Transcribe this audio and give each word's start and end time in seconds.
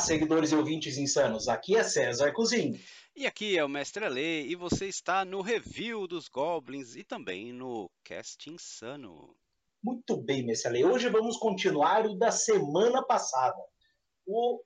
seguidores 0.00 0.52
e 0.52 0.56
ouvintes 0.56 0.96
insanos. 0.98 1.48
Aqui 1.48 1.76
é 1.76 1.84
César 1.84 2.32
Cozinho. 2.32 2.78
E 3.16 3.26
aqui 3.26 3.58
é 3.58 3.64
o 3.64 3.68
Mestre 3.68 4.04
Ale 4.04 4.46
e 4.46 4.54
você 4.54 4.86
está 4.86 5.24
no 5.24 5.40
Review 5.40 6.06
dos 6.06 6.28
Goblins 6.28 6.94
e 6.94 7.02
também 7.02 7.52
no 7.52 7.90
Cast 8.04 8.48
Insano. 8.48 9.36
Muito 9.82 10.16
bem, 10.16 10.44
Mestre 10.44 10.68
Ale. 10.68 10.84
Hoje 10.84 11.08
vamos 11.08 11.36
continuar 11.36 12.06
o 12.06 12.14
da 12.14 12.30
semana 12.30 13.02
passada. 13.02 13.60
O 14.26 14.62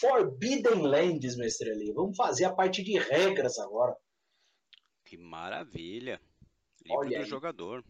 Forbidden 0.00 0.82
Lands, 0.82 1.36
Mestre 1.36 1.70
Ale. 1.70 1.92
Vamos 1.92 2.16
fazer 2.16 2.44
a 2.44 2.52
parte 2.52 2.82
de 2.82 2.98
regras 2.98 3.58
agora. 3.58 3.96
Que 5.04 5.16
maravilha. 5.16 6.20
Livro 6.84 6.98
Olha 6.98 7.18
do 7.18 7.24
aí. 7.24 7.28
jogador. 7.28 7.84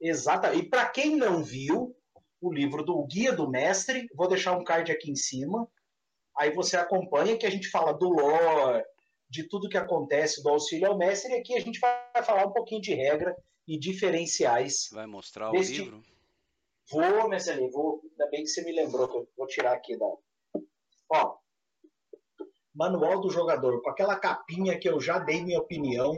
Exato. 0.00 0.46
E 0.56 0.62
para 0.62 0.88
quem 0.88 1.16
não 1.16 1.44
viu, 1.44 1.96
o 2.40 2.52
livro 2.52 2.82
do 2.82 3.04
Guia 3.04 3.32
do 3.32 3.48
Mestre, 3.48 4.08
vou 4.14 4.28
deixar 4.28 4.56
um 4.56 4.64
card 4.64 4.90
aqui 4.90 5.10
em 5.10 5.16
cima. 5.16 5.68
Aí 6.36 6.52
você 6.52 6.76
acompanha 6.76 7.36
que 7.36 7.46
a 7.46 7.50
gente 7.50 7.68
fala 7.68 7.92
do 7.92 8.08
lore, 8.08 8.82
de 9.28 9.48
tudo 9.48 9.68
que 9.68 9.76
acontece 9.76 10.42
do 10.42 10.48
auxílio 10.48 10.88
ao 10.88 10.96
mestre, 10.96 11.32
e 11.32 11.36
aqui 11.36 11.54
a 11.54 11.60
gente 11.60 11.78
vai 11.78 12.22
falar 12.24 12.46
um 12.46 12.52
pouquinho 12.52 12.80
de 12.80 12.94
regra 12.94 13.36
e 13.66 13.78
diferenciais. 13.78 14.88
Vai 14.92 15.06
mostrar 15.06 15.50
deste... 15.50 15.82
o 15.82 15.84
livro? 15.84 16.02
Vou, 16.90 17.28
mestre, 17.28 17.70
vou. 17.70 18.00
Ainda 18.10 18.30
bem 18.30 18.42
que 18.42 18.48
você 18.48 18.64
me 18.64 18.72
lembrou, 18.72 19.06
que 19.06 19.16
eu 19.16 19.28
vou 19.36 19.46
tirar 19.46 19.72
aqui 19.72 19.96
da. 19.96 20.06
Ó. 21.12 21.36
Manual 22.74 23.20
do 23.20 23.30
jogador, 23.30 23.82
com 23.82 23.90
aquela 23.90 24.18
capinha 24.18 24.78
que 24.78 24.88
eu 24.88 25.00
já 25.00 25.18
dei 25.18 25.42
minha 25.42 25.58
opinião 25.58 26.12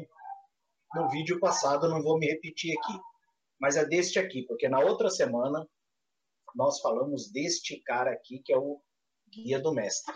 no 0.94 1.08
vídeo 1.08 1.40
passado, 1.40 1.88
não 1.88 2.02
vou 2.02 2.18
me 2.18 2.26
repetir 2.26 2.74
aqui. 2.78 2.98
Mas 3.58 3.76
é 3.76 3.84
deste 3.84 4.18
aqui, 4.18 4.42
porque 4.42 4.68
na 4.68 4.80
outra 4.80 5.10
semana 5.10 5.66
nós 6.54 6.80
falamos 6.80 7.30
deste 7.30 7.80
cara 7.80 8.12
aqui, 8.12 8.40
que 8.40 8.52
é 8.52 8.58
o 8.58 8.80
guia 9.28 9.60
do 9.60 9.72
mestre. 9.72 10.14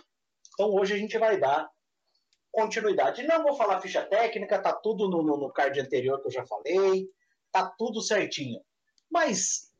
Então 0.54 0.70
hoje 0.70 0.94
a 0.94 0.98
gente 0.98 1.18
vai 1.18 1.38
dar 1.38 1.68
continuidade. 2.52 3.22
Não 3.22 3.42
vou 3.42 3.54
falar 3.54 3.80
ficha 3.80 4.02
técnica, 4.04 4.60
tá 4.60 4.72
tudo 4.72 5.08
no, 5.08 5.22
no, 5.22 5.52
card 5.52 5.78
anterior 5.78 6.20
que 6.20 6.28
eu 6.28 6.32
já 6.32 6.46
falei, 6.46 7.06
tá 7.52 7.68
tudo 7.78 8.00
certinho. 8.00 8.64
Mas 9.10 9.70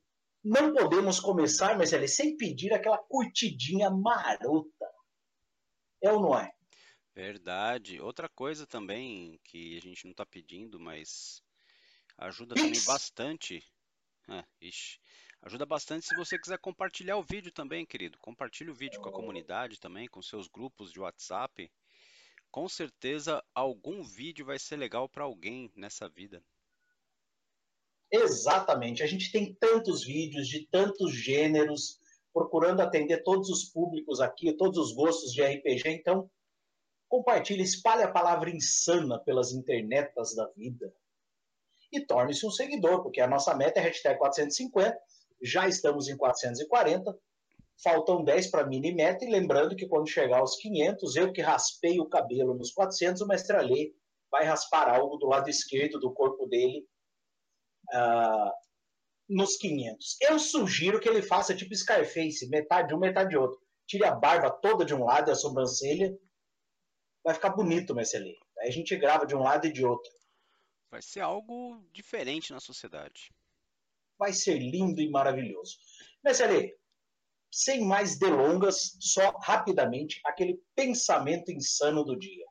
não 0.44 0.72
podemos 0.72 1.18
começar, 1.18 1.76
mas 1.76 1.92
ele 1.92 2.06
sem 2.06 2.36
pedir 2.36 2.72
aquela 2.72 2.98
curtidinha 2.98 3.90
marota. 3.90 4.90
É 6.02 6.12
ou 6.12 6.20
não 6.20 6.38
é? 6.38 6.52
Verdade. 7.14 7.98
Outra 8.00 8.28
coisa 8.28 8.66
também 8.66 9.40
que 9.42 9.78
a 9.78 9.80
gente 9.80 10.04
não 10.04 10.10
está 10.10 10.26
pedindo, 10.26 10.78
mas 10.78 11.42
ajuda 12.18 12.54
também 12.54 12.84
bastante. 12.84 13.64
Ah, 14.28 14.44
ixi. 14.60 15.00
Ajuda 15.46 15.64
bastante 15.64 16.04
se 16.04 16.16
você 16.16 16.36
quiser 16.36 16.58
compartilhar 16.58 17.16
o 17.16 17.22
vídeo 17.22 17.52
também, 17.52 17.86
querido. 17.86 18.18
Compartilhe 18.18 18.68
o 18.68 18.74
vídeo 18.74 19.00
com 19.00 19.08
a 19.08 19.12
comunidade 19.12 19.78
também, 19.78 20.08
com 20.08 20.20
seus 20.20 20.48
grupos 20.48 20.90
de 20.90 20.98
WhatsApp. 20.98 21.70
Com 22.50 22.68
certeza 22.68 23.40
algum 23.54 24.02
vídeo 24.02 24.44
vai 24.44 24.58
ser 24.58 24.74
legal 24.74 25.08
para 25.08 25.22
alguém 25.22 25.70
nessa 25.76 26.08
vida. 26.08 26.42
Exatamente. 28.10 29.04
A 29.04 29.06
gente 29.06 29.30
tem 29.30 29.54
tantos 29.54 30.04
vídeos 30.04 30.48
de 30.48 30.66
tantos 30.66 31.14
gêneros, 31.14 32.00
procurando 32.32 32.80
atender 32.80 33.22
todos 33.22 33.48
os 33.48 33.66
públicos 33.66 34.20
aqui, 34.20 34.52
todos 34.52 34.76
os 34.78 34.96
gostos 34.96 35.32
de 35.32 35.44
RPG. 35.44 35.90
Então, 35.90 36.28
compartilhe, 37.06 37.62
espalhe 37.62 38.02
a 38.02 38.10
palavra 38.10 38.50
insana 38.50 39.16
pelas 39.20 39.52
internetas 39.52 40.34
da 40.34 40.48
vida. 40.56 40.92
E 41.92 42.04
torne-se 42.04 42.44
um 42.44 42.50
seguidor, 42.50 43.04
porque 43.04 43.20
a 43.20 43.28
nossa 43.28 43.54
meta 43.54 43.78
é 43.78 43.84
hashtag 43.84 44.18
450 44.18 45.00
já 45.42 45.68
estamos 45.68 46.08
em 46.08 46.16
440, 46.16 47.16
faltam 47.82 48.24
10 48.24 48.50
para 48.50 48.62
a 48.62 48.66
mini 48.66 48.92
meta, 48.94 49.24
e 49.24 49.30
lembrando 49.30 49.76
que 49.76 49.86
quando 49.86 50.08
chegar 50.08 50.38
aos 50.38 50.56
500, 50.56 51.16
eu 51.16 51.32
que 51.32 51.40
raspei 51.40 52.00
o 52.00 52.08
cabelo 52.08 52.54
nos 52.54 52.72
400, 52.72 53.22
o 53.22 53.26
mestre 53.26 53.56
Alê 53.56 53.92
vai 54.30 54.44
raspar 54.44 54.88
algo 54.88 55.16
do 55.16 55.26
lado 55.26 55.48
esquerdo 55.48 55.98
do 56.00 56.12
corpo 56.12 56.46
dele 56.46 56.86
uh, 57.94 58.50
nos 59.28 59.56
500. 59.56 60.16
Eu 60.22 60.38
sugiro 60.38 61.00
que 61.00 61.08
ele 61.08 61.22
faça 61.22 61.54
tipo 61.54 61.74
Scarface, 61.74 62.48
metade 62.48 62.88
de 62.88 62.94
um, 62.94 62.98
metade 62.98 63.30
de 63.30 63.36
outro. 63.36 63.60
Tire 63.86 64.04
a 64.04 64.14
barba 64.14 64.50
toda 64.50 64.84
de 64.84 64.94
um 64.94 65.04
lado 65.04 65.30
e 65.30 65.32
a 65.32 65.36
sobrancelha. 65.36 66.16
Vai 67.24 67.34
ficar 67.34 67.50
bonito, 67.50 67.94
mestre 67.94 68.20
Alê. 68.20 68.36
Aí 68.60 68.68
a 68.68 68.72
gente 68.72 68.96
grava 68.96 69.26
de 69.26 69.36
um 69.36 69.42
lado 69.42 69.66
e 69.66 69.72
de 69.72 69.84
outro. 69.84 70.10
Vai 70.90 71.02
ser 71.02 71.20
algo 71.20 71.84
diferente 71.92 72.52
na 72.52 72.60
sociedade 72.60 73.30
vai 74.18 74.32
ser 74.32 74.58
lindo 74.58 75.00
e 75.00 75.10
maravilhoso. 75.10 75.78
Mestre 76.24 76.76
sem 77.52 77.86
mais 77.86 78.18
delongas, 78.18 78.96
só 79.00 79.30
rapidamente 79.38 80.20
aquele 80.24 80.60
pensamento 80.74 81.50
insano 81.50 82.04
do 82.04 82.18
dia. 82.18 82.44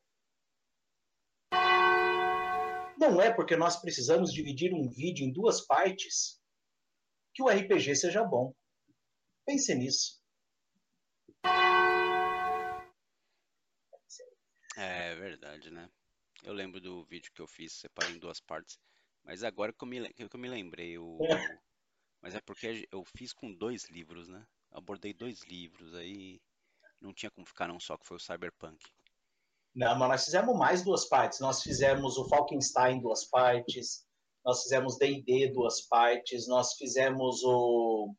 Não 2.98 3.22
é 3.22 3.32
porque 3.32 3.56
nós 3.56 3.80
precisamos 3.80 4.34
dividir 4.34 4.74
um 4.74 4.90
vídeo 4.90 5.26
em 5.26 5.32
duas 5.32 5.62
partes 5.62 6.42
que 7.34 7.44
o 7.44 7.50
RPG 7.50 7.96
seja 7.96 8.24
bom. 8.24 8.54
Pense 9.46 9.76
nisso. 9.76 10.20
É 14.78 15.16
verdade, 15.16 15.70
né? 15.70 15.90
Eu 16.44 16.54
lembro 16.54 16.82
do 16.82 17.06
vídeo 17.06 17.32
que 17.34 17.42
eu 17.42 17.48
fiz, 17.48 17.74
separei 17.74 18.16
em 18.16 18.20
duas 18.20 18.40
partes. 18.40 18.80
Mas 19.26 19.44
agora 19.44 19.74
que 19.74 19.84
eu 19.84 19.88
me, 19.88 20.14
que 20.14 20.24
eu 20.24 20.40
me 20.40 20.48
lembrei, 20.48 20.98
o... 21.00 21.18
mas 22.22 22.36
é 22.36 22.42
porque 22.42 22.88
eu 22.92 23.04
fiz 23.18 23.34
com 23.34 23.52
dois 23.52 23.90
livros, 23.90 24.28
né? 24.28 24.46
Abordei 24.72 25.14
dois 25.14 25.42
livros, 25.42 25.96
aí 25.96 26.40
não 27.02 27.12
tinha 27.12 27.32
como 27.32 27.46
ficar 27.46 27.68
não 27.68 27.80
só, 27.80 27.98
que 27.98 28.06
foi 28.06 28.18
o 28.18 28.20
Cyberpunk. 28.20 28.78
Não, 29.74 29.98
mas 29.98 30.10
nós 30.10 30.26
fizemos 30.26 30.58
mais 30.58 30.84
duas 30.84 31.06
partes. 31.06 31.40
Nós 31.40 31.62
fizemos 31.62 32.18
o 32.18 32.30
Falkenstein 32.30 33.02
duas 33.02 33.26
partes, 33.26 34.06
nós 34.46 34.62
fizemos 34.64 34.98
D&D 34.98 35.52
duas 35.52 35.82
partes, 35.82 36.48
nós 36.48 36.74
fizemos 36.74 37.44
o... 37.44 38.16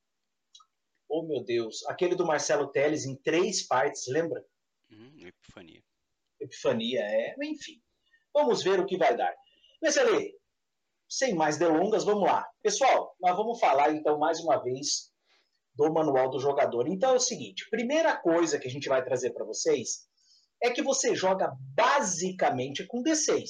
Oh, 1.08 1.22
meu 1.22 1.44
Deus, 1.44 1.86
aquele 1.86 2.16
do 2.16 2.26
Marcelo 2.26 2.66
Teles 2.66 3.06
em 3.06 3.14
três 3.14 3.62
partes, 3.62 4.06
lembra? 4.08 4.44
Uhum, 4.90 5.14
Epifania. 5.20 5.82
Epifania, 6.40 7.00
é, 7.00 7.36
enfim. 7.44 7.80
Vamos 8.34 8.62
ver 8.62 8.80
o 8.80 8.86
que 8.86 8.98
vai 8.98 9.16
dar. 9.16 9.34
Mas, 9.80 9.96
Ali, 9.96 10.36
sem 11.08 11.34
mais 11.34 11.56
delongas, 11.56 12.04
vamos 12.04 12.24
lá. 12.24 12.46
Pessoal, 12.62 13.14
nós 13.20 13.36
vamos 13.36 13.58
falar 13.58 13.92
então 13.92 14.18
mais 14.18 14.40
uma 14.40 14.62
vez 14.62 15.10
do 15.74 15.92
manual 15.92 16.30
do 16.30 16.40
jogador. 16.40 16.88
Então 16.88 17.12
é 17.12 17.16
o 17.16 17.20
seguinte: 17.20 17.68
primeira 17.70 18.16
coisa 18.16 18.58
que 18.58 18.66
a 18.66 18.70
gente 18.70 18.88
vai 18.88 19.04
trazer 19.04 19.32
para 19.32 19.44
vocês 19.44 20.06
é 20.62 20.70
que 20.70 20.82
você 20.82 21.14
joga 21.14 21.52
basicamente 21.74 22.86
com 22.86 23.02
D6, 23.02 23.44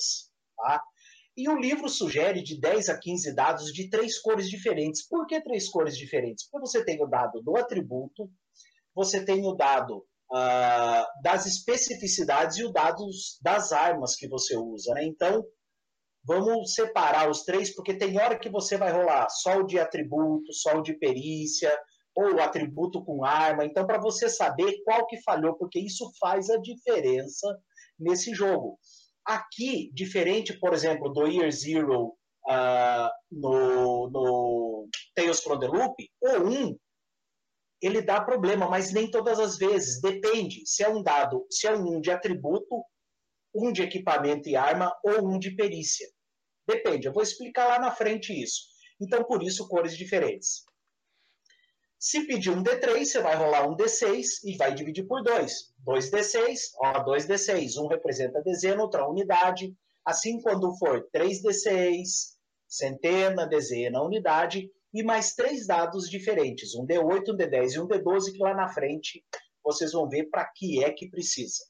tá? 0.57 0.83
E 1.37 1.49
o 1.49 1.57
livro 1.57 1.89
sugere 1.89 2.43
de 2.43 2.59
10 2.59 2.89
a 2.89 2.99
15 2.99 3.35
dados 3.35 3.73
de 3.73 3.91
três 3.91 4.19
cores 4.19 4.49
diferentes. 4.49 5.07
Por 5.07 5.27
que 5.27 5.41
três 5.43 5.69
cores 5.69 5.97
diferentes? 5.97 6.49
Porque 6.51 6.67
você 6.67 6.83
tem 6.83 7.03
o 7.03 7.07
dado 7.07 7.43
do 7.43 7.57
atributo, 7.59 8.31
você 8.95 9.23
tem 9.23 9.45
o 9.47 9.53
dado 9.53 9.99
uh, 10.33 11.23
das 11.23 11.45
especificidades 11.45 12.57
e 12.57 12.65
o 12.65 12.73
dado 12.73 13.05
das 13.43 13.71
armas 13.71 14.17
que 14.17 14.27
você 14.27 14.57
usa. 14.57 14.95
Né? 14.95 15.05
Então, 15.05 15.45
Vamos 16.27 16.75
separar 16.75 17.31
os 17.31 17.45
três, 17.45 17.75
porque 17.75 17.95
tem 17.95 18.19
hora 18.21 18.39
que 18.39 18.49
você 18.49 18.77
vai 18.77 18.91
rolar 18.91 19.29
só 19.31 19.59
o 19.59 19.67
de 19.67 19.79
atributo, 19.79 20.53
só 20.53 20.79
o 20.79 20.83
de 20.83 20.95
perícia, 20.95 21.73
ou 22.17 22.41
atributo 22.41 23.05
com 23.05 23.25
arma. 23.25 23.65
Então, 23.65 23.87
para 23.87 24.01
você 24.01 24.29
saber 24.29 24.83
qual 24.85 25.07
que 25.07 25.23
falhou, 25.23 25.55
porque 25.55 25.79
isso 25.79 26.11
faz 26.19 26.51
a 26.51 26.57
diferença 26.57 27.57
nesse 27.99 28.35
jogo. 28.35 28.79
Aqui, 29.25 29.91
diferente, 29.93 30.59
por 30.59 30.73
exemplo, 30.73 31.13
do 31.13 31.27
Year 31.27 31.51
Zero 31.53 32.17
uh, 32.49 33.11
no, 33.31 34.11
no 34.11 34.89
Tales 35.15 35.41
from 35.41 35.59
the 35.59 35.67
Loop, 35.67 35.95
o 36.21 36.39
1 36.39 36.79
ele 37.83 38.01
dá 38.01 38.21
problema, 38.21 38.69
mas 38.69 38.93
nem 38.93 39.11
todas 39.11 39.39
as 39.39 39.59
vezes. 39.59 40.01
Depende 40.01 40.67
se 40.67 40.83
é 40.83 40.89
um 40.89 41.03
dado, 41.03 41.47
se 41.51 41.67
é 41.67 41.73
um 41.73 42.01
de 42.01 42.11
atributo, 42.11 42.83
um 43.55 43.71
de 43.71 43.83
equipamento 43.83 44.49
e 44.49 44.57
arma 44.57 44.93
ou 45.05 45.29
um 45.29 45.39
de 45.39 45.55
perícia. 45.55 46.09
Depende, 46.67 47.07
eu 47.07 47.13
vou 47.13 47.23
explicar 47.23 47.69
lá 47.69 47.79
na 47.79 47.91
frente 47.91 48.33
isso. 48.33 48.63
Então, 49.01 49.23
por 49.25 49.43
isso, 49.43 49.69
cores 49.69 49.97
diferentes. 49.97 50.65
Se 51.99 52.27
pedir 52.27 52.51
um 52.51 52.63
D3, 52.63 53.05
você 53.05 53.21
vai 53.21 53.37
rolar 53.37 53.67
um 53.69 53.77
D6 53.77 54.45
e 54.45 54.57
vai 54.57 54.75
dividir 54.75 55.07
por 55.07 55.23
2. 55.23 55.73
2D6, 55.87 56.59
ó, 56.79 57.05
2D6. 57.05 57.77
Um 57.83 57.89
representa 57.89 58.43
dezena, 58.43 58.83
outra 58.83 59.09
unidade. 59.09 59.75
Assim, 60.05 60.41
quando 60.41 60.77
for 60.79 61.09
3D6, 61.15 62.37
centena, 62.69 63.47
dezena, 63.47 64.03
unidade, 64.03 64.71
e 64.93 65.03
mais 65.03 65.35
três 65.35 65.67
dados 65.67 66.09
diferentes, 66.09 66.75
um 66.75 66.87
D8, 66.87 67.31
um 67.31 67.37
D10 67.37 67.73
e 67.75 67.81
um 67.81 67.89
D12, 67.89 68.33
que 68.33 68.39
lá 68.39 68.55
na 68.55 68.69
frente 68.69 69.25
vocês 69.63 69.93
vão 69.93 70.09
ver 70.09 70.31
para 70.31 70.45
que 70.55 70.83
é 70.83 70.93
que 70.93 71.11
precisa. 71.11 71.65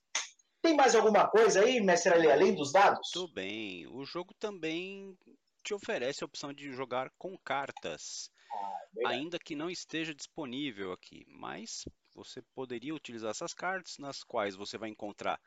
Tem 0.67 0.75
mais 0.75 0.97
alguma 0.97 1.29
coisa 1.29 1.61
aí, 1.61 1.81
mestre 1.81 2.13
Ali, 2.13 2.29
além 2.29 2.53
dos 2.53 2.73
dados? 2.73 3.09
Tudo 3.13 3.33
bem. 3.33 3.87
O 3.87 4.05
jogo 4.05 4.35
também 4.35 5.17
te 5.63 5.73
oferece 5.73 6.25
a 6.25 6.27
opção 6.27 6.53
de 6.53 6.73
jogar 6.73 7.09
com 7.17 7.39
cartas. 7.39 8.29
Ah, 8.51 9.09
ainda 9.09 9.39
que 9.39 9.55
não 9.55 9.71
esteja 9.71 10.13
disponível 10.13 10.91
aqui, 10.91 11.25
mas 11.29 11.85
você 12.17 12.43
poderia 12.53 12.93
utilizar 12.93 13.31
essas 13.31 13.55
cartas, 13.55 13.97
nas 13.99 14.25
quais 14.25 14.57
você 14.57 14.77
vai 14.77 14.89
encontrar 14.89 15.41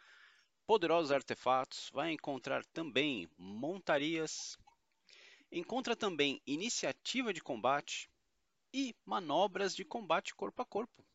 poderosos 0.66 1.12
artefatos, 1.12 1.89
vai 1.92 2.13
encontrar 2.13 2.63
também 2.68 3.27
montarias, 3.38 4.57
encontra 5.51 5.98
também 5.98 6.42
iniciativa 6.48 7.33
de 7.33 7.42
combate 7.42 8.10
e 8.74 8.95
manobras 9.06 9.75
de 9.75 9.83
combate 9.83 10.33
corpo 10.33 10.62
a 10.62 10.66
corpo. 10.66 11.09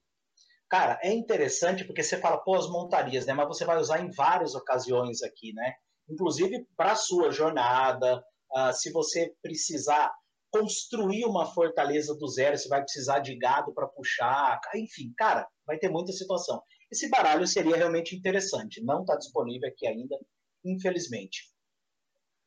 Cara, 0.69 0.99
é 1.02 1.12
interessante 1.12 1.84
porque 1.84 2.02
você 2.02 2.19
fala, 2.19 2.38
pô, 2.38 2.55
as 2.55 2.69
montarias, 2.69 3.26
né? 3.26 3.32
Mas 3.32 3.46
você 3.46 3.64
vai 3.64 3.78
usar 3.78 4.00
em 4.00 4.11
várias 4.11 4.55
ocasiões 4.55 5.22
aqui, 5.22 5.52
né? 5.52 5.75
Inclusive 6.08 6.66
para 6.76 6.93
a 6.93 6.96
sua 6.96 7.31
jornada, 7.31 8.19
uh, 8.52 8.72
se 8.72 8.90
você 8.90 9.34
precisar 9.43 10.12
construir 10.50 11.25
uma 11.25 11.46
fortaleza 11.46 12.14
do 12.14 12.28
zero, 12.28 12.56
você 12.56 12.69
vai 12.69 12.81
precisar 12.81 13.19
de 13.19 13.37
gado 13.37 13.75
para 13.75 13.88
puxar, 13.88 14.61
enfim, 14.75 15.12
cara, 15.16 15.46
vai 15.66 15.78
ter 15.78 15.88
muita 15.88 16.12
situação. 16.12 16.62
Esse 16.90 17.08
baralho 17.08 17.46
seria 17.46 17.76
realmente 17.76 18.14
interessante. 18.14 18.81
Não 18.84 19.00
está 19.00 19.16
disponível 19.16 19.69
aqui 19.69 19.87
ainda, 19.87 20.16
infelizmente. 20.64 21.52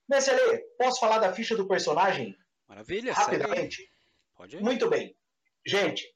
Messelê, 0.10 0.60
posso 0.78 1.02
falar 1.02 1.20
da 1.20 1.34
ficha 1.34 1.56
do 1.56 1.68
personagem? 1.68 2.34
Maravilha, 2.66 3.12
Rapidamente? 3.12 3.92
Pode 4.38 4.56
ir. 4.56 4.64
Muito 4.64 4.90
bem. 4.90 5.14
Gente, 5.66 6.16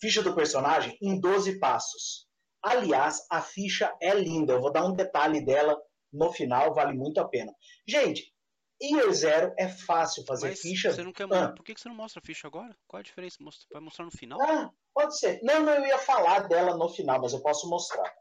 ficha 0.00 0.22
do 0.22 0.34
personagem 0.34 0.96
em 1.00 1.20
12 1.20 1.58
passos. 1.58 2.26
Aliás, 2.62 3.26
a 3.30 3.42
ficha 3.42 3.94
é 4.00 4.14
linda. 4.14 4.54
Eu 4.54 4.60
vou 4.60 4.72
dar 4.72 4.84
um 4.84 4.94
detalhe 4.94 5.44
dela 5.44 5.78
no 6.12 6.32
final, 6.32 6.74
vale 6.74 6.96
muito 6.96 7.20
a 7.20 7.28
pena. 7.28 7.52
Gente, 7.86 8.32
Year 8.80 9.10
Zero 9.12 9.54
é 9.58 9.68
fácil 9.68 10.24
fazer 10.24 10.48
Mas 10.48 10.60
ficha. 10.60 10.92
Você 10.92 11.02
não 11.02 11.12
quer... 11.12 11.26
ah. 11.32 11.52
Por 11.52 11.64
que 11.64 11.74
você 11.76 11.88
não 11.88 11.96
mostra 11.96 12.20
a 12.22 12.26
ficha 12.26 12.46
agora? 12.46 12.76
Qual 12.86 13.00
a 13.00 13.02
diferença? 13.02 13.38
Vai 13.72 13.80
mostrar 13.80 14.04
no 14.04 14.10
final? 14.10 14.40
Ah, 14.40 14.70
pode 14.92 15.18
ser. 15.18 15.40
Não, 15.42 15.62
não, 15.62 15.74
eu 15.74 15.86
ia 15.86 15.98
falar 15.98 16.48
dela 16.48 16.76
no 16.76 16.88
final, 16.88 17.20
mas 17.20 17.32
eu 17.32 17.40
posso 17.40 17.68
mostrar. 17.68 18.12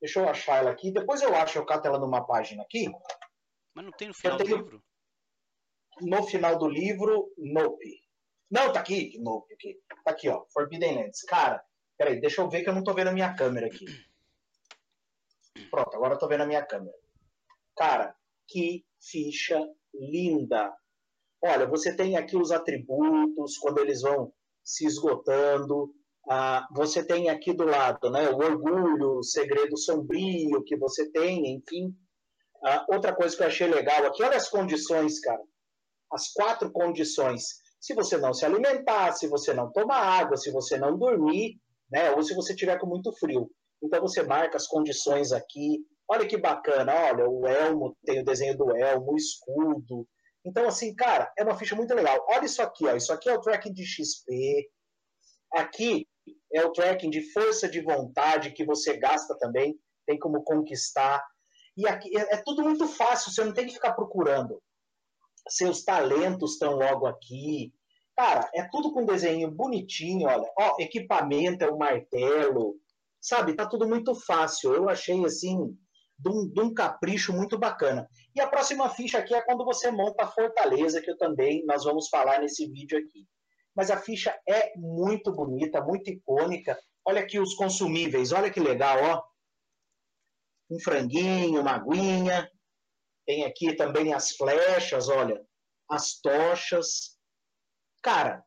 Deixa 0.00 0.20
eu 0.20 0.28
achar 0.28 0.58
ela 0.58 0.70
aqui. 0.70 0.90
Depois 0.90 1.22
eu 1.22 1.34
acho, 1.34 1.58
eu 1.58 1.66
cato 1.66 1.88
ela 1.88 1.98
numa 1.98 2.26
página 2.26 2.62
aqui. 2.62 2.90
Mas 3.74 3.84
não 3.84 3.92
tem 3.92 4.08
no 4.08 4.14
final 4.14 4.36
tenho... 4.38 4.50
do 4.50 4.56
livro? 4.56 4.84
No 6.00 6.22
final 6.24 6.58
do 6.58 6.68
livro, 6.68 7.32
Nope. 7.38 8.05
Não, 8.50 8.72
tá 8.72 8.80
aqui. 8.80 9.18
Nope, 9.20 9.54
aqui. 9.54 9.80
Tá 10.04 10.10
aqui, 10.10 10.28
ó. 10.28 10.44
Forbidden 10.52 11.02
Lands. 11.02 11.22
Cara, 11.22 11.62
peraí, 11.98 12.20
deixa 12.20 12.40
eu 12.40 12.48
ver 12.48 12.62
que 12.62 12.68
eu 12.68 12.74
não 12.74 12.84
tô 12.84 12.94
vendo 12.94 13.08
a 13.08 13.12
minha 13.12 13.34
câmera 13.34 13.66
aqui. 13.66 13.86
Pronto, 15.70 15.94
agora 15.94 16.14
eu 16.14 16.18
tô 16.18 16.28
vendo 16.28 16.42
a 16.42 16.46
minha 16.46 16.64
câmera. 16.64 16.96
Cara, 17.76 18.14
que 18.46 18.84
ficha 19.00 19.60
linda. 19.94 20.72
Olha, 21.42 21.66
você 21.66 21.94
tem 21.94 22.16
aqui 22.16 22.36
os 22.36 22.50
atributos, 22.50 23.58
quando 23.58 23.78
eles 23.78 24.02
vão 24.02 24.32
se 24.64 24.86
esgotando. 24.86 25.94
Ah, 26.28 26.66
você 26.72 27.04
tem 27.04 27.28
aqui 27.28 27.52
do 27.52 27.64
lado 27.64 28.10
né, 28.10 28.28
o 28.30 28.36
orgulho, 28.36 29.18
o 29.18 29.22
segredo 29.22 29.78
sombrio 29.78 30.64
que 30.64 30.76
você 30.76 31.10
tem, 31.10 31.54
enfim. 31.54 31.94
Ah, 32.64 32.84
outra 32.88 33.14
coisa 33.14 33.36
que 33.36 33.42
eu 33.42 33.46
achei 33.46 33.68
legal 33.68 34.04
aqui, 34.06 34.22
olha 34.22 34.36
as 34.36 34.48
condições, 34.48 35.20
cara. 35.20 35.42
As 36.12 36.32
quatro 36.32 36.70
condições. 36.72 37.60
Se 37.86 37.94
você 37.94 38.16
não 38.16 38.34
se 38.34 38.44
alimentar, 38.44 39.12
se 39.12 39.28
você 39.28 39.54
não 39.54 39.70
tomar 39.70 39.98
água, 39.98 40.36
se 40.36 40.50
você 40.50 40.76
não 40.76 40.98
dormir, 40.98 41.60
né, 41.90 42.10
ou 42.10 42.22
se 42.22 42.34
você 42.34 42.54
tiver 42.54 42.78
com 42.78 42.86
muito 42.86 43.12
frio. 43.12 43.50
Então 43.82 44.00
você 44.00 44.22
marca 44.22 44.56
as 44.56 44.66
condições 44.66 45.30
aqui, 45.32 45.84
Olha 46.08 46.26
que 46.26 46.36
bacana, 46.36 46.94
olha, 46.94 47.28
o 47.28 47.46
elmo 47.46 47.96
tem 48.04 48.20
o 48.20 48.24
desenho 48.24 48.56
do 48.56 48.76
elmo, 48.76 49.12
o 49.12 49.16
escudo. 49.16 50.06
Então, 50.44 50.66
assim, 50.68 50.94
cara, 50.94 51.32
é 51.36 51.42
uma 51.42 51.58
ficha 51.58 51.74
muito 51.74 51.92
legal. 51.92 52.24
Olha 52.28 52.44
isso 52.44 52.62
aqui, 52.62 52.86
ó. 52.86 52.94
Isso 52.94 53.12
aqui 53.12 53.28
é 53.28 53.34
o 53.34 53.40
tracking 53.40 53.72
de 53.72 53.84
XP. 53.84 54.70
Aqui 55.52 56.06
é 56.52 56.64
o 56.64 56.70
tracking 56.70 57.10
de 57.10 57.32
força 57.32 57.68
de 57.68 57.80
vontade 57.80 58.52
que 58.52 58.64
você 58.64 58.96
gasta 58.96 59.36
também, 59.38 59.76
tem 60.06 60.16
como 60.16 60.44
conquistar. 60.44 61.24
E 61.76 61.88
aqui 61.88 62.16
é, 62.16 62.36
é 62.36 62.42
tudo 62.44 62.62
muito 62.62 62.86
fácil, 62.86 63.32
você 63.32 63.44
não 63.44 63.52
tem 63.52 63.66
que 63.66 63.74
ficar 63.74 63.94
procurando. 63.94 64.62
Seus 65.48 65.82
talentos 65.82 66.52
estão 66.52 66.76
logo 66.76 67.06
aqui. 67.06 67.72
Cara, 68.16 68.50
é 68.54 68.66
tudo 68.70 68.92
com 68.92 69.04
desenho 69.04 69.50
bonitinho, 69.50 70.26
olha. 70.26 70.50
Ó, 70.58 70.76
equipamento 70.80 71.64
é 71.64 71.70
o 71.70 71.76
martelo. 71.76 72.76
Sabe, 73.20 73.54
tá 73.54 73.66
tudo 73.66 73.86
muito 73.86 74.14
fácil. 74.14 74.72
Eu 74.72 74.88
achei 74.88 75.22
assim 75.24 75.76
de 76.18 76.30
um, 76.30 76.48
de 76.48 76.60
um, 76.60 76.72
capricho 76.72 77.32
muito 77.32 77.58
bacana. 77.58 78.08
E 78.34 78.40
a 78.40 78.48
próxima 78.48 78.88
ficha 78.88 79.18
aqui 79.18 79.34
é 79.34 79.42
quando 79.42 79.64
você 79.64 79.90
monta 79.90 80.24
a 80.24 80.28
fortaleza, 80.28 81.02
que 81.02 81.10
eu 81.10 81.18
também 81.18 81.64
nós 81.66 81.84
vamos 81.84 82.08
falar 82.08 82.40
nesse 82.40 82.66
vídeo 82.70 82.98
aqui. 82.98 83.26
Mas 83.74 83.90
a 83.90 83.98
ficha 83.98 84.34
é 84.48 84.72
muito 84.76 85.30
bonita, 85.30 85.82
muito 85.82 86.08
icônica. 86.08 86.78
Olha 87.04 87.20
aqui 87.20 87.38
os 87.38 87.54
consumíveis, 87.54 88.32
olha 88.32 88.50
que 88.50 88.60
legal, 88.60 88.98
ó. 89.02 89.22
Um 90.70 90.80
franguinho, 90.80 91.60
uma 91.60 91.72
aguinha. 91.72 92.50
Tem 93.26 93.44
aqui 93.44 93.74
também 93.74 94.14
as 94.14 94.30
flechas, 94.30 95.08
olha, 95.10 95.44
as 95.90 96.18
tochas. 96.20 97.15
Cara, 98.06 98.44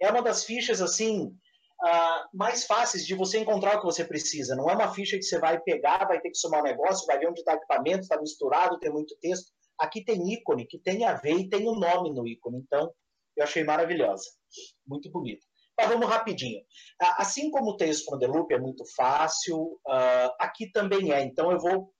é 0.00 0.10
uma 0.10 0.20
das 0.20 0.44
fichas 0.44 0.82
assim 0.82 1.26
uh, 1.28 2.36
mais 2.36 2.66
fáceis 2.66 3.06
de 3.06 3.14
você 3.14 3.38
encontrar 3.38 3.76
o 3.76 3.78
que 3.78 3.86
você 3.86 4.04
precisa. 4.04 4.56
Não 4.56 4.68
é 4.68 4.74
uma 4.74 4.92
ficha 4.92 5.16
que 5.16 5.22
você 5.22 5.38
vai 5.38 5.60
pegar, 5.60 6.04
vai 6.08 6.20
ter 6.20 6.30
que 6.30 6.36
somar 6.36 6.62
um 6.62 6.64
negócio, 6.64 7.06
vai 7.06 7.16
ver 7.16 7.28
onde 7.28 7.38
está 7.38 7.54
equipamento, 7.54 8.00
está 8.00 8.20
misturado, 8.20 8.80
tem 8.80 8.90
muito 8.90 9.16
texto. 9.20 9.52
Aqui 9.78 10.04
tem 10.04 10.32
ícone 10.32 10.66
que 10.66 10.80
tem 10.80 11.04
a 11.04 11.14
ver 11.14 11.36
e 11.36 11.48
tem 11.48 11.68
o 11.68 11.74
um 11.74 11.78
nome 11.78 12.12
no 12.12 12.26
ícone. 12.26 12.58
Então, 12.58 12.92
eu 13.36 13.44
achei 13.44 13.62
maravilhosa. 13.62 14.24
Muito 14.84 15.08
bonita. 15.12 15.46
Mas 15.78 15.88
vamos 15.90 16.08
rapidinho. 16.08 16.60
Assim 17.18 17.52
como 17.52 17.70
o 17.70 17.76
Tales 17.76 18.02
from 18.02 18.16
Loop 18.16 18.52
é 18.52 18.58
muito 18.58 18.84
fácil, 18.96 19.78
uh, 19.86 20.34
aqui 20.40 20.72
também 20.72 21.12
é. 21.12 21.22
Então 21.22 21.52
eu 21.52 21.60
vou 21.60 21.94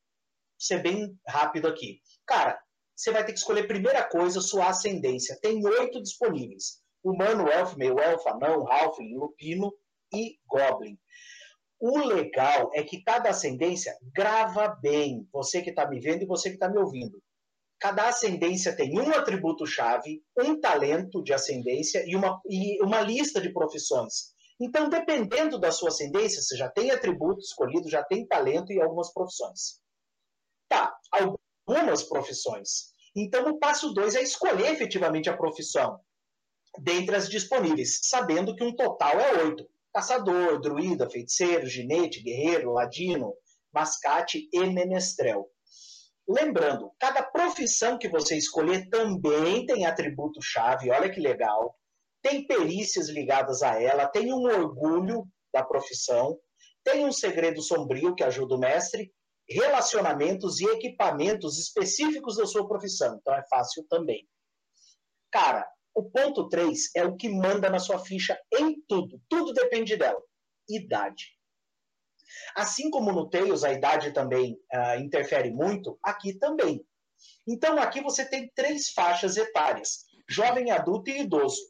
ser 0.59 0.83
bem 0.83 1.17
rápido 1.29 1.69
aqui. 1.69 2.01
Cara, 2.27 2.61
você 2.97 3.13
vai 3.13 3.25
ter 3.25 3.33
que 3.33 3.39
escolher 3.39 3.69
primeira 3.69 4.03
coisa 4.03 4.41
sua 4.41 4.71
ascendência. 4.71 5.39
Tem 5.41 5.65
oito 5.65 6.03
disponíveis 6.03 6.83
humano, 7.11 7.49
elfo, 7.49 7.79
meio 7.79 7.99
elfo, 7.99 8.29
anão, 8.29 8.67
halfling, 8.71 9.15
lupino 9.17 9.73
e 10.13 10.39
goblin. 10.47 10.99
O 11.81 11.99
legal 11.99 12.71
é 12.75 12.83
que 12.83 13.03
cada 13.03 13.31
ascendência 13.31 13.97
grava 14.13 14.69
bem. 14.83 15.29
Você 15.33 15.63
que 15.63 15.71
está 15.71 15.89
me 15.89 16.01
vendo 16.01 16.23
e 16.23 16.27
você 16.27 16.49
que 16.49 16.57
está 16.57 16.69
me 16.69 16.79
ouvindo. 16.79 17.23
Cada 17.79 18.09
ascendência 18.09 18.75
tem 18.75 18.99
um 18.99 19.13
atributo-chave, 19.13 20.21
um 20.37 20.61
talento 20.61 21.23
de 21.23 21.33
ascendência 21.33 22.03
e 22.05 22.17
uma, 22.17 22.41
e 22.49 22.83
uma 22.83 23.01
lista 23.01 23.41
de 23.41 23.53
profissões. 23.53 24.35
Então, 24.61 24.89
dependendo 24.89 25.61
da 25.61 25.71
sua 25.71 25.91
ascendência, 25.91 26.43
você 26.43 26.57
já 26.57 26.69
tem 26.69 26.91
atributo 26.91 27.39
escolhido, 27.39 27.89
já 27.89 28.03
tem 28.03 28.27
talento 28.27 28.73
e 28.73 28.81
algumas 28.81 29.13
profissões. 29.13 29.81
Tá, 30.69 30.93
algumas 31.13 32.03
profissões. 32.03 32.93
Então, 33.15 33.49
o 33.49 33.59
passo 33.61 33.93
2 33.95 34.17
é 34.17 34.23
escolher 34.23 34.73
efetivamente 34.73 35.31
a 35.31 35.37
profissão 35.37 36.01
dentre 36.81 37.17
as 37.17 37.29
disponíveis, 37.29 38.01
sabendo 38.03 38.55
que 38.55 38.65
um 38.65 38.75
total 38.75 39.19
é 39.19 39.45
oito: 39.45 39.69
caçador, 39.93 40.61
druida, 40.61 41.09
feiticeiro, 41.09 41.67
ginete, 41.67 42.23
guerreiro, 42.23 42.73
ladino, 42.73 43.35
mascate 43.73 44.49
e 44.53 44.61
menestrel. 44.67 45.49
Lembrando, 46.29 46.93
cada 46.99 47.23
profissão 47.23 47.99
que 47.99 48.09
você 48.09 48.37
escolher 48.37 48.89
também 48.91 49.65
tem 49.65 49.87
atributo-chave, 49.87 50.91
olha 50.91 51.11
que 51.11 51.21
legal. 51.21 51.75
Tem 52.21 52.47
perícias 52.47 53.09
ligadas 53.09 53.63
a 53.63 53.81
ela, 53.81 54.07
tem 54.07 54.33
um 54.33 54.43
orgulho 54.43 55.27
da 55.53 55.65
profissão, 55.65 56.39
tem 56.85 57.07
um 57.07 57.13
segredo 57.13 57.63
sombrio 57.63 58.15
que 58.15 58.23
ajuda 58.23 58.57
o 58.57 58.59
mestre, 58.59 59.11
relacionamentos 59.49 60.61
e 60.61 60.67
equipamentos 60.67 61.59
específicos 61.59 62.37
da 62.37 62.47
sua 62.47 62.69
profissão. 62.69 63.17
Então 63.19 63.35
é 63.35 63.43
fácil 63.49 63.87
também. 63.89 64.29
Cara, 65.31 65.67
o 65.99 66.09
ponto 66.11 66.49
3 66.49 66.91
é 66.95 67.05
o 67.05 67.17
que 67.17 67.29
manda 67.29 67.69
na 67.69 67.81
sua 67.81 67.99
ficha 67.99 68.39
em 68.57 68.81
tudo. 68.87 69.21
Tudo 69.29 69.53
depende 69.53 69.97
dela. 69.97 70.23
Idade. 70.69 71.37
Assim 72.55 72.89
como 72.89 73.11
no 73.11 73.29
Tails 73.29 73.65
a 73.65 73.73
idade 73.73 74.13
também 74.13 74.55
uh, 74.73 75.01
interfere 75.01 75.51
muito, 75.51 75.99
aqui 76.01 76.39
também. 76.39 76.87
Então 77.49 77.81
aqui 77.81 78.01
você 78.01 78.25
tem 78.25 78.49
três 78.55 78.91
faixas 78.91 79.37
etárias: 79.37 80.05
jovem, 80.29 80.71
adulto 80.71 81.11
e 81.11 81.23
idoso. 81.23 81.61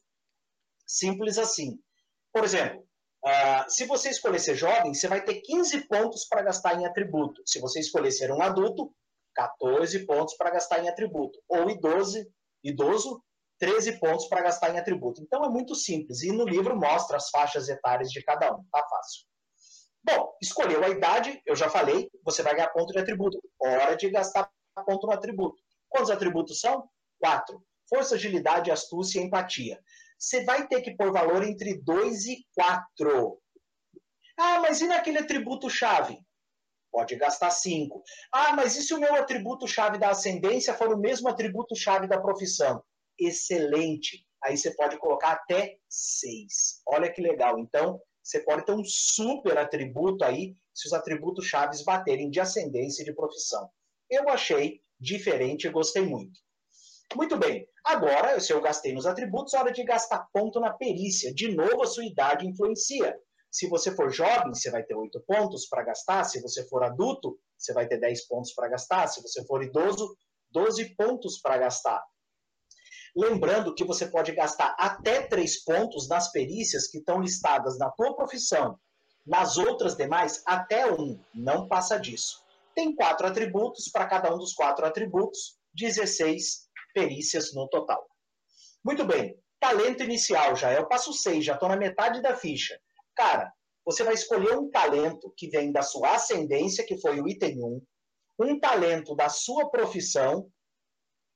Simples 0.86 1.38
assim. 1.38 1.78
Por 2.30 2.44
exemplo, 2.44 2.86
uh, 3.24 3.64
se 3.70 3.86
você 3.86 4.10
escolher 4.10 4.40
ser 4.40 4.56
jovem, 4.56 4.92
você 4.92 5.08
vai 5.08 5.24
ter 5.24 5.40
15 5.40 5.88
pontos 5.88 6.26
para 6.28 6.42
gastar 6.42 6.78
em 6.78 6.84
atributo. 6.84 7.40
Se 7.46 7.60
você 7.60 7.80
escolher 7.80 8.10
ser 8.10 8.30
um 8.30 8.42
adulto, 8.42 8.94
14 9.34 10.04
pontos 10.04 10.36
para 10.36 10.50
gastar 10.50 10.84
em 10.84 10.88
atributo. 10.88 11.38
Ou 11.48 11.70
idoso, 11.70 12.26
idoso 12.62 13.22
13 13.58 13.98
pontos 13.98 14.26
para 14.26 14.42
gastar 14.42 14.74
em 14.74 14.78
atributo. 14.78 15.20
Então 15.22 15.44
é 15.44 15.48
muito 15.48 15.74
simples. 15.74 16.22
E 16.22 16.32
no 16.32 16.44
livro 16.44 16.76
mostra 16.76 17.16
as 17.16 17.30
faixas 17.30 17.68
etárias 17.68 18.10
de 18.10 18.22
cada 18.22 18.54
um. 18.54 18.64
Tá 18.70 18.86
fácil. 18.88 19.26
Bom, 20.02 20.32
escolheu 20.40 20.82
a 20.84 20.88
idade, 20.88 21.42
eu 21.44 21.56
já 21.56 21.68
falei, 21.68 22.08
você 22.24 22.42
vai 22.42 22.54
ganhar 22.54 22.68
ponto 22.68 22.92
de 22.92 22.98
atributo. 22.98 23.38
Hora 23.60 23.96
de 23.96 24.08
gastar 24.10 24.50
ponto 24.86 25.06
no 25.06 25.12
atributo. 25.12 25.60
Quantos 25.88 26.10
atributos 26.10 26.60
são? 26.60 26.88
Quatro. 27.18 27.62
Força, 27.88 28.14
agilidade, 28.14 28.70
astúcia 28.70 29.20
e 29.20 29.24
empatia. 29.24 29.80
Você 30.18 30.44
vai 30.44 30.66
ter 30.66 30.82
que 30.82 30.96
pôr 30.96 31.12
valor 31.12 31.42
entre 31.42 31.80
2 31.82 32.26
e 32.26 32.46
4. 32.54 33.40
Ah, 34.38 34.60
mas 34.60 34.80
e 34.80 34.86
naquele 34.86 35.18
atributo-chave? 35.18 36.18
Pode 36.90 37.16
gastar 37.16 37.50
5. 37.50 38.02
Ah, 38.32 38.54
mas 38.54 38.76
e 38.76 38.82
se 38.82 38.94
o 38.94 39.00
meu 39.00 39.14
atributo-chave 39.14 39.98
da 39.98 40.10
ascendência 40.10 40.74
for 40.74 40.92
o 40.92 40.98
mesmo 40.98 41.28
atributo-chave 41.28 42.06
da 42.06 42.20
profissão? 42.20 42.82
Excelente. 43.18 44.24
Aí 44.42 44.56
você 44.56 44.74
pode 44.74 44.98
colocar 44.98 45.32
até 45.32 45.78
6. 45.88 46.82
Olha 46.86 47.10
que 47.12 47.20
legal. 47.20 47.58
Então, 47.58 48.00
você 48.22 48.40
pode 48.40 48.64
ter 48.64 48.72
um 48.72 48.84
super 48.84 49.56
atributo 49.58 50.24
aí, 50.24 50.54
se 50.74 50.86
os 50.86 50.92
atributos 50.92 51.46
chaves 51.46 51.82
baterem 51.82 52.30
de 52.30 52.40
ascendência 52.40 53.02
e 53.02 53.04
de 53.04 53.14
profissão. 53.14 53.68
Eu 54.08 54.28
achei 54.28 54.80
diferente 55.00 55.66
e 55.66 55.70
gostei 55.70 56.02
muito. 56.02 56.38
Muito 57.16 57.38
bem. 57.38 57.66
Agora, 57.84 58.38
se 58.38 58.52
eu 58.52 58.60
gastei 58.60 58.92
nos 58.92 59.06
atributos, 59.06 59.54
hora 59.54 59.72
de 59.72 59.82
gastar 59.82 60.28
ponto 60.32 60.60
na 60.60 60.72
perícia. 60.72 61.32
De 61.32 61.48
novo, 61.54 61.82
a 61.82 61.86
sua 61.86 62.04
idade 62.04 62.46
influencia. 62.46 63.18
Se 63.50 63.66
você 63.66 63.94
for 63.96 64.10
jovem, 64.12 64.52
você 64.52 64.70
vai 64.70 64.82
ter 64.82 64.94
8 64.94 65.20
pontos 65.26 65.66
para 65.66 65.84
gastar. 65.84 66.24
Se 66.24 66.40
você 66.42 66.68
for 66.68 66.84
adulto, 66.84 67.38
você 67.56 67.72
vai 67.72 67.88
ter 67.88 67.98
10 67.98 68.28
pontos 68.28 68.52
para 68.52 68.68
gastar. 68.68 69.06
Se 69.06 69.22
você 69.22 69.44
for 69.46 69.62
idoso, 69.62 70.14
12 70.50 70.94
pontos 70.96 71.40
para 71.40 71.56
gastar. 71.56 72.04
Lembrando 73.18 73.74
que 73.74 73.82
você 73.82 74.06
pode 74.06 74.30
gastar 74.30 74.76
até 74.78 75.22
3 75.22 75.64
pontos 75.64 76.08
nas 76.08 76.30
perícias 76.30 76.86
que 76.86 76.98
estão 76.98 77.20
listadas 77.20 77.76
na 77.76 77.90
tua 77.90 78.14
profissão. 78.14 78.78
Nas 79.26 79.58
outras 79.58 79.96
demais, 79.96 80.40
até 80.46 80.88
1. 80.88 81.20
Não 81.34 81.66
passa 81.66 81.98
disso. 81.98 82.44
Tem 82.76 82.94
quatro 82.94 83.26
atributos, 83.26 83.88
para 83.88 84.06
cada 84.06 84.32
um 84.32 84.38
dos 84.38 84.52
quatro 84.52 84.86
atributos, 84.86 85.58
16 85.74 86.68
perícias 86.94 87.52
no 87.52 87.68
total. 87.68 88.06
Muito 88.84 89.04
bem. 89.04 89.36
Talento 89.58 90.04
inicial 90.04 90.54
já 90.54 90.70
é 90.70 90.78
o 90.78 90.86
passo 90.86 91.12
6, 91.12 91.44
já 91.44 91.54
estou 91.54 91.68
na 91.68 91.76
metade 91.76 92.22
da 92.22 92.36
ficha. 92.36 92.80
Cara, 93.16 93.52
você 93.84 94.04
vai 94.04 94.14
escolher 94.14 94.56
um 94.56 94.70
talento 94.70 95.34
que 95.36 95.48
vem 95.48 95.72
da 95.72 95.82
sua 95.82 96.14
ascendência, 96.14 96.86
que 96.86 97.00
foi 97.00 97.20
o 97.20 97.26
item 97.26 97.64
1, 97.64 97.82
um 98.38 98.60
talento 98.60 99.16
da 99.16 99.28
sua 99.28 99.68
profissão, 99.68 100.48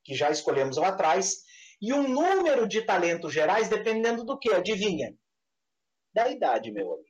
que 0.05 0.15
já 0.15 0.31
escolhemos 0.31 0.77
lá 0.77 0.89
atrás, 0.89 1.43
e 1.83 1.93
um 1.93 2.09
número 2.09 2.69
de 2.69 2.83
talentos 2.83 3.35
gerais 3.35 3.69
dependendo 3.69 4.25
do 4.25 4.39
que? 4.39 4.53
Adivinha? 4.53 5.13
Da 6.15 6.29
idade, 6.31 6.71
meu 6.71 6.93
amigo. 6.93 7.09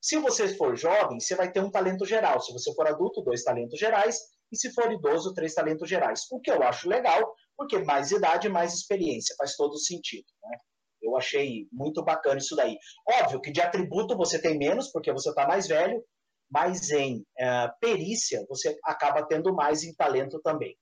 Se 0.00 0.16
você 0.18 0.56
for 0.56 0.74
jovem, 0.74 1.20
você 1.20 1.36
vai 1.36 1.52
ter 1.52 1.60
um 1.60 1.70
talento 1.70 2.06
geral. 2.06 2.40
Se 2.40 2.50
você 2.50 2.72
for 2.74 2.86
adulto, 2.86 3.20
dois 3.20 3.44
talentos 3.44 3.78
gerais. 3.78 4.18
E 4.50 4.56
se 4.56 4.72
for 4.72 4.90
idoso, 4.90 5.34
três 5.34 5.52
talentos 5.52 5.88
gerais. 5.88 6.22
O 6.32 6.40
que 6.40 6.50
eu 6.50 6.62
acho 6.62 6.88
legal, 6.88 7.34
porque 7.54 7.78
mais 7.80 8.10
idade, 8.10 8.48
mais 8.48 8.72
experiência. 8.72 9.36
Faz 9.36 9.54
todo 9.54 9.78
sentido. 9.78 10.26
Né? 10.42 10.56
Eu 11.02 11.14
achei 11.16 11.68
muito 11.70 12.02
bacana 12.02 12.38
isso 12.38 12.56
daí. 12.56 12.78
Óbvio 13.06 13.40
que 13.42 13.52
de 13.52 13.60
atributo 13.60 14.16
você 14.16 14.40
tem 14.40 14.56
menos, 14.56 14.90
porque 14.90 15.12
você 15.12 15.28
está 15.28 15.46
mais 15.46 15.68
velho, 15.68 16.02
mas 16.50 16.90
em 16.90 17.18
uh, 17.18 17.70
perícia 17.78 18.44
você 18.48 18.74
acaba 18.84 19.26
tendo 19.26 19.54
mais 19.54 19.84
em 19.84 19.94
talento 19.94 20.40
também. 20.42 20.74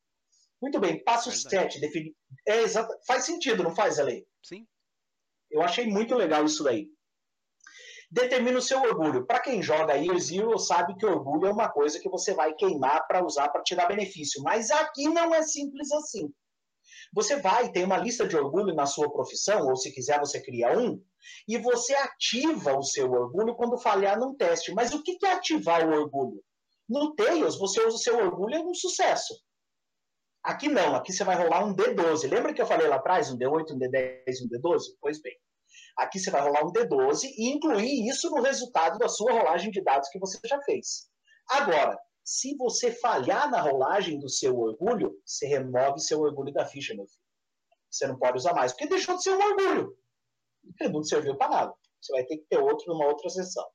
Muito 0.60 0.80
bem, 0.80 1.02
passo 1.04 1.30
7, 1.30 1.80
definir. 1.80 2.14
É 2.46 2.62
exato... 2.62 2.92
Faz 3.06 3.24
sentido, 3.24 3.62
não 3.62 3.74
faz, 3.74 3.98
Ale? 3.98 4.26
Sim. 4.42 4.66
Eu 5.50 5.62
achei 5.62 5.86
muito 5.86 6.14
legal 6.14 6.44
isso 6.44 6.64
daí. 6.64 6.88
Determina 8.10 8.58
o 8.58 8.62
seu 8.62 8.80
orgulho. 8.80 9.26
Para 9.26 9.40
quem 9.40 9.62
joga 9.62 9.94
Year 9.94 10.18
Zero, 10.18 10.58
sabe 10.58 10.96
que 10.96 11.04
orgulho 11.04 11.46
é 11.46 11.52
uma 11.52 11.68
coisa 11.68 12.00
que 12.00 12.08
você 12.08 12.32
vai 12.32 12.54
queimar 12.54 13.06
para 13.06 13.24
usar 13.24 13.48
para 13.50 13.62
te 13.62 13.74
dar 13.74 13.86
benefício. 13.86 14.42
Mas 14.42 14.70
aqui 14.70 15.08
não 15.08 15.34
é 15.34 15.42
simples 15.42 15.92
assim. 15.92 16.32
Você 17.12 17.36
vai, 17.40 17.70
tem 17.70 17.84
uma 17.84 17.98
lista 17.98 18.26
de 18.26 18.36
orgulho 18.36 18.74
na 18.74 18.86
sua 18.86 19.10
profissão, 19.10 19.66
ou 19.68 19.76
se 19.76 19.92
quiser 19.92 20.18
você 20.18 20.42
cria 20.42 20.78
um, 20.78 21.02
e 21.46 21.58
você 21.58 21.94
ativa 21.94 22.76
o 22.76 22.82
seu 22.82 23.10
orgulho 23.10 23.54
quando 23.54 23.78
falhar 23.78 24.18
num 24.18 24.34
teste. 24.34 24.72
Mas 24.72 24.92
o 24.92 25.02
que 25.02 25.18
é 25.24 25.32
ativar 25.32 25.86
o 25.86 25.92
orgulho? 25.92 26.42
No 26.88 27.14
Tails, 27.14 27.58
você 27.58 27.80
usa 27.80 27.96
o 27.96 27.98
seu 27.98 28.18
orgulho 28.18 28.54
é 28.54 28.60
um 28.60 28.74
sucesso. 28.74 29.34
Aqui 30.48 30.66
não, 30.66 30.94
aqui 30.94 31.12
você 31.12 31.24
vai 31.24 31.36
rolar 31.36 31.62
um 31.62 31.74
D12. 31.74 32.26
Lembra 32.26 32.54
que 32.54 32.62
eu 32.62 32.66
falei 32.66 32.88
lá 32.88 32.96
atrás, 32.96 33.30
um 33.30 33.36
D8, 33.36 33.70
um 33.70 33.78
D10, 33.78 34.22
um 34.42 34.48
D12? 34.48 34.80
Pois 34.98 35.20
bem. 35.20 35.36
Aqui 35.94 36.18
você 36.18 36.30
vai 36.30 36.40
rolar 36.40 36.64
um 36.64 36.72
D12 36.72 37.24
e 37.36 37.52
incluir 37.52 38.08
isso 38.08 38.30
no 38.30 38.40
resultado 38.40 38.98
da 38.98 39.10
sua 39.10 39.30
rolagem 39.30 39.70
de 39.70 39.82
dados 39.82 40.08
que 40.08 40.18
você 40.18 40.38
já 40.48 40.58
fez. 40.62 41.10
Agora, 41.50 41.98
se 42.24 42.56
você 42.56 42.90
falhar 42.90 43.50
na 43.50 43.60
rolagem 43.60 44.18
do 44.18 44.30
seu 44.30 44.58
orgulho, 44.58 45.20
você 45.22 45.46
remove 45.46 46.00
seu 46.00 46.18
orgulho 46.20 46.50
da 46.50 46.64
ficha, 46.64 46.94
meu 46.94 47.06
filho. 47.06 47.20
Você 47.90 48.06
não 48.06 48.18
pode 48.18 48.38
usar 48.38 48.54
mais, 48.54 48.72
porque 48.72 48.86
deixou 48.86 49.16
de 49.16 49.24
ser 49.24 49.34
um 49.34 49.42
orgulho. 49.42 49.94
Ele 50.80 50.92
não 50.94 51.02
serviu 51.02 51.36
para 51.36 51.50
nada. 51.50 51.74
Você 52.00 52.10
vai 52.14 52.24
ter 52.24 52.38
que 52.38 52.46
ter 52.48 52.58
outro 52.58 52.90
numa 52.90 53.06
outra 53.06 53.28
sessão. 53.28 53.68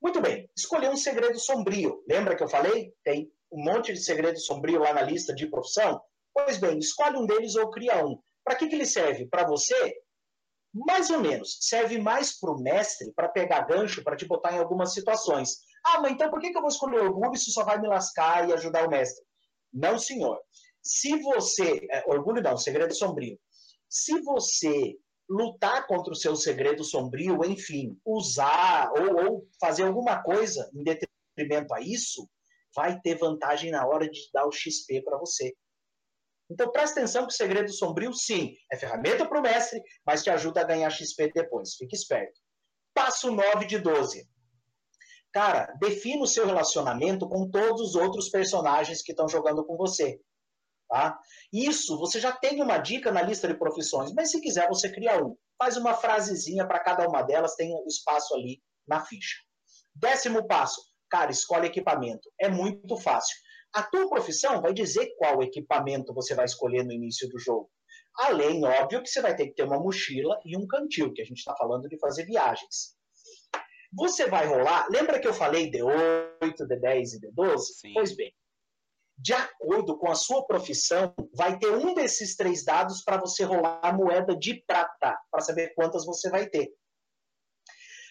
Muito 0.00 0.20
bem, 0.20 0.48
escolher 0.56 0.90
um 0.90 0.96
segredo 0.96 1.40
sombrio. 1.40 2.04
Lembra 2.08 2.36
que 2.36 2.44
eu 2.44 2.48
falei? 2.48 2.94
Tem 3.02 3.32
um 3.54 3.62
monte 3.62 3.92
de 3.92 4.00
segredo 4.00 4.38
sombrio 4.38 4.80
lá 4.80 4.92
na 4.92 5.02
lista 5.02 5.32
de 5.32 5.46
profissão? 5.46 6.00
Pois 6.34 6.58
bem, 6.58 6.78
escolhe 6.78 7.16
um 7.16 7.26
deles 7.26 7.54
ou 7.54 7.70
cria 7.70 8.04
um. 8.04 8.18
Para 8.44 8.56
que, 8.56 8.66
que 8.66 8.74
ele 8.74 8.84
serve? 8.84 9.26
Para 9.26 9.46
você? 9.46 9.94
Mais 10.74 11.08
ou 11.08 11.20
menos. 11.20 11.56
Serve 11.60 11.98
mais 11.98 12.38
para 12.38 12.50
o 12.50 12.60
mestre, 12.60 13.12
para 13.12 13.28
pegar 13.28 13.60
gancho, 13.60 14.02
para 14.02 14.16
te 14.16 14.26
botar 14.26 14.52
em 14.52 14.58
algumas 14.58 14.92
situações. 14.92 15.58
Ah, 15.86 16.00
mas 16.00 16.12
então 16.12 16.28
por 16.28 16.40
que, 16.40 16.50
que 16.50 16.56
eu 16.56 16.62
vou 16.62 16.70
escolher 16.70 17.00
orgulho 17.00 17.38
se 17.38 17.52
só 17.52 17.64
vai 17.64 17.80
me 17.80 17.86
lascar 17.86 18.48
e 18.48 18.52
ajudar 18.52 18.86
o 18.86 18.90
mestre? 18.90 19.24
Não, 19.72 19.98
senhor. 19.98 20.40
Se 20.82 21.16
você. 21.20 21.86
É, 21.90 22.04
orgulho 22.08 22.42
não, 22.42 22.56
segredo 22.56 22.94
sombrio. 22.94 23.38
Se 23.88 24.20
você 24.22 24.96
lutar 25.28 25.86
contra 25.86 26.12
o 26.12 26.16
seu 26.16 26.34
segredo 26.34 26.82
sombrio, 26.82 27.44
enfim, 27.44 27.98
usar 28.04 28.90
ou, 28.92 29.24
ou 29.24 29.48
fazer 29.60 29.84
alguma 29.84 30.22
coisa 30.22 30.68
em 30.74 30.82
detrimento 30.82 31.72
a 31.72 31.80
isso, 31.80 32.28
vai 32.74 33.00
ter 33.00 33.16
vantagem 33.16 33.70
na 33.70 33.86
hora 33.86 34.08
de 34.08 34.20
dar 34.32 34.46
o 34.46 34.52
XP 34.52 35.02
para 35.02 35.18
você. 35.18 35.54
Então 36.50 36.70
presta 36.70 37.00
atenção 37.00 37.26
que 37.26 37.32
o 37.32 37.36
segredo 37.36 37.72
sombrio, 37.72 38.12
sim, 38.12 38.54
é 38.70 38.76
ferramenta 38.76 39.26
para 39.26 39.38
o 39.38 39.42
mestre, 39.42 39.82
mas 40.04 40.22
te 40.22 40.30
ajuda 40.30 40.60
a 40.60 40.64
ganhar 40.64 40.90
XP 40.90 41.32
depois. 41.34 41.74
Fique 41.74 41.96
esperto. 41.96 42.38
Passo 42.92 43.30
9 43.30 43.66
de 43.66 43.78
12. 43.78 44.28
Cara, 45.32 45.66
defina 45.80 46.22
o 46.22 46.28
seu 46.28 46.46
relacionamento 46.46 47.28
com 47.28 47.50
todos 47.50 47.80
os 47.80 47.94
outros 47.96 48.28
personagens 48.28 49.02
que 49.02 49.12
estão 49.12 49.28
jogando 49.28 49.64
com 49.64 49.76
você. 49.76 50.20
Tá? 50.88 51.18
Isso, 51.52 51.98
você 51.98 52.20
já 52.20 52.30
tem 52.30 52.62
uma 52.62 52.78
dica 52.78 53.10
na 53.10 53.22
lista 53.22 53.48
de 53.48 53.58
profissões, 53.58 54.12
mas 54.12 54.30
se 54.30 54.40
quiser 54.40 54.68
você 54.68 54.92
cria 54.92 55.24
um. 55.24 55.36
Faz 55.58 55.76
uma 55.76 55.94
frasezinha 55.94 56.66
para 56.66 56.78
cada 56.78 57.08
uma 57.08 57.22
delas, 57.22 57.56
tem 57.56 57.74
um 57.74 57.86
espaço 57.88 58.34
ali 58.34 58.62
na 58.86 59.04
ficha. 59.04 59.38
Décimo 59.92 60.46
passo, 60.46 60.80
Cara, 61.10 61.30
escolhe 61.30 61.66
equipamento. 61.66 62.30
É 62.40 62.48
muito 62.48 62.96
fácil. 62.96 63.36
A 63.74 63.82
tua 63.82 64.08
profissão 64.08 64.60
vai 64.60 64.72
dizer 64.72 65.14
qual 65.16 65.42
equipamento 65.42 66.14
você 66.14 66.34
vai 66.34 66.44
escolher 66.44 66.84
no 66.84 66.92
início 66.92 67.28
do 67.28 67.38
jogo. 67.38 67.70
Além, 68.16 68.64
óbvio, 68.64 69.02
que 69.02 69.08
você 69.08 69.20
vai 69.20 69.34
ter 69.34 69.48
que 69.48 69.54
ter 69.54 69.64
uma 69.64 69.80
mochila 69.80 70.38
e 70.44 70.56
um 70.56 70.66
cantil, 70.66 71.12
que 71.12 71.20
a 71.20 71.24
gente 71.24 71.38
está 71.38 71.56
falando 71.56 71.88
de 71.88 71.98
fazer 71.98 72.24
viagens. 72.24 72.94
Você 73.92 74.26
vai 74.28 74.46
rolar. 74.46 74.86
Lembra 74.90 75.20
que 75.20 75.26
eu 75.26 75.34
falei 75.34 75.70
D8, 75.70 76.66
D10 76.68 77.14
e 77.14 77.20
D12? 77.20 77.58
Sim. 77.58 77.92
Pois 77.94 78.14
bem. 78.14 78.32
De 79.16 79.32
acordo 79.32 79.96
com 79.96 80.10
a 80.10 80.14
sua 80.14 80.44
profissão, 80.44 81.14
vai 81.34 81.58
ter 81.58 81.70
um 81.70 81.94
desses 81.94 82.34
três 82.36 82.64
dados 82.64 83.02
para 83.04 83.16
você 83.16 83.44
rolar 83.44 83.80
a 83.82 83.92
moeda 83.92 84.36
de 84.36 84.62
prata, 84.66 85.16
para 85.30 85.40
saber 85.40 85.72
quantas 85.74 86.04
você 86.04 86.28
vai 86.30 86.48
ter. 86.48 86.72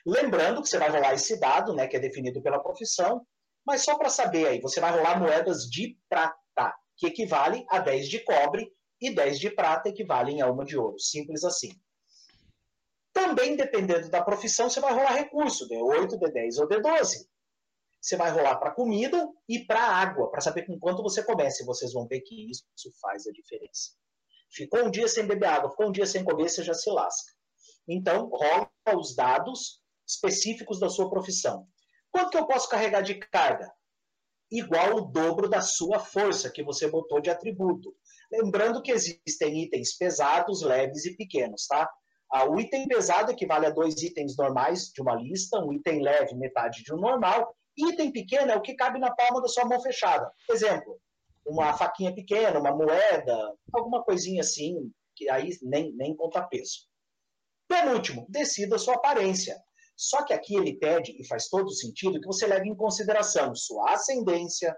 Lembrando 0.06 0.62
que 0.62 0.70
você 0.70 0.78
vai 0.78 0.90
rolar 0.90 1.14
esse 1.14 1.40
dado, 1.40 1.74
né, 1.74 1.88
que 1.88 1.96
é 1.96 2.00
definido 2.00 2.42
pela 2.42 2.62
profissão, 2.62 3.26
mas 3.66 3.84
só 3.84 3.98
para 3.98 4.10
saber 4.10 4.48
aí, 4.48 4.60
você 4.60 4.80
vai 4.80 4.92
rolar 4.92 5.20
moedas 5.20 5.64
de 5.70 5.98
prata, 6.10 6.76
que 6.98 7.08
equivale 7.08 7.66
a 7.70 7.80
10 7.80 8.10
de 8.10 8.20
cobre, 8.20 8.70
e 9.04 9.14
10 9.14 9.40
de 9.40 9.50
prata 9.50 9.90
equivalem 9.90 10.42
a 10.42 10.50
uma 10.50 10.64
de 10.64 10.78
ouro. 10.78 10.98
Simples 10.98 11.44
assim. 11.44 11.72
Também, 13.12 13.56
dependendo 13.56 14.10
da 14.10 14.24
profissão, 14.24 14.70
você 14.70 14.80
vai 14.80 14.94
rolar 14.94 15.14
recurso, 15.14 15.68
D8, 15.68 16.18
D10 16.18 16.62
ou 16.62 16.68
D12. 16.68 17.28
Você 18.02 18.16
vai 18.16 18.32
rolar 18.32 18.56
para 18.58 18.72
comida 18.72 19.30
e 19.48 19.66
para 19.66 19.80
água, 19.80 20.30
para 20.32 20.42
saber 20.42 20.66
com 20.66 20.80
quanto 20.80 21.04
você 21.04 21.24
começa. 21.24 21.62
E 21.62 21.66
vocês 21.66 21.94
vão 21.94 22.08
ver 22.08 22.22
que 22.22 22.50
isso 22.50 22.64
faz 23.02 23.28
a 23.28 23.32
diferença. 23.32 23.92
Ficou 24.50 24.86
um 24.86 24.92
dia 24.92 25.08
sem 25.08 25.26
beber 25.26 25.48
água, 25.48 25.70
ficou 25.70 25.88
um 25.88 25.92
dia 25.92 26.06
sem 26.06 26.24
comer, 26.24 26.50
você 26.50 26.64
já 26.64 26.74
se 26.74 26.90
lasca. 26.90 27.32
Então, 27.88 28.30
rola 28.30 28.70
os 28.96 29.16
dados 29.16 29.83
específicos 30.08 30.80
da 30.80 30.90
sua 30.90 31.10
profissão. 31.10 31.68
Quanto 32.12 32.30
que 32.30 32.38
eu 32.38 32.46
posso 32.46 32.70
carregar 32.70 33.02
de 33.02 33.16
carga? 33.16 33.72
Igual 34.52 34.96
o 34.96 35.02
dobro 35.02 35.50
da 35.50 35.62
sua 35.62 36.00
força 36.00 36.52
que 36.52 36.64
você 36.64 36.88
botou 36.88 37.20
de 37.20 37.30
atributo. 37.30 37.96
Lembrando 38.32 38.82
que 38.82 38.92
existem 38.92 39.64
itens 39.64 39.98
pesados, 39.98 40.62
leves 40.62 41.06
e 41.06 41.16
pequenos, 41.16 41.66
tá? 41.68 41.90
O 42.50 42.60
item 42.60 42.88
pesado 42.88 43.32
equivale 43.32 43.68
a 43.68 43.70
dois 43.70 44.02
itens 44.02 44.36
normais 44.38 44.92
de 44.94 45.02
uma 45.02 45.16
lista, 45.16 45.60
um 45.60 45.72
item 45.74 46.02
leve, 46.02 46.36
metade 46.36 46.84
de 46.84 46.94
um 46.94 46.98
normal. 46.98 47.56
Item 47.78 48.12
pequeno 48.12 48.52
é 48.52 48.56
o 48.56 48.62
que 48.62 48.76
cabe 48.76 49.00
na 49.00 49.14
palma 49.14 49.42
da 49.42 49.48
sua 49.48 49.66
mão 49.66 49.82
fechada. 49.82 50.32
Exemplo, 50.50 51.00
uma 51.46 51.74
faquinha 51.74 52.14
pequena, 52.14 52.60
uma 52.60 52.76
moeda, 52.76 53.56
alguma 53.72 54.04
coisinha 54.04 54.42
assim, 54.42 54.92
que 55.16 55.30
aí 55.30 55.50
nem, 55.62 55.92
nem 55.96 56.16
conta 56.16 56.42
peso. 56.42 56.88
Penúltimo, 57.68 58.26
decida 58.30 58.78
sua 58.78 58.96
aparência. 58.96 59.60
Só 59.96 60.24
que 60.26 60.34
aqui 60.34 60.56
ele 60.56 60.78
pede, 60.78 61.16
e 61.20 61.28
faz 61.28 61.48
todo 61.48 61.72
sentido, 61.72 62.20
que 62.20 62.28
você 62.28 62.48
leve 62.48 62.68
em 62.68 62.76
consideração 62.76 63.56
sua 63.56 63.94
ascendência, 63.94 64.76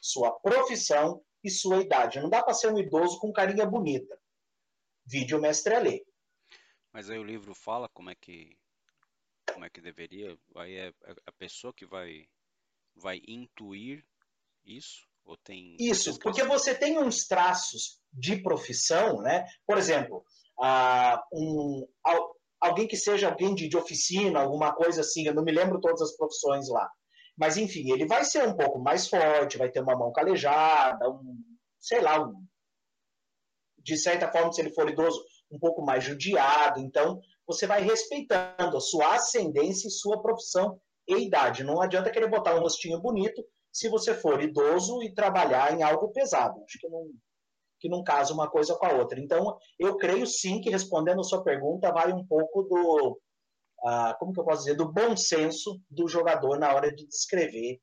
sua 0.00 0.32
profissão 0.40 1.22
e 1.42 1.50
sua 1.50 1.78
idade. 1.78 2.20
Não 2.20 2.28
dá 2.28 2.42
para 2.42 2.54
ser 2.54 2.72
um 2.72 2.78
idoso 2.78 3.18
com 3.18 3.32
carinha 3.32 3.66
bonita. 3.66 4.18
Vídeo 5.04 5.40
mestre 5.40 5.74
Alê. 5.74 6.04
Mas 6.92 7.08
aí 7.08 7.18
o 7.18 7.24
livro 7.24 7.54
fala 7.54 7.88
como 7.90 8.10
é 8.10 8.14
que 8.14 8.56
como 9.52 9.64
é 9.64 9.70
que 9.70 9.80
deveria. 9.80 10.36
Aí 10.56 10.74
é, 10.74 10.88
é 10.88 11.14
a 11.24 11.32
pessoa 11.32 11.72
que 11.72 11.86
vai 11.86 12.28
vai 12.96 13.20
intuir 13.28 14.04
isso 14.64 15.06
ou 15.24 15.36
tem 15.36 15.76
isso 15.78 16.18
porque 16.18 16.42
você 16.42 16.74
tem 16.74 16.98
uns 16.98 17.26
traços 17.26 18.00
de 18.12 18.42
profissão, 18.42 19.20
né? 19.20 19.46
Por 19.66 19.76
exemplo, 19.76 20.24
uh, 20.58 21.18
um, 21.32 21.86
alguém 22.66 22.86
que 22.86 22.96
seja 22.96 23.28
alguém 23.28 23.54
de, 23.54 23.76
oficina, 23.76 24.40
alguma 24.40 24.74
coisa 24.74 25.00
assim. 25.00 25.26
Eu 25.26 25.34
não 25.34 25.44
me 25.44 25.52
lembro 25.52 25.80
todas 25.80 26.02
as 26.02 26.16
profissões 26.16 26.68
lá. 26.68 26.88
Mas, 27.36 27.56
enfim, 27.56 27.92
ele 27.92 28.06
vai 28.06 28.24
ser 28.24 28.46
um 28.46 28.56
pouco 28.56 28.78
mais 28.78 29.08
forte, 29.08 29.58
vai 29.58 29.70
ter 29.70 29.80
uma 29.80 29.96
mão 29.96 30.12
calejada, 30.12 31.08
um, 31.10 31.36
sei 31.78 32.00
lá, 32.00 32.22
um, 32.22 32.46
de 33.78 33.96
certa 33.96 34.30
forma, 34.30 34.52
se 34.52 34.60
ele 34.60 34.72
for 34.72 34.88
idoso, 34.88 35.22
um 35.50 35.58
pouco 35.58 35.82
mais 35.82 36.02
judiado. 36.02 36.80
Então, 36.80 37.20
você 37.46 37.66
vai 37.66 37.82
respeitando 37.82 38.76
a 38.76 38.80
sua 38.80 39.14
ascendência 39.14 39.86
e 39.88 39.90
sua 39.90 40.20
profissão 40.20 40.80
e 41.06 41.26
idade. 41.26 41.62
Não 41.62 41.80
adianta 41.80 42.10
querer 42.10 42.28
botar 42.28 42.56
um 42.56 42.60
rostinho 42.60 43.00
bonito 43.00 43.44
se 43.70 43.88
você 43.88 44.14
for 44.14 44.42
idoso 44.42 45.02
e 45.02 45.14
trabalhar 45.14 45.72
em 45.72 45.82
algo 45.82 46.08
pesado. 46.08 46.62
Acho 46.64 46.78
que 46.78 46.88
não, 46.88 47.10
que 47.78 47.88
não 47.88 48.02
casa 48.02 48.32
uma 48.32 48.50
coisa 48.50 48.74
com 48.74 48.86
a 48.86 48.92
outra. 48.92 49.20
Então, 49.20 49.58
eu 49.78 49.96
creio 49.96 50.26
sim 50.26 50.60
que 50.60 50.70
respondendo 50.70 51.20
a 51.20 51.24
sua 51.24 51.42
pergunta, 51.42 51.92
vai 51.92 52.12
um 52.12 52.26
pouco 52.26 52.62
do, 52.62 53.20
como 54.18 54.32
que 54.32 54.40
eu 54.40 54.44
posso 54.44 54.64
dizer, 54.64 54.76
do 54.76 54.92
bom 54.92 55.16
senso 55.16 55.80
do 55.90 56.08
jogador 56.08 56.58
na 56.58 56.74
hora 56.74 56.94
de 56.94 57.06
descrever 57.06 57.80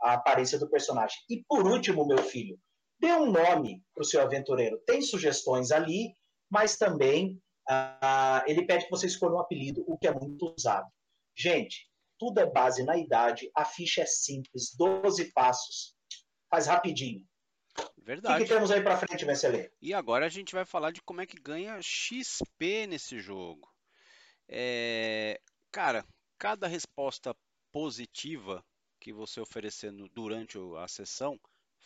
a 0.00 0.14
aparência 0.14 0.58
do 0.58 0.68
personagem. 0.68 1.16
E 1.28 1.44
por 1.48 1.66
último, 1.66 2.06
meu 2.06 2.18
filho, 2.18 2.58
dê 3.00 3.12
um 3.12 3.30
nome 3.30 3.82
para 3.94 4.02
o 4.02 4.06
seu 4.06 4.20
aventureiro. 4.20 4.80
Tem 4.86 5.00
sugestões 5.02 5.70
ali, 5.70 6.14
mas 6.50 6.76
também 6.76 7.40
ele 8.46 8.66
pede 8.66 8.84
que 8.84 8.90
você 8.90 9.06
escolha 9.06 9.34
um 9.34 9.40
apelido, 9.40 9.84
o 9.86 9.96
que 9.96 10.06
é 10.06 10.12
muito 10.12 10.54
usado. 10.56 10.88
Gente, 11.36 11.88
tudo 12.18 12.38
é 12.38 12.46
base 12.46 12.84
na 12.84 12.96
idade, 12.96 13.50
a 13.56 13.64
ficha 13.64 14.02
é 14.02 14.06
simples, 14.06 14.74
12 14.76 15.32
passos, 15.32 15.94
faz 16.50 16.66
rapidinho. 16.66 17.24
Verdade. 17.98 18.34
O 18.34 18.38
que, 18.38 18.48
que 18.48 18.54
temos 18.54 18.70
aí 18.70 18.82
para 18.82 18.96
frente, 18.96 19.24
Messelê? 19.24 19.70
E 19.80 19.94
agora 19.94 20.26
a 20.26 20.28
gente 20.28 20.54
vai 20.54 20.64
falar 20.64 20.90
de 20.90 21.00
como 21.02 21.20
é 21.20 21.26
que 21.26 21.40
ganha 21.40 21.80
XP 21.80 22.86
nesse 22.88 23.20
jogo. 23.20 23.72
É... 24.48 25.40
Cara, 25.70 26.04
cada 26.38 26.66
resposta 26.66 27.34
positiva 27.70 28.64
que 29.00 29.12
você 29.12 29.40
oferecer 29.40 29.90
no, 29.92 30.08
durante 30.08 30.58
a 30.78 30.86
sessão 30.88 31.40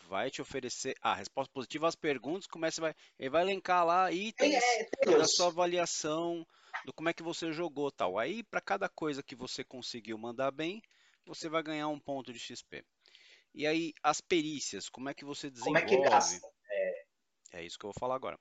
vai 0.08 0.30
te 0.30 0.40
oferecer 0.40 0.94
a 1.00 1.12
ah, 1.12 1.14
resposta 1.14 1.52
positiva 1.52 1.88
às 1.88 1.96
perguntas, 1.96 2.46
começa 2.46 2.80
vai 2.80 2.94
ele 3.18 3.30
vai 3.30 3.42
elencar 3.42 3.84
lá 3.84 4.10
itens 4.12 4.54
é, 4.54 4.88
é, 5.02 5.18
da 5.18 5.24
sua 5.24 5.46
avaliação 5.46 6.46
do 6.84 6.92
como 6.92 7.08
é 7.08 7.12
que 7.12 7.22
você 7.22 7.52
jogou, 7.52 7.90
tal. 7.90 8.18
Aí 8.18 8.42
para 8.42 8.60
cada 8.60 8.88
coisa 8.88 9.22
que 9.22 9.34
você 9.34 9.64
conseguiu 9.64 10.16
mandar 10.18 10.50
bem, 10.50 10.82
você 11.24 11.48
vai 11.48 11.62
ganhar 11.62 11.88
um 11.88 11.98
ponto 11.98 12.32
de 12.32 12.38
XP. 12.38 12.84
E 13.56 13.66
aí, 13.66 13.94
as 14.02 14.20
perícias, 14.20 14.90
como 14.90 15.08
é 15.08 15.14
que 15.14 15.24
você 15.24 15.48
desenvolve? 15.48 15.80
Como 15.80 15.94
é 15.94 16.02
que 16.02 16.10
gasta? 16.10 16.46
É... 16.70 17.06
é 17.54 17.64
isso 17.64 17.78
que 17.78 17.86
eu 17.86 17.90
vou 17.90 17.98
falar 17.98 18.14
agora. 18.14 18.38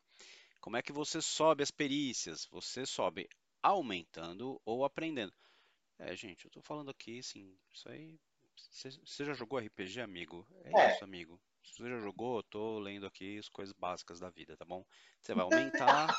Como 0.60 0.76
é 0.76 0.82
que 0.82 0.92
você 0.92 1.22
sobe 1.22 1.64
as 1.64 1.72
perícias? 1.72 2.46
Você 2.52 2.86
sobe 2.86 3.30
aumentando 3.64 4.62
ou 4.66 4.84
aprendendo. 4.84 5.34
É, 5.98 6.14
gente, 6.18 6.44
eu 6.44 6.52
tô 6.52 6.62
falando 6.62 6.92
aqui, 6.92 7.20
assim, 7.20 7.58
isso 7.74 7.88
aí. 7.88 8.20
Você 8.58 9.24
já 9.24 9.34
jogou 9.34 9.58
RPG, 9.58 10.02
amigo? 10.02 10.46
É, 10.66 10.82
é, 10.82 10.92
isso, 10.92 11.06
amigo. 11.06 11.40
Se 11.64 11.78
você 11.78 11.90
já 11.90 12.00
jogou, 12.00 12.40
eu 12.40 12.44
tô 12.44 12.80
lendo 12.80 13.06
aqui 13.06 13.38
as 13.38 13.48
coisas 13.48 13.74
básicas 13.74 14.20
da 14.20 14.30
vida, 14.30 14.58
tá 14.58 14.66
bom? 14.66 14.86
Você 15.22 15.34
vai 15.34 15.46
aumentar 15.72 16.14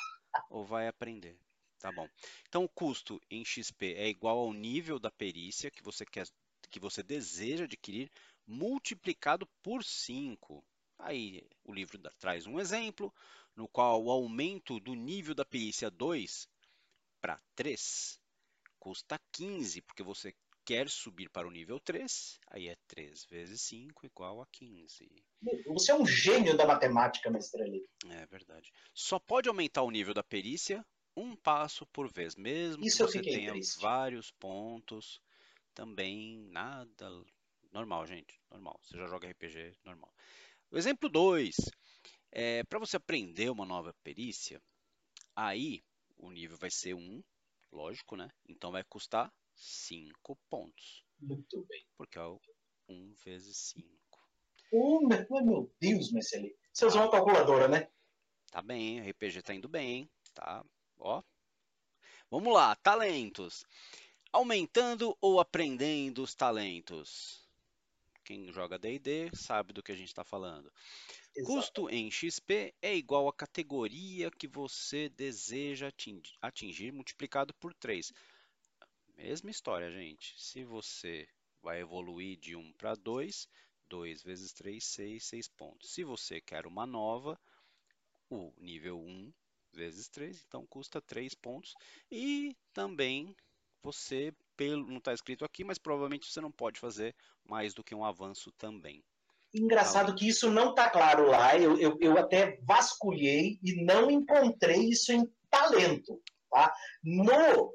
ou 0.48 0.64
vai 0.64 0.88
aprender, 0.88 1.38
tá 1.78 1.92
bom? 1.92 2.08
Então, 2.48 2.64
o 2.64 2.68
custo 2.68 3.20
em 3.30 3.44
XP 3.44 3.92
é 3.92 4.08
igual 4.08 4.38
ao 4.38 4.54
nível 4.54 4.98
da 4.98 5.10
perícia 5.10 5.70
que 5.70 5.82
você 5.82 6.06
quer, 6.06 6.26
que 6.70 6.80
você 6.80 7.02
deseja 7.02 7.64
adquirir 7.64 8.10
multiplicado 8.46 9.46
por 9.62 9.82
5. 9.82 10.64
Aí 10.98 11.42
o 11.64 11.72
livro 11.72 11.98
traz 12.18 12.46
um 12.46 12.58
exemplo 12.58 13.12
no 13.54 13.68
qual 13.68 14.02
o 14.02 14.10
aumento 14.10 14.78
do 14.80 14.94
nível 14.94 15.34
da 15.34 15.44
perícia 15.44 15.90
2 15.90 16.48
para 17.20 17.40
3 17.54 18.20
custa 18.78 19.18
15, 19.32 19.82
porque 19.82 20.02
você 20.02 20.34
quer 20.64 20.88
subir 20.88 21.28
para 21.30 21.46
o 21.46 21.50
nível 21.50 21.78
3, 21.80 22.38
aí 22.48 22.68
é 22.68 22.76
3 22.88 23.24
vezes 23.24 23.60
5 23.62 24.04
igual 24.06 24.40
a 24.42 24.46
15. 24.46 25.08
Você 25.66 25.92
é 25.92 25.94
um 25.94 26.06
gênio 26.06 26.56
da 26.56 26.66
matemática, 26.66 27.30
mestre 27.30 27.62
ali. 27.62 27.88
É 28.08 28.26
verdade. 28.26 28.72
Só 28.92 29.18
pode 29.18 29.48
aumentar 29.48 29.82
o 29.82 29.90
nível 29.90 30.12
da 30.14 30.22
perícia 30.22 30.84
um 31.16 31.34
passo 31.34 31.86
por 31.86 32.12
vez, 32.12 32.36
mesmo 32.36 32.84
Isso 32.84 33.06
que 33.06 33.12
você 33.12 33.22
tenha 33.22 33.52
triste. 33.52 33.80
vários 33.80 34.30
pontos, 34.32 35.20
também 35.74 36.38
nada 36.50 37.24
Normal, 37.72 38.06
gente. 38.06 38.40
Normal. 38.50 38.78
Você 38.82 38.96
já 38.96 39.06
joga 39.06 39.28
RPG, 39.28 39.76
normal. 39.84 40.12
O 40.70 40.78
exemplo 40.78 41.08
2. 41.08 41.54
É, 42.32 42.64
Para 42.64 42.78
você 42.78 42.96
aprender 42.96 43.50
uma 43.50 43.64
nova 43.64 43.94
perícia, 44.02 44.60
aí 45.34 45.82
o 46.16 46.30
nível 46.30 46.56
vai 46.56 46.70
ser 46.70 46.94
1, 46.94 46.98
um, 46.98 47.22
lógico, 47.72 48.16
né? 48.16 48.30
Então 48.48 48.70
vai 48.70 48.84
custar 48.84 49.32
5 49.54 50.36
pontos. 50.50 51.04
Muito 51.18 51.64
bem. 51.66 51.86
Porque 51.96 52.18
é 52.18 52.22
o 52.22 52.40
1 52.88 52.94
um 52.94 53.14
vezes 53.24 53.56
5. 53.74 53.96
Oh, 54.72 55.00
meu 55.00 55.72
Deus, 55.80 56.10
Marcelo. 56.12 56.50
Você 56.72 56.86
usou 56.86 57.02
uma 57.02 57.10
calculadora, 57.10 57.68
né? 57.68 57.88
Tá 58.50 58.60
bem, 58.60 59.00
o 59.00 59.08
RPG 59.08 59.42
tá 59.42 59.54
indo 59.54 59.68
bem, 59.68 60.10
tá? 60.34 60.64
Ó. 60.98 61.22
Vamos 62.30 62.52
lá, 62.52 62.74
talentos. 62.76 63.64
Aumentando 64.32 65.16
ou 65.20 65.40
aprendendo 65.40 66.22
os 66.22 66.34
talentos? 66.34 67.45
Quem 68.26 68.52
joga 68.52 68.76
D&D 68.76 69.30
sabe 69.34 69.72
do 69.72 69.84
que 69.84 69.92
a 69.92 69.94
gente 69.94 70.08
está 70.08 70.24
falando. 70.24 70.68
Exato. 71.36 71.54
Custo 71.54 71.88
em 71.88 72.10
XP 72.10 72.74
é 72.82 72.92
igual 72.96 73.28
à 73.28 73.32
categoria 73.32 74.32
que 74.32 74.48
você 74.48 75.08
deseja 75.10 75.92
atingir 76.42 76.92
multiplicado 76.92 77.54
por 77.54 77.72
3. 77.72 78.12
Mesma 79.16 79.48
história, 79.48 79.92
gente. 79.92 80.34
Se 80.36 80.64
você 80.64 81.28
vai 81.62 81.80
evoluir 81.80 82.36
de 82.36 82.56
1 82.56 82.72
para 82.72 82.96
2, 82.96 83.48
2 83.88 84.22
vezes 84.24 84.52
3, 84.52 84.84
6, 84.84 85.24
6 85.24 85.48
pontos. 85.48 85.92
Se 85.92 86.02
você 86.02 86.40
quer 86.40 86.66
uma 86.66 86.84
nova, 86.84 87.38
o 88.28 88.52
nível 88.58 88.98
1 88.98 89.32
vezes 89.72 90.08
3, 90.08 90.44
então 90.48 90.66
custa 90.66 91.00
3 91.00 91.32
pontos. 91.34 91.76
E 92.10 92.56
também 92.72 93.36
você, 93.80 94.34
pelo, 94.56 94.86
não 94.86 94.98
está 94.98 95.12
escrito 95.12 95.44
aqui, 95.44 95.64
mas 95.64 95.78
provavelmente 95.78 96.30
você 96.30 96.40
não 96.40 96.50
pode 96.50 96.80
fazer 96.80 97.14
mais 97.44 97.74
do 97.74 97.84
que 97.84 97.94
um 97.94 98.04
avanço 98.04 98.50
também. 98.52 99.02
Engraçado 99.54 100.14
que 100.14 100.28
isso 100.28 100.50
não 100.50 100.70
está 100.70 100.90
claro 100.90 101.28
lá. 101.28 101.56
Eu, 101.56 101.78
eu, 101.78 101.96
eu, 102.00 102.18
até 102.18 102.58
vasculhei 102.62 103.58
e 103.62 103.84
não 103.84 104.10
encontrei 104.10 104.90
isso 104.90 105.12
em 105.12 105.26
talento. 105.48 106.20
Tá? 106.50 106.74
No, 107.02 107.68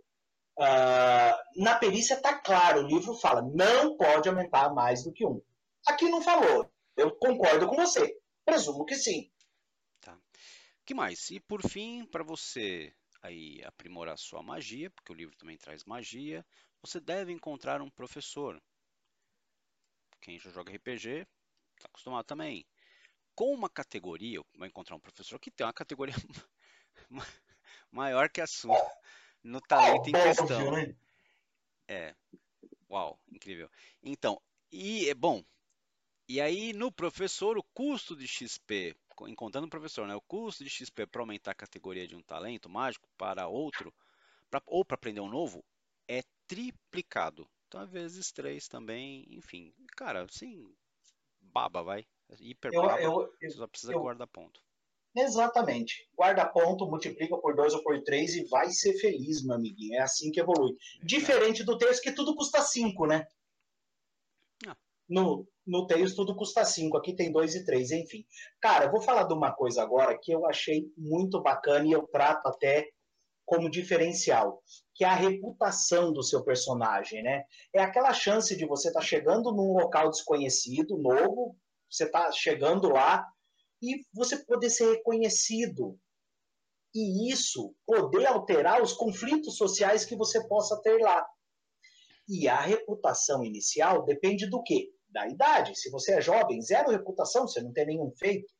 uh, 0.60 1.62
na 1.64 1.76
perícia 1.80 2.16
está 2.16 2.38
claro, 2.38 2.82
o 2.82 2.88
livro 2.88 3.16
fala, 3.16 3.42
não 3.42 3.96
pode 3.98 4.30
aumentar 4.30 4.74
mais 4.74 5.04
do 5.04 5.12
que 5.12 5.26
um. 5.26 5.42
Aqui 5.88 6.10
não 6.10 6.22
falou. 6.22 6.70
Eu 6.96 7.16
concordo 7.16 7.68
com 7.68 7.76
você. 7.76 8.16
Presumo 8.46 8.86
que 8.86 8.96
sim. 8.96 9.32
Tá. 10.02 10.18
que 10.86 10.94
mais? 10.94 11.32
E 11.32 11.40
por 11.40 11.62
fim, 11.68 12.06
para 12.06 12.24
você 12.24 12.94
aí 13.22 13.62
aprimorar 13.64 14.18
sua 14.18 14.42
magia, 14.42 14.90
porque 14.92 15.12
o 15.12 15.16
livro 15.16 15.36
também 15.36 15.58
traz 15.58 15.84
magia, 15.86 16.46
você 16.82 17.00
deve 17.00 17.32
encontrar 17.32 17.82
um 17.82 17.90
professor. 17.90 18.62
Quem 20.20 20.40
já 20.40 20.50
joga 20.52 20.74
RPG 20.74 21.28
está 21.76 21.88
acostumado 21.88 22.26
também. 22.26 22.66
Com 23.36 23.54
uma 23.54 23.70
categoria, 23.70 24.42
vai 24.58 24.68
encontrar 24.68 24.96
um 24.96 25.00
professor 25.00 25.40
que 25.40 25.52
tem 25.52 25.66
uma 25.66 25.74
categoria 25.74 26.16
maior 27.92 28.30
que 28.30 28.42
a 28.42 28.48
sua 28.48 28.78
no 29.44 29.60
talento 29.62 30.10
em 30.10 30.12
questão. 30.12 30.74
É. 31.88 32.16
Uau, 32.90 33.20
incrível. 33.32 33.70
Então, 34.04 34.42
e 34.72 35.10
é 35.10 35.14
bom. 35.14 35.44
E 36.28 36.40
aí 36.40 36.72
no 36.74 36.92
professor 36.92 37.58
o 37.58 37.64
custo 37.74 38.16
de 38.16 38.28
XP 38.28 38.96
encontrando 39.28 39.68
o 39.68 39.70
professor, 39.70 40.08
né? 40.08 40.16
O 40.16 40.22
custo 40.22 40.64
de 40.64 40.70
XP 40.70 41.06
para 41.06 41.22
aumentar 41.22 41.52
a 41.52 41.56
categoria 41.56 42.08
de 42.08 42.16
um 42.16 42.24
talento 42.24 42.70
mágico 42.70 43.08
para 43.18 43.48
outro, 43.48 43.94
pra, 44.50 44.62
ou 44.66 44.84
para 44.84 44.96
aprender 44.96 45.20
um 45.20 45.30
novo, 45.30 45.64
triplicado. 46.52 47.48
Então, 47.68 47.88
vezes, 47.88 48.34
três 48.34 48.68
também, 48.68 49.26
enfim. 49.30 49.74
Cara, 49.96 50.24
assim, 50.24 50.70
baba, 51.40 51.82
vai. 51.82 52.06
Hiper 52.38 52.72
baba, 52.74 53.02
eu, 53.02 53.22
eu, 53.22 53.34
você 53.40 53.50
só 53.52 53.68
precisa 53.68 53.94
guardar 53.94 54.28
ponto. 54.28 54.62
Exatamente. 55.16 56.10
Guarda 56.14 56.46
ponto, 56.46 56.86
multiplica 56.86 57.38
por 57.38 57.56
dois 57.56 57.74
ou 57.74 57.82
por 57.84 58.02
três 58.04 58.36
e 58.36 58.46
vai 58.46 58.70
ser 58.70 58.94
feliz, 59.00 59.44
meu 59.46 59.56
amiguinho. 59.56 59.96
É 59.96 60.02
assim 60.02 60.32
que 60.32 60.42
evolui. 60.42 60.76
Diferente 61.04 61.64
do 61.64 61.78
texto 61.78 62.02
que 62.02 62.12
tudo 62.12 62.36
custa 62.36 62.62
cinco, 62.62 63.06
né? 63.06 63.26
Ah. 64.68 64.76
No, 65.08 65.48
no 65.66 65.88
Tails 65.88 66.16
tudo 66.16 66.36
custa 66.36 66.66
cinco. 66.66 66.98
Aqui 66.98 67.14
tem 67.14 67.32
dois 67.32 67.56
e 67.56 67.66
três, 67.66 67.92
enfim. 67.92 68.26
Cara, 68.60 68.86
eu 68.86 68.92
vou 68.92 69.02
falar 69.02 69.24
de 69.24 69.34
uma 69.34 69.54
coisa 69.54 69.82
agora 69.82 70.18
que 70.18 70.34
eu 70.34 70.46
achei 70.46 70.92
muito 70.98 71.42
bacana 71.42 71.86
e 71.86 71.92
eu 71.92 72.08
trato 72.08 72.48
até 72.48 72.90
como 73.52 73.70
diferencial, 73.70 74.64
que 74.96 75.04
é 75.04 75.10
a 75.10 75.14
reputação 75.14 76.14
do 76.14 76.24
seu 76.24 76.42
personagem, 76.42 77.22
né? 77.22 77.44
É 77.76 77.82
aquela 77.82 78.14
chance 78.14 78.56
de 78.56 78.66
você 78.66 78.88
estar 78.88 79.02
tá 79.02 79.06
chegando 79.06 79.52
num 79.52 79.74
local 79.74 80.10
desconhecido, 80.10 80.98
novo, 80.98 81.58
você 81.90 82.06
está 82.06 82.32
chegando 82.32 82.88
lá 82.88 83.28
e 83.82 84.06
você 84.14 84.38
poder 84.38 84.70
ser 84.70 84.94
reconhecido. 84.94 86.00
E 86.96 87.30
isso 87.30 87.76
poder 87.86 88.26
alterar 88.26 88.82
os 88.82 88.94
conflitos 88.94 89.58
sociais 89.58 90.06
que 90.06 90.16
você 90.16 90.48
possa 90.48 90.82
ter 90.82 90.98
lá. 91.02 91.26
E 92.30 92.48
a 92.48 92.62
reputação 92.62 93.44
inicial 93.44 94.06
depende 94.06 94.50
do 94.50 94.64
quê? 94.64 94.94
Da 95.10 95.28
idade. 95.28 95.78
Se 95.78 95.90
você 95.90 96.14
é 96.14 96.22
jovem, 96.22 96.62
zero 96.62 96.90
reputação, 96.90 97.46
você 97.46 97.60
não 97.62 97.74
tem 97.74 97.86
nenhum 97.86 98.14
feito. 98.16 98.54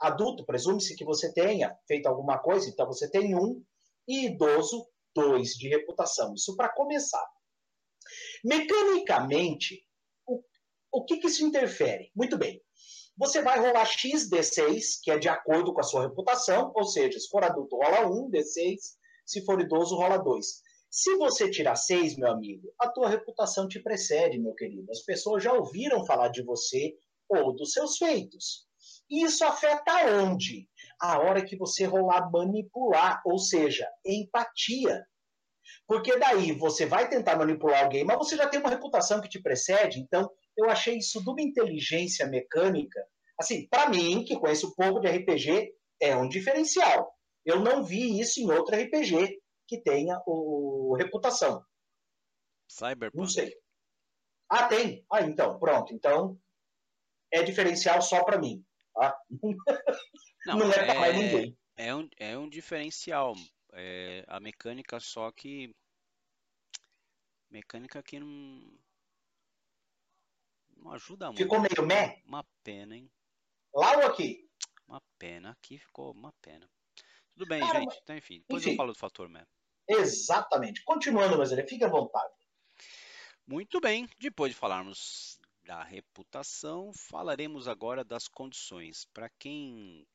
Adulto, 0.00 0.44
presume-se 0.44 0.96
que 0.96 1.04
você 1.04 1.32
tenha 1.32 1.76
feito 1.86 2.08
alguma 2.08 2.40
coisa, 2.40 2.68
então 2.68 2.86
você 2.88 3.08
tem 3.08 3.36
um. 3.36 3.62
E 4.06 4.26
idoso, 4.26 4.86
dois 5.14 5.50
de 5.50 5.68
reputação. 5.68 6.34
Isso 6.34 6.56
para 6.56 6.72
começar. 6.72 7.26
Mecanicamente, 8.44 9.86
o, 10.26 10.42
o 10.90 11.04
que, 11.04 11.18
que 11.18 11.28
isso 11.28 11.44
interfere? 11.44 12.10
Muito 12.14 12.36
bem. 12.36 12.60
Você 13.16 13.42
vai 13.42 13.58
rolar 13.58 13.86
XD6, 13.86 15.00
que 15.02 15.10
é 15.10 15.18
de 15.18 15.28
acordo 15.28 15.72
com 15.72 15.80
a 15.80 15.84
sua 15.84 16.02
reputação, 16.02 16.72
ou 16.74 16.84
seja, 16.84 17.18
se 17.20 17.28
for 17.28 17.44
adulto, 17.44 17.76
rola 17.76 18.06
1 18.08 18.30
D6, 18.30 18.76
se 19.24 19.44
for 19.44 19.60
idoso, 19.60 19.96
rola 19.96 20.18
2. 20.18 20.46
Se 20.90 21.16
você 21.16 21.50
tirar 21.50 21.76
6, 21.76 22.16
meu 22.16 22.30
amigo, 22.30 22.72
a 22.78 22.88
tua 22.88 23.08
reputação 23.08 23.68
te 23.68 23.80
precede, 23.80 24.38
meu 24.38 24.54
querido. 24.54 24.90
As 24.90 25.00
pessoas 25.00 25.42
já 25.42 25.52
ouviram 25.52 26.04
falar 26.04 26.28
de 26.28 26.42
você 26.42 26.94
ou 27.28 27.54
dos 27.54 27.72
seus 27.72 27.96
feitos. 27.96 28.66
E 29.08 29.24
isso 29.24 29.44
afeta 29.44 30.06
onde? 30.20 30.68
A 31.02 31.18
hora 31.18 31.44
que 31.44 31.56
você 31.56 31.84
rolar 31.84 32.30
manipular, 32.30 33.20
ou 33.26 33.36
seja, 33.36 33.88
empatia. 34.06 35.04
Porque 35.84 36.16
daí 36.16 36.52
você 36.52 36.86
vai 36.86 37.08
tentar 37.08 37.36
manipular 37.36 37.82
alguém, 37.82 38.04
mas 38.04 38.16
você 38.16 38.36
já 38.36 38.48
tem 38.48 38.60
uma 38.60 38.70
reputação 38.70 39.20
que 39.20 39.28
te 39.28 39.42
precede, 39.42 39.98
então 39.98 40.30
eu 40.56 40.70
achei 40.70 40.98
isso 40.98 41.20
de 41.20 41.28
uma 41.28 41.42
inteligência 41.42 42.24
mecânica. 42.28 43.04
Assim, 43.36 43.66
para 43.68 43.88
mim, 43.88 44.24
que 44.24 44.38
conheço 44.38 44.68
um 44.68 44.74
pouco 44.74 45.00
de 45.00 45.08
RPG, 45.08 45.74
é 46.00 46.14
um 46.14 46.28
diferencial. 46.28 47.12
Eu 47.44 47.58
não 47.58 47.82
vi 47.82 48.20
isso 48.20 48.40
em 48.40 48.48
outro 48.52 48.76
RPG 48.76 49.40
que 49.66 49.82
tenha 49.82 50.22
o, 50.24 50.94
reputação. 50.96 51.64
Cyberpunk. 52.68 53.16
Não 53.16 53.26
sei. 53.26 53.52
Ah, 54.48 54.68
tem? 54.68 55.04
Ah, 55.10 55.22
então, 55.22 55.58
pronto. 55.58 55.92
Então, 55.92 56.38
é 57.32 57.42
diferencial 57.42 58.00
só 58.00 58.22
para 58.22 58.38
mim. 58.38 58.64
Tá? 58.94 59.16
Não, 60.46 60.58
não 60.58 60.72
é, 60.72 60.76
é 60.76 60.84
para 60.84 61.00
mais 61.00 61.16
ninguém. 61.16 61.58
É 61.76 61.94
um, 61.94 62.08
é 62.18 62.38
um 62.38 62.48
diferencial. 62.48 63.34
É, 63.72 64.24
a 64.28 64.40
mecânica 64.40 64.98
só 65.00 65.30
que. 65.30 65.74
Mecânica 67.50 68.02
que 68.02 68.18
não 68.18 68.62
não 70.82 70.92
ajuda 70.92 71.26
muito. 71.26 71.38
Ficou 71.38 71.60
meio 71.60 71.86
meh? 71.86 72.20
Uma 72.26 72.44
pena, 72.62 72.96
hein? 72.96 73.10
Lá 73.72 73.96
ou 73.98 74.06
aqui? 74.06 74.48
Uma 74.86 75.00
pena. 75.18 75.50
Aqui 75.50 75.78
ficou 75.78 76.12
uma 76.12 76.32
pena. 76.42 76.68
Tudo 77.32 77.46
bem, 77.46 77.60
Cara, 77.60 77.80
gente. 77.80 77.98
Então, 78.02 78.16
enfim, 78.16 78.40
depois 78.40 78.62
enfim, 78.62 78.72
eu 78.72 78.76
falo 78.76 78.92
do 78.92 78.98
fator 78.98 79.28
meh. 79.28 79.46
Exatamente. 79.88 80.82
Continuando, 80.84 81.36
Brasileiro, 81.36 81.68
fique 81.68 81.84
à 81.84 81.88
vontade. 81.88 82.34
Muito 83.46 83.80
bem. 83.80 84.08
Depois 84.18 84.52
de 84.52 84.58
falarmos 84.58 85.38
da 85.64 85.82
reputação, 85.82 86.92
falaremos 86.92 87.68
agora 87.68 88.04
das 88.04 88.28
condições. 88.28 89.04
Para 89.14 89.30
quem 89.38 90.06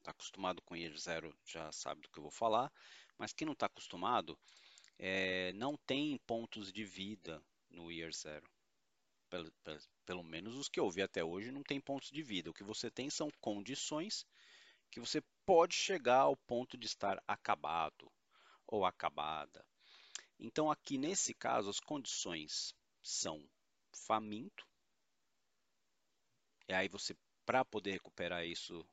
está 0.00 0.10
acostumado 0.10 0.60
com 0.62 0.76
Year 0.76 0.96
Zero 0.96 1.34
já 1.44 1.70
sabe 1.72 2.02
do 2.02 2.10
que 2.10 2.18
eu 2.18 2.22
vou 2.22 2.32
falar, 2.32 2.72
mas 3.16 3.32
quem 3.32 3.46
não 3.46 3.52
está 3.52 3.66
acostumado, 3.66 4.38
é, 4.98 5.52
não 5.52 5.76
tem 5.86 6.18
pontos 6.26 6.72
de 6.72 6.84
vida 6.84 7.42
no 7.70 7.90
Year 7.90 8.12
Zero 8.12 8.48
pelo, 9.30 9.52
pelo 10.04 10.24
menos 10.24 10.56
os 10.56 10.68
que 10.68 10.80
eu 10.80 10.90
vi 10.90 11.02
até 11.02 11.24
hoje, 11.24 11.52
não 11.52 11.62
tem 11.62 11.80
pontos 11.80 12.10
de 12.10 12.22
vida. 12.22 12.50
O 12.50 12.54
que 12.54 12.64
você 12.64 12.90
tem 12.90 13.08
são 13.08 13.30
condições 13.40 14.26
que 14.90 14.98
você 14.98 15.22
pode 15.46 15.74
chegar 15.74 16.22
ao 16.22 16.36
ponto 16.36 16.76
de 16.76 16.86
estar 16.86 17.22
acabado 17.26 18.10
ou 18.66 18.84
acabada. 18.84 19.64
Então, 20.38 20.70
aqui 20.70 20.98
nesse 20.98 21.32
caso, 21.32 21.70
as 21.70 21.78
condições 21.78 22.74
são 23.00 23.48
faminto. 23.92 24.66
E 26.68 26.72
aí 26.72 26.88
você, 26.88 27.16
para 27.46 27.64
poder 27.64 27.92
recuperar 27.92 28.44
isso, 28.44 28.84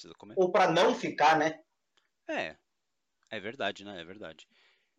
precisa 0.00 0.14
comer. 0.14 0.34
Ou 0.38 0.50
para 0.50 0.72
não 0.72 0.94
ficar, 0.94 1.38
né? 1.38 1.62
É, 2.28 2.56
é 3.28 3.40
verdade, 3.40 3.84
né? 3.84 4.00
É 4.00 4.04
verdade. 4.04 4.46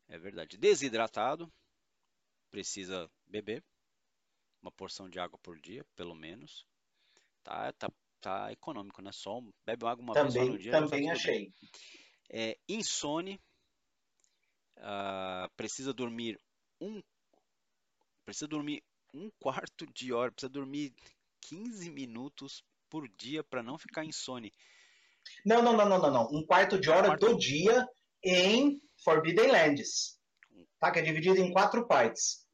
É 0.08 0.20
verdade. 0.20 0.58
Desidratado, 0.58 1.52
precisa 2.52 3.10
beber 3.26 3.64
uma 4.62 4.72
porção 4.72 5.10
de 5.10 5.20
água 5.20 5.40
por 5.42 5.60
dia, 5.60 5.84
pelo 5.96 6.14
menos. 6.14 6.68
Tá, 7.44 7.74
tá, 7.74 7.90
tá 8.20 8.52
econômico, 8.52 9.02
né? 9.02 9.12
Só 9.12 9.42
bebe 9.66 9.86
água 9.86 10.04
uma 10.04 10.14
também, 10.14 10.32
vez 10.34 10.50
no 10.50 10.60
dia. 10.60 10.72
Também 10.72 11.10
achei. 11.10 11.52
É, 12.30 12.58
insone, 12.70 13.42
uh, 14.78 15.50
precisa 15.58 15.94
dormir 15.94 16.40
um, 16.80 17.02
precisa 18.24 18.48
dormir 18.48 18.84
um 19.14 19.30
quarto 19.40 19.86
de 19.94 20.14
hora, 20.14 20.32
precisa 20.32 20.50
dormir 20.50 20.94
15 21.42 21.90
minutos 21.90 22.64
por 22.90 23.08
dia 23.10 23.44
para 23.44 23.64
não 23.64 23.78
ficar 23.78 24.06
insone. 24.06 24.52
Não, 25.46 25.62
não, 25.62 25.74
não, 25.74 25.88
não, 25.88 26.00
não, 26.00 26.12
não. 26.12 26.28
Um 26.32 26.46
quarto 26.46 26.80
de 26.80 26.90
hora 26.90 27.08
um 27.08 27.18
quarto... 27.18 27.28
do 27.28 27.38
dia 27.38 27.88
em 28.24 28.82
Forbidden 29.04 29.52
Lands. 29.52 30.20
Tá? 30.80 30.92
Que 30.92 31.00
é 31.00 31.02
dividido 31.02 31.40
em 31.40 31.52
quatro 31.52 31.88
partes. 31.88 32.48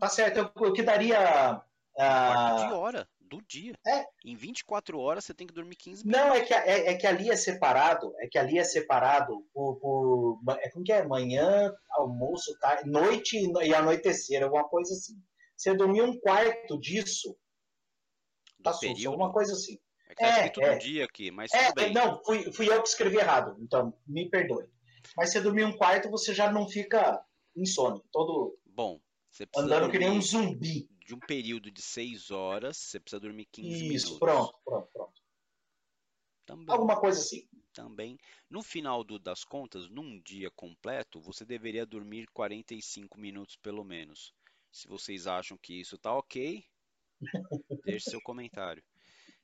Tá 0.00 0.08
certo, 0.08 0.50
o 0.56 0.72
que 0.72 0.82
daria. 0.82 1.62
Uh... 1.94 2.66
de 2.66 2.72
hora 2.72 3.08
do 3.20 3.42
dia. 3.42 3.74
É. 3.86 4.04
Em 4.24 4.36
24 4.36 4.98
horas 4.98 5.24
você 5.24 5.34
tem 5.34 5.46
que 5.46 5.54
dormir 5.54 5.76
15 5.76 6.06
minutos. 6.06 6.26
Não, 6.26 6.34
é 6.34 6.40
que, 6.40 6.54
é, 6.54 6.90
é, 6.90 6.94
que 6.94 7.06
ali 7.06 7.30
é 7.30 7.36
separado, 7.36 8.12
é 8.18 8.28
que 8.28 8.38
ali 8.38 8.58
é 8.58 8.64
separado 8.64 9.44
por. 9.52 9.76
por 9.76 10.40
é, 10.60 10.70
como 10.70 10.84
que 10.84 10.92
é? 10.92 11.06
Manhã, 11.06 11.72
almoço, 11.90 12.56
tarde, 12.58 12.88
noite 12.88 13.36
e 13.36 13.74
anoitecer, 13.74 14.42
alguma 14.42 14.64
coisa 14.68 14.92
assim. 14.94 15.14
Você 15.56 15.74
dormir 15.74 16.02
um 16.02 16.18
quarto 16.18 16.78
disso. 16.78 17.36
Tá 18.62 18.72
sujo, 18.72 19.08
alguma 19.08 19.32
coisa 19.32 19.52
assim. 19.52 19.78
É 20.18 20.22
tá 20.22 20.26
é, 20.26 20.46
escrito 20.46 20.60
é. 20.62 20.78
dia 20.78 21.04
aqui, 21.04 21.30
mas 21.30 21.52
é, 21.52 21.66
tudo 21.66 21.74
bem. 21.74 21.92
Não, 21.92 22.22
fui, 22.24 22.52
fui 22.52 22.68
eu 22.68 22.82
que 22.82 22.88
escrevi 22.88 23.16
errado, 23.16 23.56
então 23.60 23.92
me 24.06 24.28
perdoe. 24.28 24.66
Mas 25.16 25.30
você 25.30 25.40
dormir 25.40 25.64
um 25.64 25.76
quarto, 25.76 26.10
você 26.10 26.34
já 26.34 26.50
não 26.50 26.68
fica 26.68 27.22
insônia. 27.54 28.02
Todo. 28.10 28.58
Bom, 28.66 29.00
Andando 29.56 29.90
que 29.90 29.98
nem 29.98 30.10
um 30.10 30.22
zumbi. 30.22 30.88
De 31.04 31.14
um 31.14 31.20
período 31.20 31.70
de 31.70 31.82
6 31.82 32.30
horas, 32.30 32.76
você 32.76 32.98
precisa 32.98 33.20
dormir 33.20 33.46
15 33.46 33.68
Isso, 33.68 33.78
minutos. 33.78 34.02
Isso, 34.02 34.18
pronto, 34.18 34.58
pronto, 34.64 34.88
pronto. 34.92 35.22
Também, 36.44 36.66
Alguma 36.68 36.98
coisa 36.98 37.20
assim. 37.20 37.48
Também. 37.72 38.18
No 38.48 38.62
final 38.62 39.04
do, 39.04 39.18
das 39.18 39.44
contas, 39.44 39.88
num 39.88 40.20
dia 40.20 40.50
completo, 40.50 41.20
você 41.20 41.44
deveria 41.44 41.86
dormir 41.86 42.26
45 42.32 43.20
minutos 43.20 43.56
pelo 43.56 43.84
menos. 43.84 44.32
Se 44.72 44.88
vocês 44.88 45.26
acham 45.26 45.56
que 45.58 45.74
isso 45.80 45.96
tá 45.98 46.12
ok, 46.12 46.64
deixe 47.84 48.10
seu 48.10 48.20
comentário. 48.20 48.82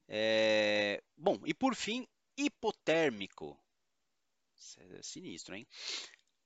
É... 0.09 1.03
Bom, 1.17 1.39
e 1.45 1.55
por 1.55 1.75
fim, 1.75 2.07
hipotérmico. 2.37 3.59
É 4.79 5.03
sinistro, 5.03 5.55
hein? 5.55 5.67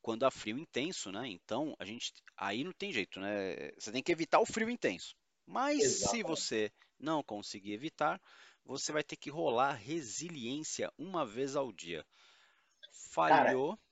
quando 0.07 0.25
há 0.25 0.31
frio 0.31 0.57
intenso, 0.57 1.11
né? 1.11 1.27
Então, 1.27 1.75
a 1.81 1.85
gente 1.85 2.12
aí 2.37 2.62
não 2.62 2.71
tem 2.71 2.92
jeito, 2.92 3.19
né? 3.19 3.73
Você 3.77 3.90
tem 3.90 4.01
que 4.01 4.12
evitar 4.12 4.38
o 4.38 4.47
frio 4.47 4.71
intenso. 4.71 5.16
Mas 5.45 5.81
Exatamente. 5.81 6.11
se 6.11 6.23
você 6.23 6.73
não 6.97 7.25
conseguir 7.25 7.73
evitar, 7.73 8.23
você 8.64 8.92
vai 8.92 9.03
ter 9.03 9.16
que 9.16 9.29
rolar 9.29 9.73
resiliência 9.73 10.92
uma 10.97 11.27
vez 11.27 11.57
ao 11.57 11.73
dia. 11.73 12.07
Falhou. 13.11 13.71
Cara, 13.71 13.83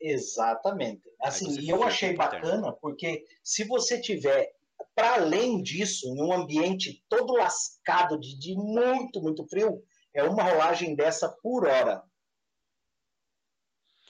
exatamente. 0.00 1.02
Assim, 1.20 1.60
e 1.60 1.68
eu 1.68 1.82
achei 1.82 2.14
bacana 2.14 2.72
porque 2.72 3.22
se 3.42 3.62
você 3.64 4.00
tiver 4.00 4.54
para 4.94 5.14
além 5.14 5.62
disso, 5.62 6.06
em 6.06 6.20
um 6.22 6.32
ambiente 6.32 7.04
todo 7.08 7.34
lascado 7.34 8.18
de, 8.18 8.38
de 8.38 8.54
muito, 8.54 9.20
muito 9.20 9.46
frio, 9.48 9.82
é 10.14 10.22
uma 10.22 10.42
rolagem 10.42 10.94
dessa 10.94 11.28
por 11.42 11.66
hora 11.66 12.02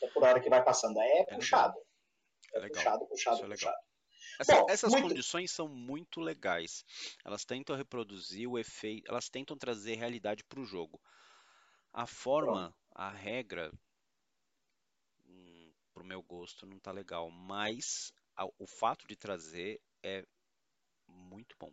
é 0.02 0.08
por 0.08 0.22
hora 0.24 0.40
que 0.40 0.50
vai 0.50 0.62
passando. 0.64 1.00
É, 1.00 1.20
é 1.20 1.24
puxado. 1.34 1.78
É, 2.54 2.58
é 2.58 2.68
puxado, 2.68 3.06
puxado, 3.06 3.44
é 3.44 3.48
puxado. 3.48 3.76
Essa, 4.40 4.54
Bom, 4.60 4.66
essas 4.68 4.92
muito... 4.92 5.08
condições 5.08 5.50
são 5.52 5.68
muito 5.68 6.20
legais. 6.20 6.84
Elas 7.24 7.44
tentam 7.44 7.76
reproduzir 7.76 8.48
o 8.48 8.58
efeito, 8.58 9.10
elas 9.10 9.28
tentam 9.28 9.56
trazer 9.56 9.96
realidade 9.96 10.42
para 10.44 10.60
o 10.60 10.64
jogo. 10.64 11.00
A 11.92 12.06
forma, 12.06 12.74
a 12.94 13.10
regra, 13.10 13.70
hum, 15.26 15.72
pro 15.92 16.04
meu 16.04 16.22
gosto, 16.22 16.66
não 16.66 16.78
tá 16.80 16.90
legal. 16.90 17.30
Mas 17.30 18.12
a- 18.34 18.46
o 18.58 18.66
fato 18.66 19.06
de 19.06 19.14
trazer 19.14 19.80
é 20.02 20.24
muito 21.12 21.56
bom. 21.58 21.70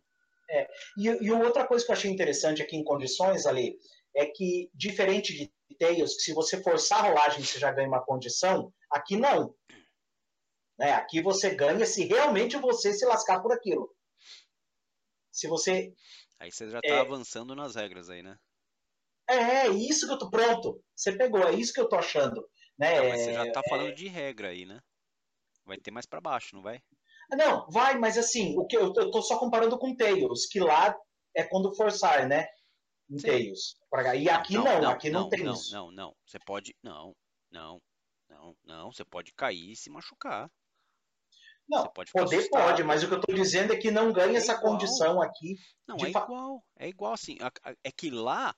É, 0.49 0.67
e, 0.97 1.07
e 1.07 1.31
outra 1.31 1.67
coisa 1.67 1.85
que 1.85 1.91
eu 1.91 1.95
achei 1.95 2.09
interessante 2.11 2.61
aqui 2.61 2.75
em 2.75 2.83
condições, 2.83 3.45
ali, 3.45 3.77
é 4.15 4.25
que, 4.25 4.69
diferente 4.73 5.33
de 5.35 5.51
Tails, 5.77 6.15
que 6.15 6.21
se 6.23 6.33
você 6.33 6.61
forçar 6.61 6.99
a 7.05 7.07
rolagem 7.09 7.43
você 7.43 7.59
já 7.59 7.71
ganha 7.71 7.87
uma 7.87 8.03
condição, 8.03 8.73
aqui 8.91 9.15
não. 9.15 9.55
Né? 10.77 10.93
Aqui 10.93 11.21
você 11.21 11.53
ganha 11.53 11.85
se 11.85 12.05
realmente 12.05 12.57
você 12.57 12.93
se 12.93 13.05
lascar 13.05 13.41
por 13.41 13.51
aquilo. 13.53 13.95
Se 15.31 15.47
você. 15.47 15.93
Aí 16.39 16.51
você 16.51 16.69
já 16.69 16.81
tá 16.81 16.95
É. 16.95 16.99
avançando 16.99 17.55
nas 17.55 17.75
regras 17.75 18.09
aí, 18.09 18.23
né? 18.23 18.35
É, 19.29 19.35
é 19.35 19.67
isso 19.69 20.07
que 20.07 20.13
eu 20.13 20.17
tô. 20.17 20.29
Pronto, 20.29 20.83
você 20.95 21.15
pegou, 21.15 21.43
é 21.47 21.53
isso 21.53 21.71
que 21.73 21.79
eu 21.79 21.87
tô 21.87 21.95
achando. 21.95 22.49
Né? 22.77 22.95
Não, 22.95 23.05
mas 23.09 23.21
você 23.21 23.33
já 23.33 23.45
É, 23.45 23.51
tá 23.51 23.61
falando 23.63 23.93
de 23.93 24.07
regra 24.07 24.49
aí, 24.49 24.65
né? 24.65 24.79
Vai 25.65 25.77
ter 25.77 25.91
mais 25.91 26.05
pra 26.05 26.21
baixo, 26.21 26.55
não 26.55 26.61
vai? 26.63 26.81
Não, 27.31 27.67
vai, 27.69 27.97
mas 27.97 28.17
assim, 28.17 28.57
o 28.57 28.65
que 28.65 28.75
eu, 28.75 28.91
eu 28.95 29.11
tô 29.11 29.21
só 29.21 29.37
comparando 29.37 29.77
com 29.77 29.95
Tails, 29.95 30.45
que 30.47 30.59
lá 30.59 30.95
é 31.35 31.43
quando 31.43 31.75
forçar, 31.75 32.27
né? 32.27 32.47
Em 33.09 33.19
Sim. 33.19 33.27
Tails. 33.27 33.75
Pra. 33.89 34.15
E 34.15 34.29
aqui 34.29 34.53
não, 34.53 34.89
aqui 34.89 35.09
não, 35.09 35.29
tem 35.29 35.43
não, 35.43 35.53
isso. 35.53 35.71
Não, 35.73 35.91
não, 35.91 36.15
Você 36.25 36.39
pode. 36.39 36.75
Não, 36.83 37.15
não, 37.51 37.81
não, 38.29 38.55
não. 38.63 38.91
Você 38.91 39.03
pode 39.05 39.31
cair 39.33 39.71
e 39.71 39.75
se 39.75 39.89
machucar. 39.89 40.49
Não, 41.67 41.83
Você 41.83 41.89
pode 41.93 42.11
poder 42.11 42.37
assustado. 42.37 42.63
pode, 42.63 42.83
mas 42.83 43.03
o 43.03 43.07
que 43.07 43.13
eu 43.13 43.21
tô 43.21 43.31
dizendo 43.31 43.73
é 43.73 43.77
que 43.77 43.91
não 43.91 44.11
ganha 44.11 44.33
É 44.33 44.37
essa 44.37 44.53
igual. 44.53 44.71
condição 44.71 45.21
aqui. 45.21 45.55
Não, 45.87 45.97
é 45.97 46.11
fa- 46.11 46.23
igual. 46.23 46.63
É 46.75 46.87
igual 46.87 47.13
assim. 47.13 47.37
É 47.83 47.91
que 47.91 48.09
lá 48.09 48.55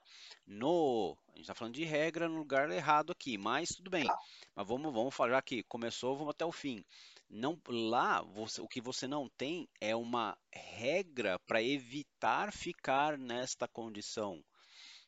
no. 0.48 1.18
A 1.34 1.38
gente 1.38 1.48
tá 1.48 1.54
falando 1.54 1.74
de 1.74 1.84
regra 1.84 2.30
no 2.30 2.38
lugar 2.38 2.70
errado 2.72 3.12
aqui, 3.12 3.38
mas 3.38 3.70
tudo 3.70 3.90
bem. 3.90 4.06
Tá. 4.06 4.18
Mas 4.56 4.68
vamos, 4.68 4.94
vamos 4.94 5.14
falar 5.14 5.38
aqui. 5.38 5.62
Começou, 5.64 6.16
vamos 6.16 6.32
até 6.32 6.46
o 6.46 6.52
fim. 6.54 6.86
Não, 7.32 7.60
lá, 7.70 8.22
você- 8.22 8.62
o 8.62 8.68
que 8.68 8.80
você 8.82 9.08
não 9.08 9.28
tem 9.28 9.68
é 9.80 9.96
uma 9.96 10.38
regra 10.54 11.40
para 11.48 11.64
evitar 11.64 12.54
ficar 12.54 13.18
nesta 13.18 13.68
condição. 13.68 14.44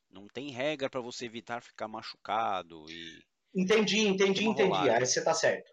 Não 0.10 0.28
tem 0.28 0.52
regra 0.52 0.90
para 0.90 1.02
você 1.02 1.26
evitar 1.26 1.62
ficar 1.64 1.88
machucado 1.88 2.90
e 2.92 3.24
Entendi, 3.56 4.00
entendi, 4.08 4.46
entendi. 4.46 4.90
Aí 4.90 5.06
você 5.06 5.24
tá 5.24 5.34
certo. 5.34 5.72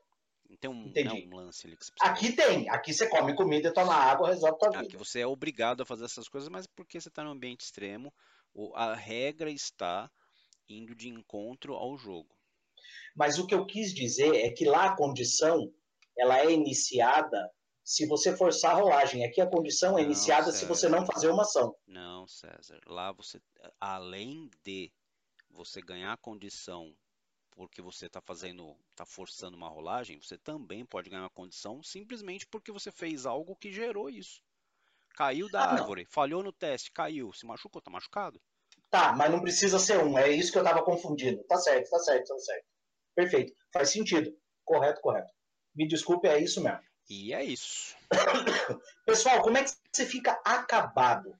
tem 0.60 0.70
um, 0.70 0.84
Entendi. 0.88 1.28
um 1.30 1.36
lance 1.36 1.66
ali 1.66 1.76
que 1.76 1.84
você 1.84 1.92
precisa. 1.92 2.12
Aqui 2.12 2.32
tem. 2.36 2.68
Aqui 2.70 2.92
você 2.92 3.08
come 3.08 3.34
comida 3.34 3.72
toma 3.72 3.94
água, 3.94 4.28
resolve 4.28 4.58
tua 4.58 4.70
Aqui 4.70 4.96
vida. 4.96 4.98
você 4.98 5.20
é 5.20 5.26
obrigado 5.26 5.82
a 5.82 5.86
fazer 5.86 6.04
essas 6.06 6.28
coisas, 6.28 6.48
mas 6.48 6.66
porque 6.66 7.00
você 7.00 7.08
está 7.08 7.22
no 7.22 7.30
ambiente 7.30 7.60
extremo, 7.60 8.12
a 8.74 8.94
regra 8.94 9.50
está 9.50 10.10
indo 10.68 10.94
de 10.94 11.08
encontro 11.08 11.74
ao 11.74 11.96
jogo. 11.96 12.36
Mas 13.14 13.38
o 13.38 13.46
que 13.46 13.54
eu 13.54 13.64
quis 13.66 13.94
dizer 13.94 14.34
é 14.34 14.50
que 14.50 14.64
lá 14.64 14.86
a 14.86 14.96
condição 14.96 15.72
ela 16.18 16.40
é 16.40 16.50
iniciada 16.52 17.50
se 17.84 18.06
você 18.06 18.36
forçar 18.36 18.72
a 18.72 18.80
rolagem. 18.80 19.24
Aqui 19.24 19.40
a 19.40 19.50
condição 19.50 19.98
é 19.98 20.02
Não, 20.02 20.04
iniciada 20.04 20.52
se 20.52 20.64
você 20.66 20.88
não 20.88 21.04
César. 21.04 21.06
fazer 21.06 21.28
uma 21.30 21.42
ação. 21.42 21.74
Não, 21.86 22.26
César. 22.28 22.80
Lá 22.86 23.12
você, 23.12 23.40
além 23.80 24.50
de 24.64 24.92
você 25.50 25.80
ganhar 25.82 26.12
a 26.12 26.18
condição 26.18 26.96
porque 27.50 27.82
você 27.82 28.06
está 28.06 28.20
fazendo, 28.22 28.76
está 28.90 29.06
forçando 29.06 29.56
uma 29.56 29.68
rolagem, 29.68 30.20
você 30.20 30.38
também 30.38 30.86
pode 30.86 31.10
ganhar 31.10 31.22
uma 31.24 31.30
condição 31.30 31.82
simplesmente 31.82 32.46
porque 32.46 32.72
você 32.72 32.92
fez 32.92 33.26
algo 33.26 33.56
que 33.56 33.72
gerou 33.72 34.10
isso. 34.10 34.42
Caiu 35.16 35.48
da 35.48 35.62
Ah, 35.62 35.66
não. 35.66 35.76
árvore, 35.76 36.06
falhou 36.10 36.42
no 36.42 36.52
teste, 36.52 36.92
caiu, 36.92 37.32
se 37.32 37.46
machucou, 37.46 37.82
tá 37.82 37.90
machucado? 37.90 38.40
Tá, 38.90 39.12
mas 39.16 39.30
não 39.30 39.40
precisa 39.40 39.78
ser 39.78 39.98
um. 40.02 40.18
É 40.18 40.28
isso 40.30 40.52
que 40.52 40.58
eu 40.58 40.64
tava 40.64 40.84
confundindo. 40.84 41.42
Tá 41.44 41.56
certo, 41.56 41.88
tá 41.90 41.98
certo, 41.98 42.26
tá 42.28 42.38
certo. 42.38 42.66
Perfeito. 43.14 43.52
Faz 43.72 43.90
sentido. 43.90 44.30
Correto, 44.64 45.00
correto. 45.00 45.30
Me 45.74 45.86
desculpe, 45.86 46.28
é 46.28 46.38
isso 46.38 46.62
mesmo. 46.62 46.80
E 47.08 47.32
é 47.32 47.44
isso. 47.44 47.96
Pessoal, 49.04 49.42
como 49.42 49.58
é 49.58 49.64
que 49.64 49.70
você 49.92 50.06
fica 50.06 50.40
acabado? 50.44 51.34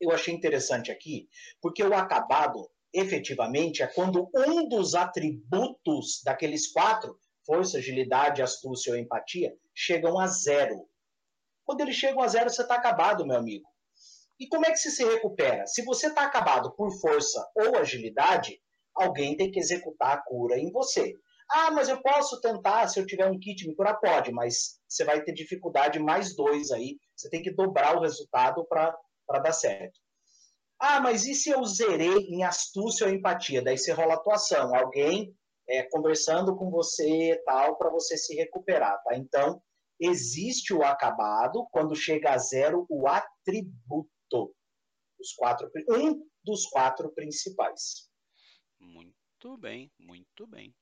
Eu 0.00 0.10
achei 0.10 0.34
interessante 0.34 0.90
aqui, 0.90 1.28
porque 1.60 1.82
o 1.82 1.94
acabado, 1.94 2.70
efetivamente, 2.92 3.82
é 3.82 3.86
quando 3.86 4.28
um 4.34 4.68
dos 4.68 4.94
atributos 4.94 6.20
daqueles 6.24 6.70
quatro, 6.72 7.18
força, 7.46 7.78
agilidade, 7.78 8.42
astúcia 8.42 8.92
ou 8.92 8.98
empatia, 8.98 9.56
chegam 9.74 10.18
a 10.18 10.26
zero. 10.26 10.88
Quando 11.64 11.80
eles 11.82 11.96
chegam 11.96 12.22
a 12.22 12.28
zero, 12.28 12.50
você 12.50 12.62
está 12.62 12.74
acabado, 12.74 13.26
meu 13.26 13.36
amigo. 13.36 13.66
E 14.38 14.48
como 14.48 14.66
é 14.66 14.70
que 14.70 14.76
você 14.76 14.90
se 14.90 15.04
recupera? 15.04 15.66
Se 15.66 15.84
você 15.84 16.08
está 16.08 16.24
acabado 16.24 16.72
por 16.72 16.90
força 17.00 17.48
ou 17.54 17.76
agilidade, 17.76 18.60
alguém 18.94 19.36
tem 19.36 19.50
que 19.50 19.60
executar 19.60 20.14
a 20.16 20.20
cura 20.20 20.58
em 20.58 20.70
você. 20.70 21.16
Ah, 21.54 21.70
mas 21.70 21.90
eu 21.90 22.00
posso 22.00 22.40
tentar, 22.40 22.88
se 22.88 22.98
eu 22.98 23.06
tiver 23.06 23.30
um 23.30 23.38
kit 23.38 23.68
me 23.68 23.76
curar, 23.76 24.00
pode, 24.00 24.32
mas 24.32 24.80
você 24.88 25.04
vai 25.04 25.22
ter 25.22 25.32
dificuldade 25.32 25.98
mais 25.98 26.34
dois 26.34 26.70
aí. 26.70 26.96
Você 27.14 27.28
tem 27.28 27.42
que 27.42 27.50
dobrar 27.50 27.94
o 27.94 28.00
resultado 28.00 28.64
para 28.66 28.96
dar 29.38 29.52
certo. 29.52 30.00
Ah, 30.78 30.98
mas 30.98 31.26
e 31.26 31.34
se 31.34 31.50
eu 31.50 31.62
zerei 31.64 32.16
em 32.28 32.42
astúcia 32.42 33.06
ou 33.06 33.12
empatia? 33.12 33.62
Daí 33.62 33.76
você 33.76 33.92
rola 33.92 34.14
atuação. 34.14 34.74
Alguém 34.74 35.36
é, 35.68 35.82
conversando 35.90 36.56
com 36.56 36.70
você 36.70 37.40
tal, 37.44 37.76
para 37.76 37.90
você 37.90 38.16
se 38.16 38.34
recuperar, 38.34 39.02
tá? 39.04 39.14
Então, 39.14 39.62
existe 40.00 40.72
o 40.72 40.82
acabado 40.82 41.68
quando 41.70 41.94
chega 41.94 42.32
a 42.32 42.38
zero 42.38 42.86
o 42.88 43.06
atributo. 43.06 44.54
Os 45.20 45.34
quatro, 45.36 45.70
um 45.90 46.26
dos 46.42 46.66
quatro 46.66 47.12
principais. 47.12 48.10
Muito 48.80 49.56
bem, 49.58 49.92
muito 49.98 50.46
bem. 50.46 50.74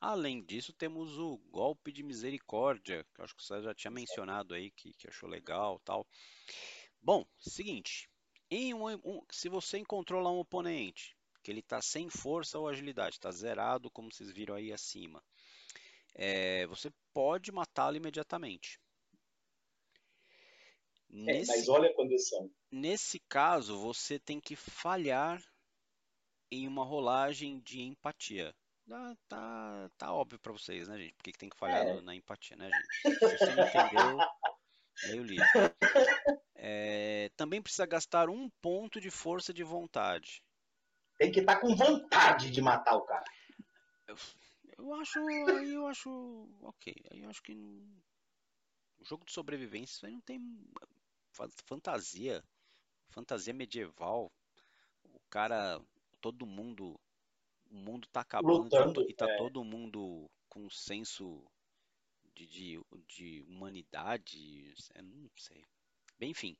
Além 0.00 0.42
disso, 0.42 0.72
temos 0.72 1.18
o 1.18 1.36
golpe 1.50 1.92
de 1.92 2.02
misericórdia, 2.02 3.04
que 3.14 3.20
eu 3.20 3.24
acho 3.26 3.34
que 3.36 3.44
você 3.44 3.60
já 3.62 3.74
tinha 3.74 3.90
mencionado 3.90 4.54
aí, 4.54 4.70
que, 4.70 4.92
que 4.94 5.06
achou 5.08 5.28
legal 5.28 5.78
tal. 5.84 6.06
Bom, 7.02 7.26
seguinte, 7.38 8.08
um, 8.52 8.86
um- 9.04 9.22
se 9.30 9.48
você 9.48 9.78
encontrou 9.78 10.20
lá 10.22 10.30
um 10.30 10.38
oponente, 10.40 11.16
que 11.42 11.50
ele 11.50 11.60
está 11.60 11.80
sem 11.82 12.08
força 12.10 12.58
ou 12.58 12.68
agilidade, 12.68 13.16
está 13.16 13.30
zerado, 13.30 13.90
como 13.90 14.12
vocês 14.12 14.30
viram 14.30 14.54
aí 14.54 14.72
acima, 14.72 15.22
é, 16.14 16.66
você 16.66 16.90
pode 17.14 17.52
matá-lo 17.52 17.96
imediatamente. 17.96 18.80
É, 21.26 21.32
Nesse 21.32 21.46
mas 21.48 21.68
olha 21.68 21.90
a 21.90 21.94
condição. 21.94 22.50
Nesse 22.70 23.18
caso, 23.28 23.76
você 23.76 24.20
tem 24.20 24.40
que 24.40 24.54
falhar 24.54 25.42
em 26.50 26.66
uma 26.66 26.84
rolagem 26.84 27.60
de 27.60 27.80
empatia. 27.80 28.52
Ah, 28.90 29.14
tá, 29.28 29.90
tá 29.98 30.12
óbvio 30.12 30.38
pra 30.38 30.52
vocês, 30.52 30.86
né, 30.88 30.96
gente? 30.98 31.14
Por 31.14 31.24
que, 31.24 31.32
que 31.32 31.38
tem 31.38 31.48
que 31.48 31.56
falhar 31.56 31.84
É. 31.86 31.94
no- 31.94 32.02
na 32.02 32.14
empatia, 32.14 32.56
né, 32.56 32.70
gente? 32.70 33.18
Se 33.18 33.38
você 33.38 33.52
não 33.52 33.66
entendeu, 33.66 34.18
leia 35.06 35.20
o 35.20 35.24
livro. 35.24 35.46
É, 36.54 37.30
também 37.36 37.60
precisa 37.60 37.84
gastar 37.86 38.28
um 38.28 38.48
ponto 38.62 39.00
de 39.00 39.10
força 39.10 39.52
de 39.52 39.64
vontade. 39.64 40.42
Tem 41.18 41.32
que 41.32 41.40
estar 41.40 41.56
com 41.60 41.74
vontade 41.74 42.50
de 42.50 42.62
matar 42.62 42.96
o 42.96 43.02
cara. 43.02 43.24
Eu 44.78 44.94
acho, 44.94 45.18
aí 45.26 45.74
eu 45.74 45.86
acho, 45.88 46.48
ok. 46.62 46.94
Aí 47.10 47.22
eu 47.22 47.30
acho 47.30 47.42
que 47.42 47.54
não- 47.54 48.02
jogo 49.02 49.24
de 49.24 49.32
sobrevivência 49.32 49.94
isso 49.94 50.06
aí 50.06 50.12
não 50.12 50.20
tem 50.20 50.40
fa- 51.32 51.48
fantasia, 51.64 52.42
fantasia 53.10 53.52
medieval. 53.54 54.30
O 55.04 55.20
cara, 55.30 55.80
todo 56.20 56.46
mundo, 56.46 57.00
o 57.76 57.78
mundo 57.78 58.08
tá 58.08 58.22
acabando 58.22 58.64
Lutando, 58.64 59.06
e 59.08 59.14
tá 59.14 59.28
é. 59.28 59.36
todo 59.36 59.62
mundo 59.62 60.30
com 60.48 60.64
um 60.64 60.70
senso 60.70 61.44
de, 62.34 62.46
de, 62.46 62.80
de 63.06 63.42
humanidade, 63.46 64.74
eu 64.94 65.02
não 65.02 65.30
sei. 65.36 65.62
Bem, 66.18 66.30
enfim. 66.30 66.56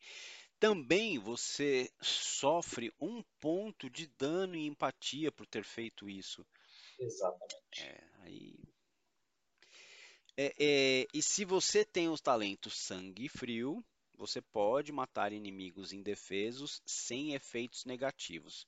Também 0.60 1.18
você 1.18 1.90
sofre 2.00 2.92
um 3.00 3.22
ponto 3.40 3.88
de 3.88 4.06
dano 4.06 4.54
e 4.54 4.66
empatia 4.66 5.32
por 5.32 5.46
ter 5.46 5.64
feito 5.64 6.08
isso. 6.08 6.46
Exatamente. 6.98 7.82
É, 7.82 8.08
aí. 8.20 8.58
É, 10.36 10.54
é, 10.58 11.06
e 11.12 11.22
se 11.22 11.44
você 11.44 11.84
tem 11.84 12.08
os 12.08 12.20
talentos 12.20 12.76
sangue 12.76 13.28
frio, 13.28 13.82
você 14.16 14.40
pode 14.40 14.92
matar 14.92 15.32
inimigos 15.32 15.92
indefesos 15.92 16.82
sem 16.84 17.34
efeitos 17.34 17.84
negativos. 17.84 18.66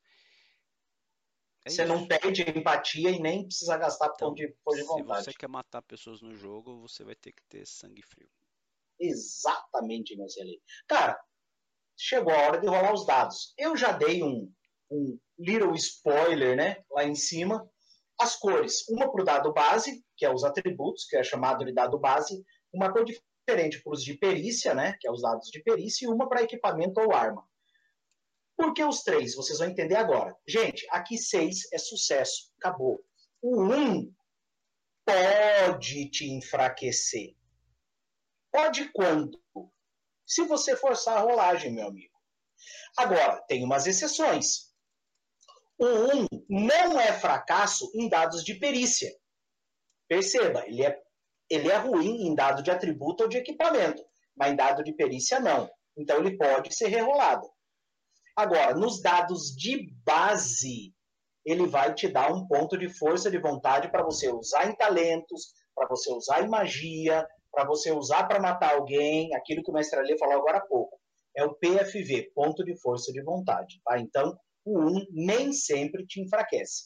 É 1.65 1.71
você 1.71 1.85
não 1.85 1.97
isso. 1.99 2.09
perde 2.09 2.43
empatia 2.43 3.11
e 3.11 3.19
nem 3.21 3.45
precisa 3.47 3.77
gastar 3.77 4.13
Então, 4.15 4.29
ponto 4.29 4.37
de, 4.37 4.49
ponto 4.65 4.77
de 4.77 4.83
Se 4.83 4.89
vontade. 4.89 5.25
você 5.25 5.33
quer 5.35 5.49
matar 5.49 5.83
pessoas 5.83 6.23
no 6.23 6.35
jogo, 6.35 6.81
você 6.81 7.05
vai 7.05 7.15
ter 7.15 7.33
que 7.33 7.43
ter 7.49 7.67
sangue 7.67 8.03
frio. 8.03 8.29
Exatamente, 9.01 10.17
meu 10.17 10.29
Zeli. 10.29 10.61
Cara, 10.87 11.21
chegou 11.97 12.33
a 12.33 12.39
hora 12.47 12.61
de 12.61 12.67
rolar 12.67 12.93
os 12.93 13.07
dados. 13.07 13.53
Eu 13.57 13.77
já 13.77 13.93
dei 13.93 14.23
um, 14.23 14.53
um 14.91 15.19
little 15.39 15.75
spoiler, 15.75 16.57
né? 16.57 16.83
Lá 16.91 17.05
em 17.05 17.15
cima. 17.15 17.69
As 18.21 18.35
cores. 18.37 18.89
Uma 18.89 19.11
para 19.13 19.23
o 19.23 19.25
dado 19.25 19.53
base, 19.53 20.05
que 20.17 20.25
é 20.27 20.33
os 20.33 20.43
atributos, 20.43 21.05
que 21.07 21.17
é 21.17 21.23
chamado 21.23 21.65
de 21.65 21.73
dado 21.73 21.99
base. 21.99 22.45
Uma 22.73 22.93
cor 22.93 23.05
diferente 23.05 23.81
para 23.83 23.93
os 23.93 24.03
de 24.03 24.15
perícia, 24.15 24.75
né? 24.75 24.97
Que 25.01 25.07
é 25.07 25.11
os 25.13 25.23
dados 25.23 25.49
de 25.51 25.63
perícia. 25.63 26.05
E 26.07 26.09
uma 26.09 26.29
para 26.29 26.43
equipamento 26.43 27.01
ou 27.01 27.13
arma. 27.15 27.47
Por 28.59 28.75
que 28.75 28.83
os 28.83 29.05
três? 29.05 29.37
Vocês 29.37 29.61
vão 29.61 29.69
entender 29.69 29.95
agora. 29.95 30.37
Gente, 30.45 30.85
aqui 30.91 31.17
seis 31.17 31.73
é 31.73 31.79
sucesso. 31.79 32.51
Acabou. 32.59 33.01
O 33.41 33.63
um 33.63 34.13
pode 35.07 36.11
te 36.11 36.29
enfraquecer. 36.29 37.37
Pode 38.51 38.91
quando? 38.93 39.41
Se 40.27 40.43
você 40.43 40.77
forçar 40.77 41.19
a 41.19 41.21
rolagem, 41.21 41.73
meu 41.73 41.87
amigo. 41.87 42.13
Agora, 42.97 43.41
tem 43.43 43.63
umas 43.63 43.87
exceções. 43.87 44.75
O 45.79 45.87
1 45.87 46.27
não 46.49 47.01
é 47.01 47.13
fracasso 47.13 47.89
em 47.95 48.09
dados 48.09 48.43
de 48.43 48.55
perícia. 48.55 49.17
Perceba, 50.09 50.67
ele 50.67 50.85
é, 50.85 51.01
ele 51.49 51.71
é 51.71 51.77
ruim 51.77 52.27
em 52.27 52.35
dado 52.35 52.61
de 52.61 52.73
atributo 52.73 53.23
ou 53.23 53.29
de 53.29 53.37
equipamento, 53.37 54.05
mas 54.37 54.53
em 54.53 54.57
dado 54.57 54.83
de 54.83 54.93
perícia 54.93 55.39
não. 55.39 55.71
Então 55.97 56.19
ele 56.19 56.37
pode 56.37 56.75
ser 56.75 56.89
rerolado. 56.89 57.49
Agora, 58.39 58.73
nos 58.73 59.03
dados 59.03 59.51
de 59.57 59.93
base, 60.05 60.95
ele 61.45 61.67
vai 61.67 61.93
te 61.93 62.07
dar 62.07 62.33
um 62.33 62.47
ponto 62.47 62.79
de 62.79 62.89
força 62.89 63.29
de 63.29 63.37
vontade 63.37 63.91
para 63.91 64.05
você 64.05 64.31
usar 64.33 64.71
em 64.71 64.77
talentos, 64.77 65.55
para 65.75 65.89
você 65.89 66.13
usar 66.13 66.45
em 66.45 66.49
magia, 66.49 67.27
para 67.51 67.65
você 67.65 67.91
usar 67.91 68.29
para 68.29 68.39
matar 68.39 68.75
alguém, 68.75 69.35
aquilo 69.35 69.61
que 69.65 69.73
o 69.73 69.75
mestre 69.75 69.99
Alê 69.99 70.17
falou 70.17 70.37
agora 70.37 70.59
há 70.59 70.67
pouco. 70.69 71.01
É 71.37 71.43
o 71.43 71.57
PFV, 71.57 72.31
ponto 72.33 72.65
de 72.65 72.81
força 72.81 73.13
de 73.13 73.21
vontade. 73.25 73.81
Tá? 73.85 73.99
Então, 73.99 74.39
o 74.65 74.79
1 74.79 75.07
nem 75.11 75.53
sempre 75.53 76.07
te 76.07 76.21
enfraquece. 76.21 76.85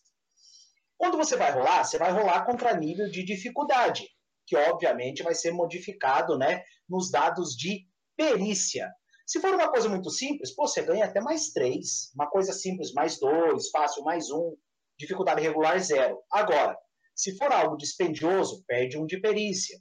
Quando 0.96 1.18
você 1.18 1.36
vai 1.36 1.52
rolar, 1.52 1.84
você 1.84 1.98
vai 1.98 2.12
rolar 2.12 2.46
contra 2.46 2.74
nível 2.74 3.10
de 3.10 3.22
dificuldade, 3.22 4.08
que 4.46 4.56
obviamente 4.56 5.22
vai 5.22 5.34
ser 5.34 5.50
modificado 5.50 6.38
né, 6.38 6.62
nos 6.88 7.10
dados 7.10 7.54
de 7.54 7.86
perícia. 8.16 8.90
Se 9.32 9.40
for 9.40 9.54
uma 9.54 9.70
coisa 9.70 9.88
muito 9.88 10.10
simples, 10.10 10.54
pô, 10.54 10.68
você 10.68 10.82
ganha 10.82 11.06
até 11.06 11.18
mais 11.18 11.54
3. 11.54 12.12
Uma 12.14 12.28
coisa 12.28 12.52
simples, 12.52 12.92
mais 12.92 13.18
2, 13.18 13.70
fácil, 13.70 14.04
mais 14.04 14.30
1. 14.30 14.56
Dificuldade 14.98 15.40
regular, 15.40 15.80
zero. 15.80 16.22
Agora, 16.30 16.76
se 17.14 17.34
for 17.38 17.50
algo 17.50 17.74
dispendioso, 17.78 18.62
perde 18.66 18.98
um 18.98 19.06
de 19.06 19.18
perícia. 19.18 19.80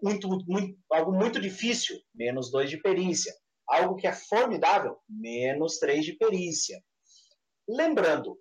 Muito, 0.00 0.28
muito, 0.46 0.78
algo 0.88 1.10
muito 1.10 1.40
difícil, 1.40 1.98
menos 2.14 2.48
2 2.52 2.70
de 2.70 2.80
perícia. 2.80 3.34
Algo 3.66 3.96
que 3.96 4.06
é 4.06 4.12
formidável, 4.12 4.96
menos 5.08 5.78
3 5.78 6.04
de 6.04 6.12
perícia. 6.12 6.80
Lembrando 7.68 8.38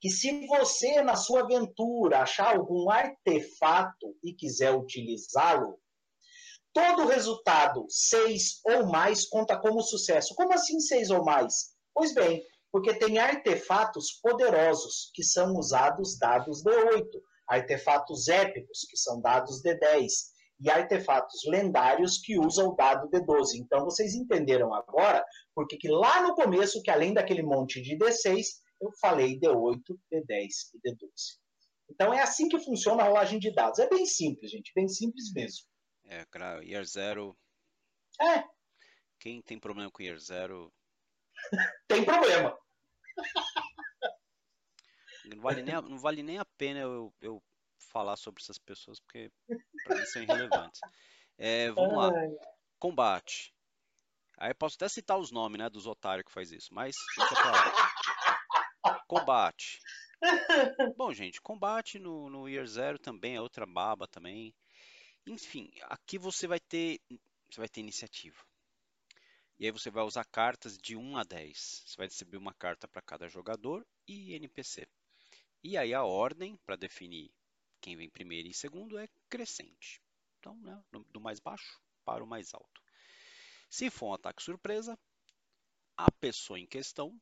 que 0.00 0.08
se 0.08 0.46
você, 0.46 1.02
na 1.02 1.16
sua 1.16 1.40
aventura, 1.40 2.20
achar 2.20 2.56
algum 2.56 2.88
artefato 2.88 4.16
e 4.24 4.32
quiser 4.32 4.74
utilizá-lo, 4.74 5.78
todo 6.72 7.06
resultado 7.06 7.84
6 7.88 8.60
ou 8.64 8.86
mais 8.86 9.28
conta 9.28 9.58
como 9.58 9.82
sucesso. 9.82 10.34
Como 10.34 10.52
assim 10.52 10.78
6 10.80 11.10
ou 11.10 11.24
mais? 11.24 11.70
Pois 11.94 12.14
bem, 12.14 12.44
porque 12.72 12.94
tem 12.94 13.18
artefatos 13.18 14.12
poderosos, 14.22 15.10
que 15.14 15.22
são 15.22 15.54
usados 15.56 16.18
dados 16.18 16.62
D8, 16.62 17.08
artefatos 17.48 18.28
épicos, 18.28 18.86
que 18.88 18.96
são 18.96 19.20
dados 19.20 19.60
D10, 19.62 20.08
e 20.60 20.70
artefatos 20.70 21.40
lendários 21.46 22.18
que 22.18 22.38
usam 22.38 22.68
o 22.68 22.76
dado 22.76 23.08
D12. 23.08 23.54
Então 23.56 23.84
vocês 23.84 24.14
entenderam 24.14 24.74
agora 24.74 25.24
porque 25.54 25.76
que 25.76 25.88
lá 25.88 26.22
no 26.22 26.34
começo, 26.34 26.82
que 26.82 26.90
além 26.90 27.14
daquele 27.14 27.42
monte 27.42 27.80
de 27.80 27.96
D6, 27.96 28.44
eu 28.80 28.90
falei 29.00 29.38
D8, 29.40 29.82
D10 30.12 30.48
e 30.74 30.90
D12. 30.90 31.38
Então 31.90 32.14
é 32.14 32.22
assim 32.22 32.48
que 32.48 32.60
funciona 32.60 33.02
a 33.02 33.06
rolagem 33.06 33.38
de 33.38 33.52
dados. 33.52 33.78
É 33.78 33.88
bem 33.88 34.06
simples, 34.06 34.50
gente, 34.50 34.70
bem 34.74 34.86
simples 34.86 35.32
mesmo. 35.32 35.69
É, 36.10 36.26
Year 36.64 36.84
Zero. 36.84 37.38
É. 38.20 38.42
Quem 39.20 39.40
tem 39.40 39.60
problema 39.60 39.90
com 39.92 40.02
Year 40.02 40.18
Zero. 40.18 40.72
tem 41.86 42.04
problema. 42.04 42.58
Não 45.24 45.40
vale 45.40 45.62
nem 45.62 45.74
a, 45.74 45.82
não 45.82 45.98
vale 45.98 46.22
nem 46.24 46.38
a 46.38 46.44
pena 46.44 46.80
eu, 46.80 47.14
eu 47.20 47.40
falar 47.92 48.16
sobre 48.16 48.42
essas 48.42 48.58
pessoas, 48.58 48.98
porque 48.98 49.30
para 49.84 49.96
mim 49.96 50.04
são 50.06 50.22
irrelevantes. 50.22 50.80
É, 51.38 51.70
vamos 51.70 51.96
lá. 51.96 52.10
Combate. 52.78 53.54
Aí 54.38 54.52
posso 54.54 54.74
até 54.76 54.88
citar 54.88 55.18
os 55.18 55.30
nomes, 55.30 55.58
né, 55.58 55.70
dos 55.70 55.86
otários 55.86 56.26
que 56.26 56.32
faz 56.32 56.50
isso, 56.50 56.74
mas 56.74 56.96
deixa 57.16 57.34
pra 57.34 57.50
lá. 57.52 59.00
Combate. 59.06 59.78
Bom, 60.96 61.12
gente, 61.12 61.40
combate 61.40 61.98
no, 61.98 62.28
no 62.28 62.48
Year 62.48 62.66
Zero 62.66 62.98
também 62.98 63.36
é 63.36 63.40
outra 63.40 63.66
baba 63.66 64.08
também. 64.08 64.52
Enfim, 65.30 65.70
aqui 65.82 66.18
você 66.18 66.48
vai 66.48 66.58
ter 66.58 67.00
você 67.48 67.60
vai 67.60 67.68
ter 67.68 67.78
iniciativa. 67.78 68.44
E 69.60 69.64
aí 69.64 69.70
você 69.70 69.88
vai 69.88 70.02
usar 70.02 70.24
cartas 70.24 70.76
de 70.76 70.96
1 70.96 71.16
a 71.16 71.22
10. 71.22 71.84
Você 71.86 71.96
vai 71.96 72.08
receber 72.08 72.36
uma 72.36 72.52
carta 72.52 72.88
para 72.88 73.00
cada 73.00 73.28
jogador 73.28 73.86
e 74.08 74.34
NPC. 74.34 74.88
E 75.62 75.78
aí 75.78 75.94
a 75.94 76.02
ordem 76.02 76.56
para 76.66 76.74
definir 76.74 77.30
quem 77.80 77.96
vem 77.96 78.10
primeiro 78.10 78.48
e 78.48 78.52
segundo 78.52 78.98
é 78.98 79.08
crescente. 79.28 80.02
Então, 80.40 80.56
né, 80.56 80.82
do 80.90 81.20
mais 81.20 81.38
baixo 81.38 81.80
para 82.04 82.24
o 82.24 82.26
mais 82.26 82.52
alto. 82.52 82.82
Se 83.68 83.88
for 83.88 84.06
um 84.06 84.14
ataque 84.14 84.42
surpresa, 84.42 84.98
a 85.96 86.10
pessoa 86.10 86.58
em 86.58 86.66
questão 86.66 87.16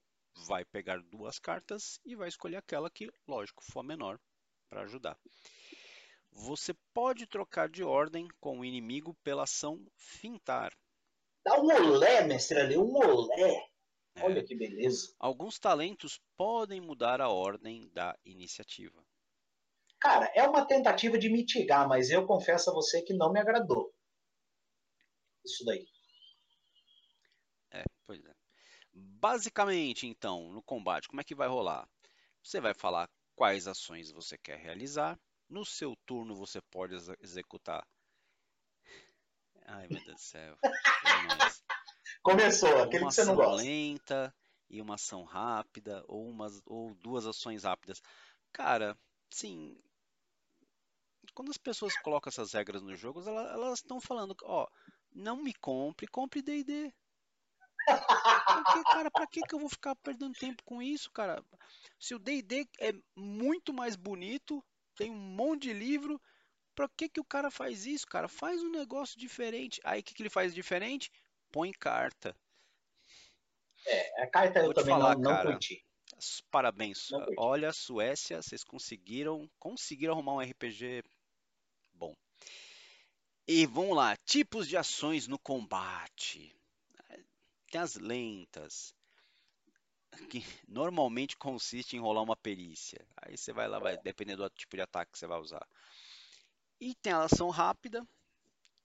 vai 0.46 0.64
pegar 0.64 1.02
duas 1.02 1.38
cartas 1.38 2.00
e 2.06 2.16
vai 2.16 2.28
escolher 2.28 2.56
aquela 2.56 2.88
que, 2.88 3.12
lógico, 3.26 3.62
for 3.62 3.82
menor 3.82 4.18
para 4.66 4.84
ajudar. 4.84 5.18
Você 6.40 6.72
pode 6.94 7.26
trocar 7.26 7.68
de 7.68 7.82
ordem 7.82 8.28
com 8.40 8.60
o 8.60 8.64
inimigo 8.64 9.12
pela 9.24 9.42
ação 9.42 9.84
fintar. 9.96 10.72
Dá 11.44 11.60
um 11.60 11.66
olé, 11.66 12.24
mestre 12.24 12.60
ali, 12.60 12.78
um 12.78 12.94
olé. 12.94 13.68
É. 14.14 14.22
Olha 14.22 14.44
que 14.44 14.54
beleza. 14.54 15.14
Alguns 15.18 15.58
talentos 15.58 16.20
podem 16.36 16.80
mudar 16.80 17.20
a 17.20 17.28
ordem 17.28 17.90
da 17.92 18.16
iniciativa. 18.24 19.04
Cara, 20.00 20.30
é 20.34 20.46
uma 20.48 20.64
tentativa 20.64 21.18
de 21.18 21.28
mitigar, 21.28 21.88
mas 21.88 22.08
eu 22.08 22.24
confesso 22.24 22.70
a 22.70 22.72
você 22.72 23.02
que 23.02 23.12
não 23.12 23.32
me 23.32 23.40
agradou. 23.40 23.92
Isso 25.44 25.64
daí. 25.64 25.86
É, 27.72 27.84
pois 28.06 28.24
é. 28.24 28.32
Basicamente, 28.92 30.06
então, 30.06 30.52
no 30.52 30.62
combate, 30.62 31.08
como 31.08 31.20
é 31.20 31.24
que 31.24 31.34
vai 31.34 31.48
rolar? 31.48 31.88
Você 32.42 32.60
vai 32.60 32.74
falar 32.74 33.10
quais 33.34 33.66
ações 33.66 34.12
você 34.12 34.38
quer 34.38 34.58
realizar. 34.58 35.18
No 35.48 35.64
seu 35.64 35.96
turno, 36.04 36.34
você 36.34 36.60
pode 36.60 36.94
ex 36.94 37.08
executar. 37.20 37.86
Ai, 39.64 39.86
meu 39.88 40.02
Deus 40.04 40.16
do 40.16 40.20
céu. 40.20 40.56
Começou, 42.22 42.82
aquele 42.82 43.04
que 43.06 43.12
você 43.12 43.24
não 43.24 43.34
gosta. 43.34 43.52
Uma 43.52 43.56
ação 43.56 43.66
lenta 43.66 44.34
e 44.68 44.80
uma 44.80 44.94
ação 44.96 45.24
rápida, 45.24 46.04
ou, 46.06 46.28
umas, 46.28 46.60
ou 46.66 46.94
duas 46.96 47.26
ações 47.26 47.64
rápidas. 47.64 48.02
Cara, 48.52 48.98
sim. 49.30 49.80
Quando 51.34 51.50
as 51.50 51.56
pessoas 51.56 51.96
colocam 52.00 52.30
essas 52.30 52.52
regras 52.52 52.82
nos 52.82 52.98
jogos, 52.98 53.26
elas 53.26 53.78
estão 53.78 54.00
falando, 54.00 54.36
ó, 54.42 54.66
não 55.12 55.36
me 55.36 55.54
compre, 55.54 56.06
compre 56.06 56.42
D&D. 56.42 56.92
Porque, 57.86 58.82
cara, 58.84 59.10
pra 59.10 59.26
que, 59.26 59.40
que 59.42 59.54
eu 59.54 59.58
vou 59.58 59.68
ficar 59.68 59.96
perdendo 59.96 60.38
tempo 60.38 60.62
com 60.64 60.82
isso, 60.82 61.10
cara? 61.10 61.42
Se 61.98 62.14
o 62.14 62.18
D&D 62.18 62.68
é 62.80 62.92
muito 63.16 63.72
mais 63.72 63.96
bonito, 63.96 64.62
tem 64.98 65.10
um 65.12 65.14
monte 65.14 65.68
de 65.68 65.72
livro, 65.72 66.20
pra 66.74 66.88
que, 66.88 67.08
que 67.08 67.20
o 67.20 67.24
cara 67.24 67.52
faz 67.52 67.86
isso, 67.86 68.04
cara? 68.04 68.28
Faz 68.28 68.60
um 68.60 68.70
negócio 68.70 69.18
diferente. 69.18 69.80
Aí, 69.84 70.00
o 70.00 70.02
que, 70.02 70.12
que 70.12 70.20
ele 70.20 70.28
faz 70.28 70.52
diferente? 70.52 71.10
Põe 71.52 71.70
carta. 71.70 72.36
É, 73.86 74.22
a 74.22 74.26
carta 74.26 74.58
eu 74.58 74.64
vou 74.64 74.74
também 74.74 74.92
falar, 74.92 75.14
não, 75.14 75.22
não 75.22 75.30
cara, 75.30 75.52
curti. 75.52 75.86
Parabéns. 76.50 77.10
Olha, 77.36 77.72
Suécia, 77.72 78.42
vocês 78.42 78.64
conseguiram, 78.64 79.48
conseguiram 79.56 80.14
arrumar 80.14 80.34
um 80.34 80.40
RPG 80.40 81.04
bom. 81.94 82.12
E 83.46 83.64
vamos 83.66 83.96
lá, 83.96 84.16
tipos 84.26 84.66
de 84.66 84.76
ações 84.76 85.28
no 85.28 85.38
combate. 85.38 86.52
Tem 87.70 87.80
as 87.80 87.94
lentas, 87.94 88.94
que 90.28 90.44
normalmente 90.66 91.36
consiste 91.36 91.96
em 91.96 92.00
rolar 92.00 92.22
uma 92.22 92.36
perícia. 92.36 93.06
Aí 93.16 93.36
você 93.36 93.52
vai 93.52 93.68
lá, 93.68 93.78
vai 93.78 93.96
depender 93.98 94.36
do 94.36 94.48
tipo 94.50 94.76
de 94.76 94.82
ataque 94.82 95.12
que 95.12 95.18
você 95.18 95.26
vai 95.26 95.38
usar. 95.38 95.66
E 96.80 96.94
tem 96.94 97.12
a 97.12 97.24
ação 97.24 97.50
rápida, 97.50 98.06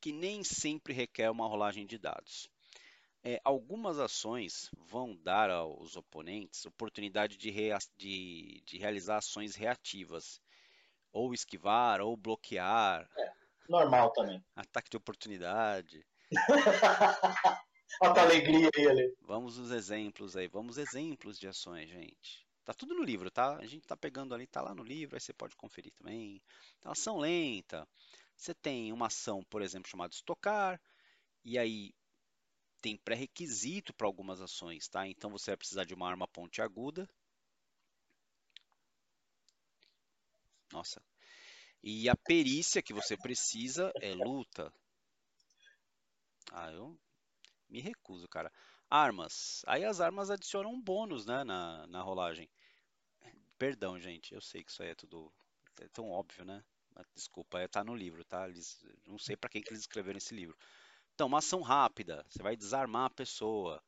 que 0.01 0.11
nem 0.11 0.43
sempre 0.43 0.93
requer 0.93 1.29
uma 1.29 1.47
rolagem 1.47 1.85
de 1.85 1.97
dados. 1.97 2.49
É, 3.23 3.39
algumas 3.43 3.99
ações 3.99 4.69
vão 4.77 5.15
dar 5.15 5.49
aos 5.49 5.95
oponentes 5.95 6.65
oportunidade 6.65 7.37
de, 7.37 7.49
rea 7.49 7.77
de, 7.95 8.61
de 8.65 8.77
realizar 8.77 9.17
ações 9.17 9.55
reativas, 9.55 10.41
ou 11.11 11.33
esquivar, 11.33 12.01
ou 12.01 12.17
bloquear. 12.17 13.07
É, 13.17 13.31
normal 13.69 14.11
também. 14.11 14.43
Ataque 14.55 14.89
de 14.89 14.97
oportunidade. 14.97 16.05
A 18.01 18.21
alegria 18.21 18.69
aí, 18.75 18.87
Ale. 18.87 19.15
Vamos 19.21 19.57
os 19.57 19.71
exemplos 19.71 20.35
aí, 20.35 20.47
vamos 20.47 20.77
exemplos 20.77 21.39
de 21.39 21.47
ações, 21.47 21.89
gente. 21.89 22.45
Tá 22.65 22.73
tudo 22.73 22.93
no 22.93 23.03
livro, 23.03 23.29
tá? 23.29 23.57
A 23.57 23.65
gente 23.65 23.85
tá 23.85 23.95
pegando 23.95 24.33
ali, 24.33 24.47
tá 24.47 24.61
lá 24.61 24.73
no 24.73 24.83
livro, 24.83 25.15
aí 25.15 25.21
você 25.21 25.33
pode 25.33 25.55
conferir 25.55 25.91
também. 25.93 26.41
Então, 26.79 26.91
ação 26.91 27.17
lenta. 27.17 27.87
Você 28.35 28.53
tem 28.53 28.91
uma 28.91 29.07
ação, 29.07 29.43
por 29.43 29.61
exemplo, 29.61 29.89
chamada 29.89 30.13
estocar, 30.13 30.81
e 31.43 31.57
aí 31.57 31.93
tem 32.81 32.97
pré-requisito 32.97 33.93
para 33.93 34.07
algumas 34.07 34.41
ações, 34.41 34.87
tá? 34.87 35.07
Então 35.07 35.29
você 35.29 35.51
vai 35.51 35.57
precisar 35.57 35.85
de 35.85 35.93
uma 35.93 36.09
arma 36.09 36.27
pontiaguda. 36.27 37.09
Nossa. 40.71 41.01
E 41.81 42.09
a 42.09 42.15
perícia 42.15 42.81
que 42.81 42.93
você 42.93 43.15
precisa 43.15 43.91
é 44.01 44.13
luta. 44.13 44.73
Ah, 46.51 46.71
eu 46.71 46.97
me 47.73 47.81
recuso, 47.81 48.27
cara. 48.27 48.51
Armas. 48.87 49.63
Aí 49.65 49.83
as 49.83 49.99
armas 49.99 50.29
adicionam 50.29 50.71
um 50.71 50.79
bônus, 50.79 51.25
né, 51.25 51.43
na, 51.43 51.87
na 51.87 52.01
rolagem. 52.03 52.47
Perdão, 53.57 53.99
gente. 53.99 54.33
Eu 54.33 54.41
sei 54.41 54.63
que 54.63 54.71
isso 54.71 54.83
aí 54.83 54.89
é 54.89 54.95
tudo 54.95 55.33
é 55.81 55.87
tão 55.87 56.11
óbvio, 56.11 56.45
né? 56.45 56.63
Desculpa, 57.15 57.59
é, 57.59 57.67
tá 57.67 57.83
no 57.83 57.95
livro, 57.95 58.23
tá? 58.23 58.47
Eles, 58.47 58.85
não 59.07 59.17
sei 59.17 59.35
para 59.35 59.49
quem 59.49 59.63
que 59.63 59.71
eles 59.71 59.81
escreveram 59.81 60.17
esse 60.17 60.35
livro. 60.35 60.55
Então, 61.15 61.25
uma 61.25 61.39
ação 61.39 61.61
rápida, 61.61 62.23
você 62.29 62.43
vai 62.43 62.55
desarmar 62.55 63.05
a 63.05 63.09
pessoa. 63.09 63.81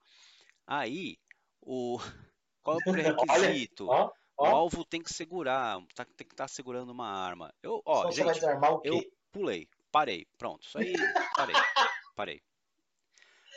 Aí, 0.65 1.19
o 1.61 1.99
qual 2.63 2.77
é 2.77 2.79
o 2.79 2.83
pré-requisito? 2.91 3.87
Olha, 3.87 4.05
ó, 4.05 4.11
ó. 4.37 4.51
O 4.51 4.55
alvo 4.55 4.83
tem 4.83 5.03
que 5.03 5.13
segurar, 5.13 5.79
tá, 5.93 6.03
tem 6.03 6.25
que 6.27 6.33
estar 6.33 6.45
tá 6.45 6.47
segurando 6.47 6.91
uma 6.91 7.07
arma. 7.07 7.53
Eu, 7.61 7.83
ó, 7.85 7.99
Então 7.99 8.11
gente, 8.11 8.17
você 8.17 8.23
vai 8.23 8.33
desarmar 8.33 8.71
o 8.73 8.81
quê? 8.81 8.89
eu 8.89 9.03
pulei, 9.31 9.69
parei, 9.91 10.25
pronto, 10.39 10.65
isso 10.65 10.79
aí, 10.79 10.93
parei, 11.35 11.55
parei. 12.15 12.41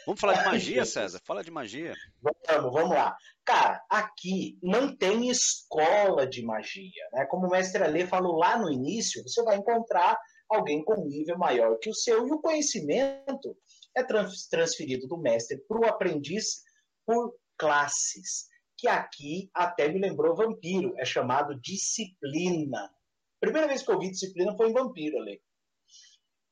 Vamos 0.08 0.22
falar 0.22 0.38
de 0.38 0.44
magia. 0.48 0.84
César? 0.86 1.20
Fala 1.22 1.44
de 1.44 1.50
magia. 1.50 1.94
Vamos, 2.22 2.72
vamos 2.72 2.96
lá. 2.96 3.14
Cara, 3.44 3.84
aqui 3.90 4.58
não 4.62 4.96
tem 4.96 5.28
escola 5.28 6.26
de 6.26 6.42
magia, 6.42 7.06
né? 7.12 7.26
Como 7.26 7.46
o 7.46 7.50
mestre 7.50 7.82
Alê 7.84 8.06
falou 8.06 8.36
lá 8.38 8.58
no 8.58 8.72
início, 8.72 9.22
você 9.22 9.42
vai 9.42 9.56
encontrar 9.56 10.18
alguém 10.48 10.82
com 10.82 11.04
nível 11.04 11.36
maior 11.36 11.78
que 11.78 11.90
o 11.90 11.94
seu 11.94 12.26
e 12.26 12.32
o 12.32 12.40
conhecimento 12.40 13.54
é 13.94 14.02
trans- 14.02 14.48
transferido 14.48 15.06
do 15.06 15.18
mestre 15.18 15.58
para 15.68 15.78
o 15.78 15.84
aprendiz 15.86 16.62
por 17.04 17.34
classes, 17.58 18.46
que 18.78 18.88
aqui 18.88 19.50
até 19.52 19.88
me 19.88 20.00
lembrou 20.00 20.34
vampiro, 20.34 20.94
é 20.96 21.04
chamado 21.04 21.60
disciplina. 21.60 22.90
Primeira 23.38 23.68
vez 23.68 23.82
que 23.82 23.90
eu 23.90 23.98
vi 23.98 24.10
disciplina 24.10 24.56
foi 24.56 24.70
em 24.70 24.72
vampiro, 24.72 25.18
Ale. 25.18 25.38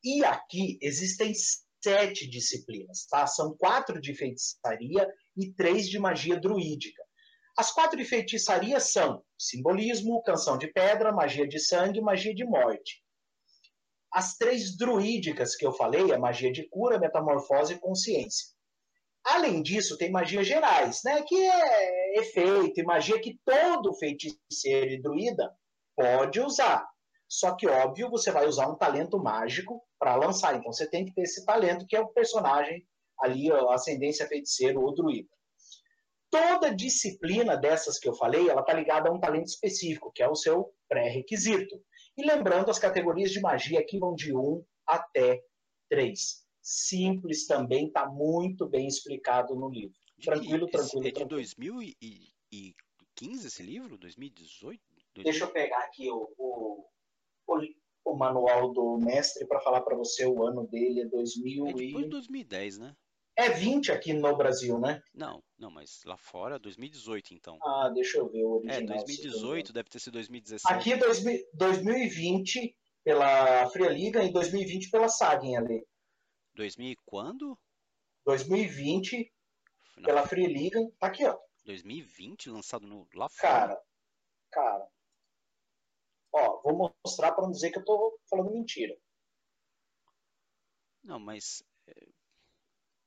E 0.05 0.23
aqui 0.27 0.79
existem 0.83 1.33
sete 1.83 2.29
disciplinas, 2.29 3.07
tá? 3.07 3.27
São 3.27 3.57
quatro 3.57 4.01
de 4.01 4.15
feitiçaria 4.15 5.09
e 5.37 5.53
três 5.53 5.89
de 5.89 5.99
magia 5.99 6.39
druídica. 6.39 7.03
As 7.57 7.73
quatro 7.73 7.97
de 7.97 8.05
feitiçaria 8.05 8.79
são 8.81 9.23
simbolismo, 9.39 10.23
canção 10.23 10.59
de 10.59 10.67
pedra, 10.69 11.13
magia 11.13 11.49
de 11.49 11.59
sangue 11.59 12.01
magia 12.01 12.35
de 12.35 12.45
morte. 12.45 13.03
As 14.13 14.37
três 14.37 14.77
druídicas 14.77 15.57
que 15.57 15.67
eu 15.67 15.73
falei, 15.73 16.13
a 16.13 16.19
magia 16.19 16.53
de 16.53 16.69
cura, 16.69 16.99
metamorfose 16.99 17.75
e 17.75 17.79
consciência. 17.79 18.49
Além 19.25 19.63
disso, 19.63 19.99
tem 19.99 20.11
magias 20.11 20.47
gerais, 20.47 21.03
né? 21.05 21.23
Que 21.23 21.35
é 21.35 22.19
efeito 22.21 22.81
e 22.81 22.85
magia 22.85 23.21
que 23.21 23.39
todo 23.45 23.95
feiticeiro 23.95 24.91
e 24.91 25.03
druida 25.03 25.53
pode 25.97 26.41
usar. 26.41 26.87
Só 27.29 27.57
que, 27.57 27.67
óbvio, 27.67 28.09
você 28.09 28.31
vai 28.31 28.47
usar 28.47 28.69
um 28.69 28.77
talento 28.77 29.19
mágico 29.19 29.83
para 29.99 30.17
lançar. 30.17 30.57
Então, 30.57 30.73
você 30.73 30.89
tem 30.89 31.05
que 31.05 31.13
ter 31.15 31.23
esse 31.23 31.45
talento, 31.45 31.87
que 31.87 31.97
é 31.97 32.01
o 32.01 32.09
personagem 32.09 32.87
ali, 33.21 33.51
a 33.51 33.75
ascendência 33.75 34.27
feiticeiro 34.27 34.81
ou 34.83 34.95
druida. 34.95 35.29
Toda 36.31 36.75
disciplina 36.75 37.57
dessas 37.57 37.99
que 37.99 38.09
eu 38.09 38.15
falei, 38.15 38.49
ela 38.49 38.61
está 38.61 38.73
ligada 38.75 39.09
a 39.09 39.13
um 39.13 39.21
talento 39.21 39.47
específico, 39.47 40.13
que 40.13 40.23
é 40.23 40.29
o 40.29 40.35
seu 40.35 40.75
pré-requisito. 40.89 41.81
E 42.17 42.25
lembrando, 42.27 42.71
as 42.71 42.79
categorias 42.79 43.31
de 43.31 43.41
magia 43.41 43.79
aqui 43.81 43.99
vão 43.99 44.15
de 44.15 44.35
1 44.37 44.65
até 44.87 45.43
3. 45.89 46.45
Simples 46.61 47.47
também, 47.47 47.87
está 47.87 48.07
muito 48.09 48.69
bem 48.69 48.87
explicado 48.89 49.55
no 49.55 49.69
livro. 49.71 49.97
Tranquilo, 50.23 50.67
que- 50.67 50.73
tranquilo, 50.73 51.07
É 51.07 51.09
de 51.09 51.13
tranquilo. 51.15 51.29
2015 51.29 53.47
esse 53.47 53.63
livro? 53.63 53.97
2018? 53.97 54.81
Deixa 55.23 55.45
eu 55.45 55.53
pegar 55.53 55.79
aqui 55.85 56.11
o, 56.11 56.29
o, 56.37 56.85
o, 57.47 57.61
o 58.07 58.17
manual 58.17 58.73
do 58.73 58.99
mestre 58.99 59.47
para 59.47 59.61
falar 59.61 59.81
para 59.83 59.97
você 59.97 60.25
o 60.25 60.45
ano 60.47 60.67
dele, 60.67 61.03
é 61.03 61.07
2000 61.07 61.67
É 61.67 61.73
depois 61.73 62.03
de 62.05 62.07
e... 62.07 62.11
2010, 62.11 62.79
né? 62.79 62.97
É 63.39 63.51
20 63.51 63.93
aqui 63.93 64.15
no 64.15 64.35
Brasil, 64.35 64.79
né? 64.79 65.03
Não, 65.13 65.43
não, 65.59 65.71
mas 65.71 66.01
lá 66.07 66.17
fora, 66.17 66.59
2018 66.59 67.35
então. 67.35 67.59
Ah, 67.63 67.91
deixa 67.91 68.17
eu 68.19 68.31
ver 68.31 68.43
o 68.45 68.63
É, 68.67 68.77
original. 68.77 68.97
2018 69.05 69.73
deve 69.75 69.91
ter 69.91 69.99
sido 69.99 70.15
2017. 70.15 70.73
Aqui 70.73 70.93
é 70.93 70.97
2000 70.97 71.45
2020 71.53 72.75
pela 73.05 73.69
Fria 73.71 73.91
Liga 73.91 74.25
e 74.25 74.33
2020 74.33 74.91
pela 74.91 75.09
Sagen 75.09 75.57
ali. 75.57 75.87
2000 76.55 76.93
e 76.93 76.97
quando? 77.05 77.59
2020 78.25 79.31
Não, 79.99 80.05
pela 80.05 80.27
Free 80.27 80.47
Liga. 80.47 80.81
Tá 80.99 81.09
aqui, 81.09 81.25
ó. 81.27 81.39
2020 81.67 82.51
lançado 82.51 82.87
no, 82.87 83.07
lá 83.15 83.29
fora. 83.29 83.53
Cara, 83.53 83.83
cara. 84.51 84.89
Ó, 86.39 86.61
vou 86.63 86.95
mostrar 87.05 87.33
para 87.33 87.45
não 87.45 87.51
dizer 87.51 87.71
que 87.71 87.79
eu 87.79 87.85
tô 87.85 88.19
falando 88.29 88.53
mentira. 88.53 88.95
Não, 91.03 91.19
mas 91.19 91.65
é, 91.87 92.09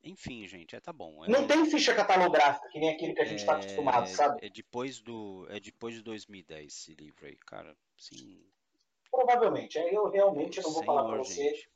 enfim, 0.04 0.48
gente, 0.48 0.76
é 0.76 0.80
tá 0.80 0.92
bom. 0.92 1.24
É, 1.24 1.30
Não 1.30 1.46
tem 1.46 1.66
ficha 1.70 1.94
catalográfica, 1.94 2.68
que 2.70 2.80
nem 2.80 2.90
aquele 2.90 3.14
que 3.14 3.22
a 3.22 3.26
gente 3.26 3.46
tá 3.46 3.58
acostumado, 3.58 4.04
é, 4.04 4.08
sabe? 4.08 4.46
é 4.46 4.50
depois 4.50 5.00
do 5.00 5.46
é 5.50 5.60
depois 5.60 5.94
de 5.94 6.02
2010 6.02 6.74
esse 6.74 6.96
livro 6.96 7.28
aí, 7.28 7.38
cara. 7.38 7.78
Sim. 7.98 8.44
Provavelmente. 9.12 9.78
Aí 9.78 9.94
eu 9.94 10.10
realmente 10.10 10.62
não 10.62 10.72
vou 10.72 10.84
falar 10.84 11.04
para 11.04 11.18
você. 11.18 11.54
gente. 11.54 11.70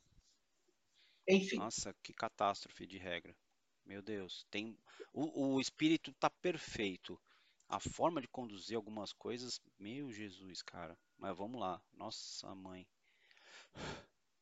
Enfim. 1.28 1.56
Nossa, 1.56 1.94
que 2.02 2.12
catástrofe 2.12 2.86
de 2.86 2.98
regra. 2.98 3.36
Meu 3.84 4.02
Deus, 4.02 4.46
tem 4.50 4.76
o, 5.12 5.54
o 5.54 5.60
espírito 5.60 6.12
tá 6.14 6.30
perfeito. 6.30 7.20
A 7.68 7.80
forma 7.80 8.20
de 8.20 8.28
conduzir 8.28 8.76
algumas 8.76 9.12
coisas, 9.12 9.60
meu 9.78 10.12
Jesus, 10.12 10.62
cara. 10.62 10.96
Mas 11.24 11.34
vamos 11.38 11.58
lá. 11.58 11.80
Nossa, 11.94 12.54
mãe. 12.54 12.86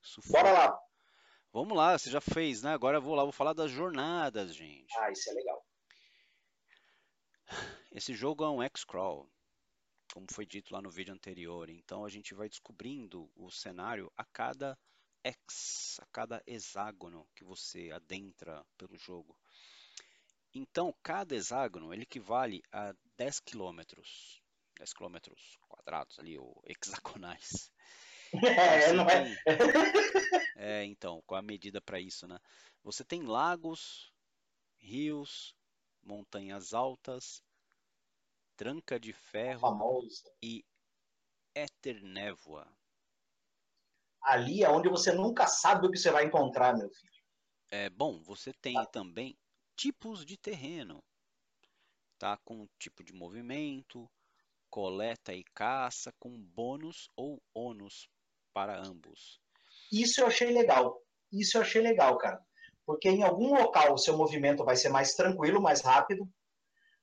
Sufoco. 0.00 0.32
Bora 0.32 0.52
lá. 0.52 0.80
Vamos 1.52 1.76
lá, 1.76 1.96
você 1.96 2.10
já 2.10 2.20
fez, 2.20 2.60
né? 2.60 2.72
Agora 2.72 2.96
eu 2.96 3.00
vou 3.00 3.14
lá, 3.14 3.22
vou 3.22 3.30
falar 3.30 3.52
das 3.52 3.70
jornadas, 3.70 4.52
gente. 4.52 4.92
Ah, 4.98 5.08
isso 5.12 5.30
é 5.30 5.32
legal. 5.32 5.64
Esse 7.92 8.14
jogo 8.14 8.42
é 8.42 8.50
um 8.50 8.60
X-Crawl, 8.60 9.30
como 10.12 10.26
foi 10.32 10.44
dito 10.44 10.74
lá 10.74 10.82
no 10.82 10.90
vídeo 10.90 11.14
anterior. 11.14 11.70
Então 11.70 12.04
a 12.04 12.08
gente 12.08 12.34
vai 12.34 12.48
descobrindo 12.48 13.30
o 13.36 13.48
cenário 13.48 14.12
a 14.16 14.24
cada 14.24 14.76
X, 15.22 16.00
a 16.02 16.06
cada 16.06 16.42
hexágono 16.48 17.28
que 17.32 17.44
você 17.44 17.92
adentra 17.92 18.66
pelo 18.76 18.98
jogo. 18.98 19.38
Então 20.52 20.92
cada 21.00 21.36
hexágono 21.36 21.94
ele 21.94 22.02
equivale 22.02 22.60
a 22.72 22.92
10 23.16 23.38
quilômetros, 23.38 24.41
10 24.82 24.92
quilômetros 24.92 25.56
quadrados 25.68 26.18
ali, 26.18 26.36
ou 26.36 26.60
hexagonais. 26.66 27.70
É, 28.34 28.80
Você 28.80 28.92
não 28.92 29.08
é? 29.08 29.22
tem- 29.22 29.36
É, 30.56 30.84
então, 30.84 31.22
qual 31.24 31.38
a 31.38 31.42
medida 31.42 31.80
para 31.80 32.00
isso, 32.00 32.26
né? 32.26 32.38
Você 32.82 33.04
tem 33.04 33.22
lagos, 33.22 34.12
rios, 34.78 35.54
montanhas 36.02 36.74
altas, 36.74 37.42
tranca 38.56 38.98
de 38.98 39.12
ferro 39.12 39.60
Famoso. 39.60 40.24
e 40.42 40.64
éternévoa. 41.54 42.66
Ali 44.20 44.64
é 44.64 44.68
onde 44.68 44.88
você 44.88 45.12
nunca 45.12 45.46
sabe 45.46 45.86
o 45.86 45.90
que 45.90 45.98
você 45.98 46.10
vai 46.10 46.24
encontrar, 46.24 46.76
meu 46.76 46.88
filho. 46.90 47.12
É, 47.70 47.88
bom, 47.88 48.20
você 48.20 48.52
tem 48.52 48.74
Tá. 48.74 48.86
também 48.86 49.36
tipos 49.76 50.24
de 50.24 50.36
terreno, 50.36 51.02
tá? 52.18 52.36
Com 52.38 52.66
tipo 52.78 53.02
de 53.02 53.12
movimento, 53.12 54.08
coleta 54.72 55.34
e 55.34 55.44
caça, 55.54 56.10
com 56.18 56.30
bônus 56.30 57.10
ou 57.14 57.42
ônus 57.54 58.08
para 58.54 58.80
ambos. 58.80 59.38
Isso 59.92 60.22
eu 60.22 60.26
achei 60.26 60.50
legal. 60.50 60.98
Isso 61.30 61.58
eu 61.58 61.60
achei 61.60 61.82
legal, 61.82 62.16
cara. 62.16 62.42
Porque 62.86 63.10
em 63.10 63.22
algum 63.22 63.54
local 63.54 63.92
o 63.92 63.98
seu 63.98 64.16
movimento 64.16 64.64
vai 64.64 64.74
ser 64.74 64.88
mais 64.88 65.14
tranquilo, 65.14 65.60
mais 65.60 65.82
rápido. 65.82 66.26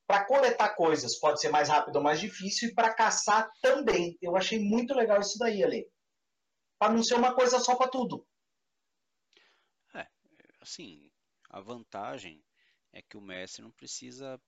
Para 0.08 0.26
coletar 0.26 0.70
coisas 0.70 1.20
pode 1.20 1.40
ser 1.40 1.50
mais 1.50 1.70
rápido 1.70 1.98
ou 1.98 2.02
mais 2.02 2.20
difícil. 2.20 2.70
E 2.70 2.74
para 2.74 2.92
caçar 2.92 3.48
também. 3.62 4.18
Eu 4.20 4.36
achei 4.36 4.58
muito 4.60 4.96
legal 4.96 5.20
isso 5.20 5.38
daí, 5.38 5.64
Ale. 5.64 5.88
Para 6.80 6.94
não 6.94 7.04
ser 7.04 7.14
uma 7.14 7.36
coisa 7.36 7.60
só 7.60 7.76
para 7.76 7.92
tudo. 7.92 8.26
Assim, 10.60 11.10
a 11.50 11.62
vantagem 11.62 12.44
é 12.92 13.02
que 13.02 13.16
o 13.16 13.22
mestre 13.22 13.62
não 13.62 13.72
precisa, 13.72 14.42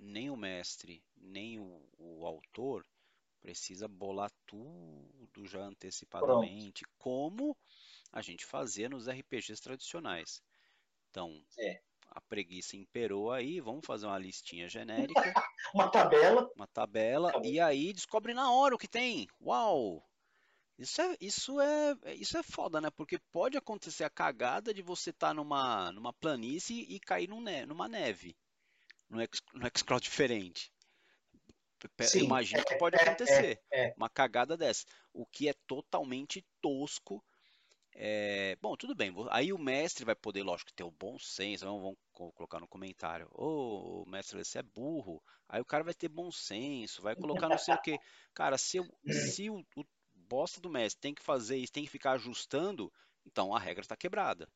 nem 0.00 0.30
o 0.30 0.36
mestre, 0.36 1.02
nem 1.16 1.58
o, 1.58 1.88
o 1.98 2.26
autor 2.26 2.84
precisa 3.40 3.88
bolar 3.88 4.30
tudo 4.46 5.46
já 5.46 5.60
antecipadamente, 5.60 6.84
como 6.98 7.56
a 8.12 8.22
gente 8.22 8.44
fazia 8.46 8.88
nos 8.88 9.08
RPGs 9.08 9.60
tradicionais. 9.60 10.40
Então, 11.10 11.44
É. 11.58 11.80
a 12.10 12.20
preguiça 12.20 12.76
imperou 12.76 13.30
aí, 13.32 13.60
vamos 13.60 13.84
fazer 13.86 14.06
uma 14.06 14.18
listinha 14.18 14.68
genérica, 14.68 15.14
Uma 15.74 15.90
tabela. 15.90 16.50
uma 16.54 16.66
tabela, 16.66 17.30
Acabou. 17.30 17.50
e 17.50 17.58
aí 17.60 17.92
descobre 17.92 18.32
na 18.34 18.50
hora 18.52 18.74
o 18.74 18.78
que 18.78 18.88
tem. 18.88 19.26
Uau! 19.40 20.02
Isso 20.78 21.00
é, 21.00 21.16
isso 21.20 21.60
é, 21.60 21.94
isso 22.14 22.36
é 22.36 22.42
foda, 22.42 22.80
né? 22.80 22.90
Porque 22.90 23.18
pode 23.30 23.56
acontecer 23.56 24.04
a 24.04 24.10
cagada 24.10 24.72
de 24.74 24.82
você 24.82 25.10
estar 25.10 25.28
tá 25.28 25.34
numa, 25.34 25.92
numa 25.92 26.12
planície 26.12 26.82
e 26.88 26.98
cair 26.98 27.28
num 27.28 27.40
ne 27.40 27.64
numa 27.66 27.88
neve, 27.88 28.34
no 29.12 29.66
X-Crawl 29.66 30.00
diferente. 30.00 30.72
Sim, 32.00 32.24
Imagino 32.24 32.60
é, 32.60 32.64
que 32.64 32.76
pode 32.76 32.96
é, 32.96 33.02
acontecer 33.02 33.60
é, 33.70 33.88
é, 33.88 33.94
uma 33.96 34.08
cagada 34.08 34.56
dessa. 34.56 34.86
O 35.12 35.26
que 35.26 35.48
é 35.48 35.54
totalmente 35.66 36.44
tosco. 36.60 37.24
É... 37.94 38.56
Bom, 38.60 38.76
tudo 38.76 38.94
bem. 38.94 39.12
Aí 39.30 39.52
o 39.52 39.58
mestre 39.58 40.04
vai 40.04 40.14
poder, 40.14 40.42
lógico, 40.42 40.72
ter 40.72 40.84
o 40.84 40.90
bom 40.90 41.18
senso. 41.18 41.64
Vamos, 41.64 41.82
vamos 41.82 42.34
colocar 42.34 42.60
no 42.60 42.68
comentário. 42.68 43.28
Ô, 43.32 44.04
oh, 44.04 44.10
mestre, 44.10 44.42
você 44.42 44.60
é 44.60 44.62
burro. 44.62 45.22
Aí 45.48 45.60
o 45.60 45.64
cara 45.64 45.84
vai 45.84 45.92
ter 45.92 46.08
bom 46.08 46.30
senso, 46.30 47.02
vai 47.02 47.14
colocar 47.14 47.48
não 47.48 47.58
sei 47.58 47.74
o 47.74 47.82
quê. 47.82 47.98
Cara, 48.32 48.56
se, 48.56 48.78
eu, 48.78 48.86
se 49.36 49.50
o, 49.50 49.58
o 49.76 49.84
bosta 50.14 50.60
do 50.60 50.70
mestre 50.70 51.00
tem 51.00 51.14
que 51.14 51.22
fazer 51.22 51.56
isso, 51.56 51.72
tem 51.72 51.84
que 51.84 51.90
ficar 51.90 52.12
ajustando, 52.12 52.90
então 53.26 53.54
a 53.54 53.58
regra 53.58 53.82
está 53.82 53.96
quebrada. 53.96 54.48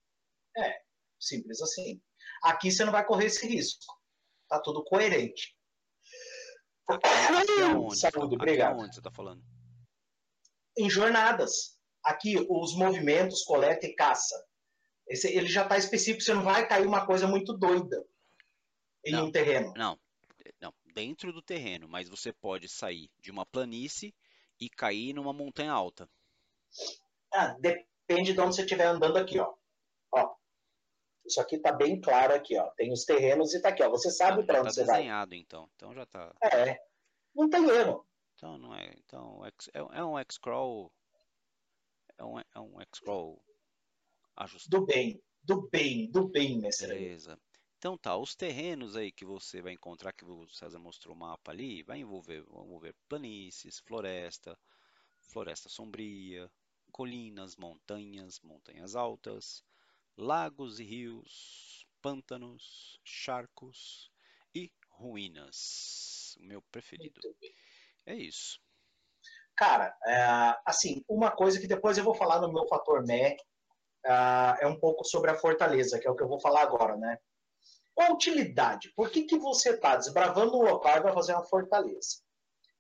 É, 0.57 0.81
simples 1.21 1.61
assim. 1.61 2.01
Aqui 2.43 2.71
você 2.71 2.85
não 2.85 2.93
vai 2.93 3.05
correr 3.05 3.27
esse 3.27 3.47
risco. 3.47 3.85
Tá 4.49 4.61
tudo 4.61 4.85
coerente. 4.85 5.57
Aqui 6.89 7.63
aonde? 7.63 7.99
Saúde, 7.99 8.35
obrigado. 8.35 8.75
Aonde 8.75 8.95
você 8.95 9.01
está 9.01 9.11
falando? 9.11 9.43
Em 10.79 10.89
jornadas. 10.89 11.77
Aqui, 12.05 12.37
os 12.49 12.77
movimentos, 12.77 13.43
coleta 13.43 13.87
e 13.87 13.95
caça. 13.95 14.37
Esse, 15.09 15.29
ele 15.29 15.49
já 15.49 15.63
está 15.63 15.77
específico, 15.77 16.23
você 16.23 16.35
não 16.35 16.43
vai 16.43 16.67
cair 16.69 16.87
uma 16.87 17.07
coisa 17.07 17.27
muito 17.27 17.53
doida 17.53 18.05
em 19.05 19.13
não, 19.13 19.27
um 19.27 19.33
terreno. 19.33 19.73
Não, 19.77 19.99
não, 20.61 20.75
dentro 20.93 21.33
do 21.33 21.41
terreno, 21.41 21.89
mas 21.89 22.09
você 22.09 22.33
pode 22.33 22.69
sair 22.69 23.09
de 23.21 23.31
uma 23.31 23.47
planície 23.47 24.15
e 24.61 24.69
cair 24.69 25.13
numa 25.13 25.33
montanha 25.33 25.73
alta? 25.73 26.09
Ah, 27.33 27.57
depende 27.59 28.33
de 28.33 28.41
onde 28.41 28.57
você 28.57 28.63
estiver 28.63 28.87
andando 28.87 29.17
aqui, 29.17 29.39
ó. 29.39 29.55
Ó, 30.13 30.35
isso 31.27 31.41
aqui 31.41 31.59
tá 31.59 31.73
bem 31.73 32.01
claro 32.01 32.35
aqui, 32.35 32.57
ó. 32.59 32.71
Tem 32.71 32.93
os 32.93 33.05
terrenos 33.05 33.53
e 33.55 33.61
tá 33.61 33.71
aqui, 33.71 33.83
ó. 33.83 33.91
Você 33.91 34.11
sabe 34.11 34.45
para 34.45 34.61
onde 34.61 34.69
tá 34.69 34.75
você 34.75 34.85
vai. 34.85 34.99
desenhado, 34.99 35.35
então. 35.35 35.69
Então 35.75 35.95
já 35.95 36.07
tá. 36.07 36.35
É. 36.43 36.79
Não 37.35 37.49
tem 37.51 37.69
erro. 37.69 38.07
Então 38.35 38.59
não 38.59 38.75
é. 38.75 38.95
Então 38.99 39.45
é, 39.45 39.51
é 39.99 40.05
um 40.05 40.19
X-crawl. 40.19 40.93
É 42.19 42.25
um, 42.25 42.39
é 42.39 42.61
um 42.61 42.81
X-crawl 42.81 43.43
ajustado. 44.37 44.81
Do 44.81 44.87
bem, 44.87 45.23
do 45.43 45.69
bem, 45.69 46.11
do 46.11 46.29
bem, 46.29 46.59
mestre. 46.59 46.89
Beleza. 46.89 47.39
Então 47.79 47.97
tá, 47.97 48.17
os 48.17 48.35
terrenos 48.35 48.97
aí 48.97 49.13
que 49.13 49.25
você 49.25 49.61
vai 49.61 49.73
encontrar, 49.73 50.13
que 50.13 50.25
o 50.25 50.49
César 50.49 50.79
mostrou 50.79 51.15
o 51.15 51.19
mapa 51.19 51.53
ali, 51.53 51.83
vai 51.83 51.99
envolver, 51.99 52.43
envolver 52.51 52.95
planícies, 53.09 53.79
floresta, 53.79 54.59
floresta 55.21 55.69
sombria, 55.69 56.51
colinas, 56.91 57.55
montanhas, 57.57 58.41
montanhas 58.41 58.97
altas, 58.97 59.63
lagos 60.17 60.81
e 60.81 60.85
rios, 60.85 61.87
pântanos, 62.01 63.01
charcos 63.05 64.11
e 64.55 64.73
ruínas. 64.89 66.37
O 66.41 66.45
meu 66.45 66.63
preferido. 66.71 67.21
É 68.07 68.15
isso. 68.15 68.61
Cara, 69.57 69.97
é, 70.07 70.57
assim, 70.65 71.03
uma 71.09 71.31
coisa 71.31 71.61
que 71.61 71.67
depois 71.67 71.97
eu 71.97 72.05
vou 72.05 72.15
falar 72.15 72.41
no 72.41 72.53
meu 72.53 72.67
fator 72.69 73.05
Mé, 73.05 73.37
é, 74.05 74.13
é 74.61 74.67
um 74.67 74.79
pouco 74.79 75.05
sobre 75.05 75.31
a 75.31 75.39
fortaleza, 75.39 75.99
que 75.99 76.07
é 76.07 76.11
o 76.11 76.15
que 76.15 76.23
eu 76.23 76.29
vou 76.29 76.41
falar 76.41 76.63
agora, 76.63 76.97
né? 76.97 77.19
Qual 77.95 78.11
a 78.11 78.15
utilidade? 78.15 78.93
Por 78.95 79.11
que, 79.11 79.23
que 79.23 79.39
você 79.39 79.71
está 79.71 79.97
desbravando 79.97 80.59
um 80.59 80.63
local 80.63 80.99
e 80.99 81.03
vai 81.03 81.15
fazer 81.15 81.33
uma 81.33 81.47
fortaleza? 81.47 82.21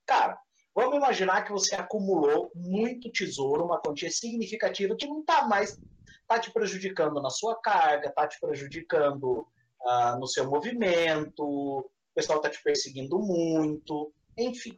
Cara, 0.04 0.38
vamos 0.74 0.96
imaginar 0.96 1.42
que 1.42 1.52
você 1.52 1.74
acumulou 1.74 2.52
muito 2.54 3.10
tesouro, 3.10 3.64
uma 3.64 3.80
quantia 3.80 4.10
significativa 4.10 4.94
que 4.94 5.06
não 5.06 5.20
está 5.20 5.48
mais 5.48 5.80
tá 6.26 6.38
te 6.38 6.52
prejudicando 6.52 7.20
na 7.20 7.30
sua 7.30 7.60
carga, 7.60 8.08
está 8.08 8.26
te 8.26 8.38
prejudicando 8.40 9.46
uh, 9.82 10.18
no 10.18 10.26
seu 10.26 10.48
movimento, 10.48 11.42
o 11.42 11.90
pessoal 12.14 12.38
está 12.38 12.50
te 12.50 12.62
perseguindo 12.62 13.18
muito, 13.18 14.12
enfim. 14.36 14.76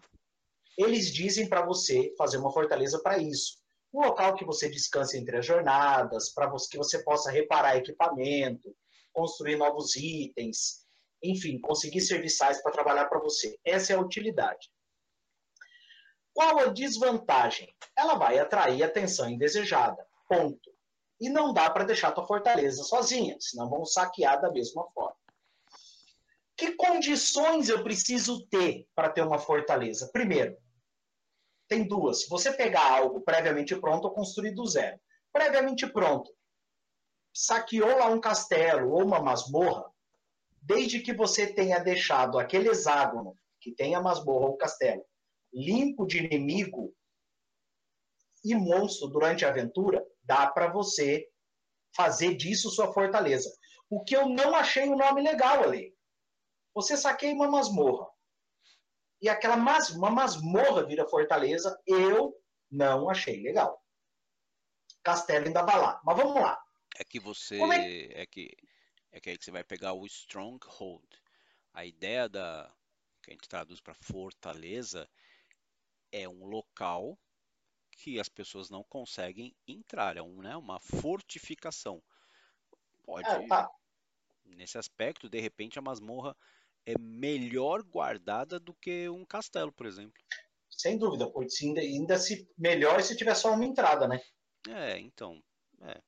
Eles 0.76 1.12
dizem 1.12 1.48
para 1.48 1.64
você 1.64 2.14
fazer 2.16 2.36
uma 2.38 2.52
fortaleza 2.52 3.00
para 3.02 3.18
isso. 3.18 3.58
Um 3.92 4.00
local 4.00 4.34
que 4.34 4.44
você 4.44 4.68
descanse 4.68 5.18
entre 5.18 5.38
as 5.38 5.46
jornadas, 5.46 6.32
para 6.32 6.50
que 6.70 6.76
você 6.76 7.02
possa 7.02 7.30
reparar 7.30 7.76
equipamento, 7.76 8.74
construir 9.12 9.56
novos 9.56 9.96
itens, 9.96 10.86
enfim, 11.22 11.58
conseguir 11.60 12.00
serviçais 12.00 12.62
para 12.62 12.70
trabalhar 12.70 13.06
para 13.06 13.18
você. 13.18 13.58
Essa 13.64 13.92
é 13.92 13.96
a 13.96 14.00
utilidade. 14.00 14.70
Qual 16.32 16.58
a 16.60 16.66
desvantagem? 16.66 17.74
Ela 17.96 18.14
vai 18.14 18.38
atrair 18.38 18.82
atenção 18.82 19.28
indesejada. 19.28 20.06
Ponto. 20.28 20.67
E 21.20 21.28
não 21.28 21.52
dá 21.52 21.68
para 21.68 21.84
deixar 21.84 22.12
tua 22.12 22.26
fortaleza 22.26 22.82
sozinha, 22.84 23.36
senão 23.40 23.68
vão 23.68 23.84
saquear 23.84 24.40
da 24.40 24.50
mesma 24.50 24.84
forma. 24.92 25.16
Que 26.56 26.74
condições 26.74 27.68
eu 27.68 27.82
preciso 27.82 28.46
ter 28.46 28.86
para 28.94 29.10
ter 29.10 29.22
uma 29.22 29.38
fortaleza? 29.38 30.08
Primeiro, 30.12 30.56
tem 31.68 31.86
duas. 31.86 32.26
Você 32.28 32.52
pegar 32.52 32.98
algo 32.98 33.20
previamente 33.20 33.76
pronto 33.76 34.06
ou 34.06 34.14
construir 34.14 34.52
do 34.52 34.66
zero. 34.66 34.98
Previamente 35.32 35.86
pronto, 35.86 36.32
saqueou 37.32 37.98
lá 37.98 38.08
um 38.08 38.20
castelo 38.20 38.92
ou 38.92 39.04
uma 39.04 39.20
masmorra, 39.20 39.92
desde 40.62 41.00
que 41.00 41.12
você 41.12 41.46
tenha 41.46 41.78
deixado 41.78 42.38
aquele 42.38 42.68
hexágono 42.68 43.38
que 43.60 43.72
tem 43.72 43.94
a 43.94 44.00
masmorra 44.00 44.46
ou 44.46 44.54
o 44.54 44.56
castelo 44.56 45.04
limpo 45.52 46.06
de 46.06 46.18
inimigo 46.18 46.94
e 48.44 48.54
monstro 48.54 49.08
durante 49.08 49.44
a 49.44 49.48
aventura, 49.48 50.04
dá 50.28 50.46
para 50.46 50.70
você 50.70 51.26
fazer 51.96 52.34
disso 52.34 52.70
sua 52.70 52.92
fortaleza. 52.92 53.50
O 53.88 54.04
que 54.04 54.14
eu 54.14 54.28
não 54.28 54.54
achei 54.54 54.86
o 54.86 54.92
um 54.92 54.96
nome 54.96 55.22
legal 55.22 55.64
ali. 55.64 55.96
Você 56.74 56.96
saqueia 56.96 57.34
uma 57.34 57.48
masmorra. 57.48 58.06
E 59.20 59.28
aquela 59.28 59.56
mas, 59.56 59.90
uma 59.90 60.10
masmorra 60.10 60.84
vira 60.84 61.08
fortaleza, 61.08 61.76
eu 61.86 62.38
não 62.70 63.08
achei 63.08 63.42
legal. 63.42 63.82
Castelo 65.02 65.46
ainda 65.46 65.64
vai 65.64 65.80
lá. 65.80 66.00
Mas 66.04 66.16
vamos 66.16 66.34
lá. 66.34 66.62
É 66.96 67.04
que 67.04 67.18
você. 67.18 67.58
É... 67.58 68.22
é... 68.22 68.26
que. 68.26 68.54
É 69.10 69.20
que 69.20 69.30
aí 69.30 69.38
que 69.38 69.44
você 69.44 69.50
vai 69.50 69.64
pegar 69.64 69.94
o 69.94 70.04
stronghold. 70.04 71.08
A 71.72 71.86
ideia 71.86 72.28
da. 72.28 72.70
que 73.22 73.30
a 73.30 73.32
gente 73.32 73.48
traduz 73.48 73.80
para 73.80 73.94
fortaleza 73.94 75.08
é 76.12 76.28
um 76.28 76.44
local 76.44 77.18
que 77.98 78.20
as 78.20 78.28
pessoas 78.28 78.70
não 78.70 78.84
conseguem 78.84 79.54
entrar. 79.66 80.16
É 80.16 80.22
um, 80.22 80.40
né, 80.40 80.56
uma 80.56 80.78
fortificação. 80.78 82.00
Pode. 83.04 83.28
É, 83.28 83.46
tá. 83.46 83.68
Nesse 84.46 84.78
aspecto, 84.78 85.28
de 85.28 85.40
repente, 85.40 85.78
a 85.78 85.82
masmorra 85.82 86.36
é 86.86 86.96
melhor 86.98 87.82
guardada 87.82 88.58
do 88.58 88.72
que 88.72 89.08
um 89.08 89.24
castelo, 89.24 89.72
por 89.72 89.84
exemplo. 89.84 90.22
Sem 90.70 90.96
dúvida, 90.96 91.30
ainda, 91.60 91.80
ainda 91.80 92.18
se 92.18 92.48
melhor 92.56 93.02
se 93.02 93.16
tiver 93.16 93.34
só 93.34 93.52
uma 93.52 93.64
entrada, 93.64 94.06
né? 94.06 94.22
É, 94.68 94.98
então. 94.98 95.42
É. 95.82 96.00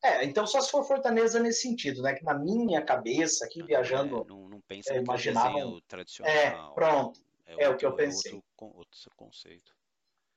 É, 0.00 0.24
então 0.24 0.46
só 0.46 0.60
se 0.60 0.70
for 0.70 0.84
Fortaleza 0.84 1.40
nesse 1.40 1.62
sentido, 1.62 2.02
né? 2.02 2.14
Que 2.14 2.22
na 2.22 2.34
minha 2.34 2.84
cabeça, 2.84 3.44
aqui 3.44 3.62
viajando. 3.62 4.22
É, 4.22 4.24
não, 4.24 4.48
não 4.48 4.60
pensa 4.60 4.92
é, 4.92 4.98
imaginava... 4.98 5.80
tradicional. 5.88 6.32
É, 6.32 6.50
pronto. 6.74 7.20
É, 7.46 7.52
outro, 7.52 7.64
é, 7.64 7.68
o 7.70 7.76
que 7.76 7.86
eu 7.86 7.96
pensei. 7.96 8.32
Outro, 8.34 8.78
outro 8.78 9.10
conceito. 9.16 9.77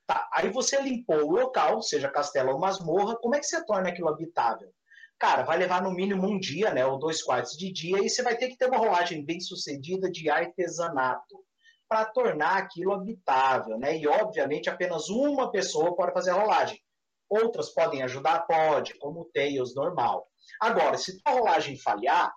Tá, 0.07 0.29
aí 0.33 0.49
você 0.49 0.81
limpou 0.81 1.23
o 1.23 1.31
local, 1.31 1.81
seja 1.81 2.09
castelo 2.09 2.51
ou 2.51 2.59
masmorra, 2.59 3.17
como 3.17 3.35
é 3.35 3.39
que 3.39 3.45
você 3.45 3.63
torna 3.65 3.89
aquilo 3.89 4.09
habitável? 4.09 4.71
Cara, 5.19 5.43
vai 5.43 5.57
levar 5.57 5.83
no 5.83 5.91
mínimo 5.91 6.27
um 6.27 6.39
dia, 6.39 6.73
né? 6.73 6.85
Ou 6.85 6.97
dois 6.97 7.21
quartos 7.21 7.55
de 7.55 7.71
dia, 7.71 7.99
e 8.03 8.09
você 8.09 8.23
vai 8.23 8.35
ter 8.35 8.49
que 8.49 8.57
ter 8.57 8.67
uma 8.67 8.79
rolagem 8.79 9.23
bem 9.23 9.39
sucedida 9.39 10.09
de 10.09 10.29
artesanato 10.29 11.45
para 11.87 12.05
tornar 12.05 12.57
aquilo 12.57 12.93
habitável, 12.93 13.77
né? 13.77 13.97
E 13.97 14.07
obviamente 14.07 14.69
apenas 14.69 15.09
uma 15.09 15.51
pessoa 15.51 15.95
pode 15.95 16.13
fazer 16.13 16.31
a 16.31 16.35
rolagem. 16.35 16.81
Outras 17.29 17.69
podem 17.69 18.01
ajudar? 18.01 18.47
Pode, 18.47 18.97
como 18.97 19.21
o 19.21 19.29
Tails 19.33 19.75
normal. 19.75 20.27
Agora, 20.59 20.97
se 20.97 21.21
tua 21.21 21.33
rolagem 21.33 21.77
falhar, 21.77 22.33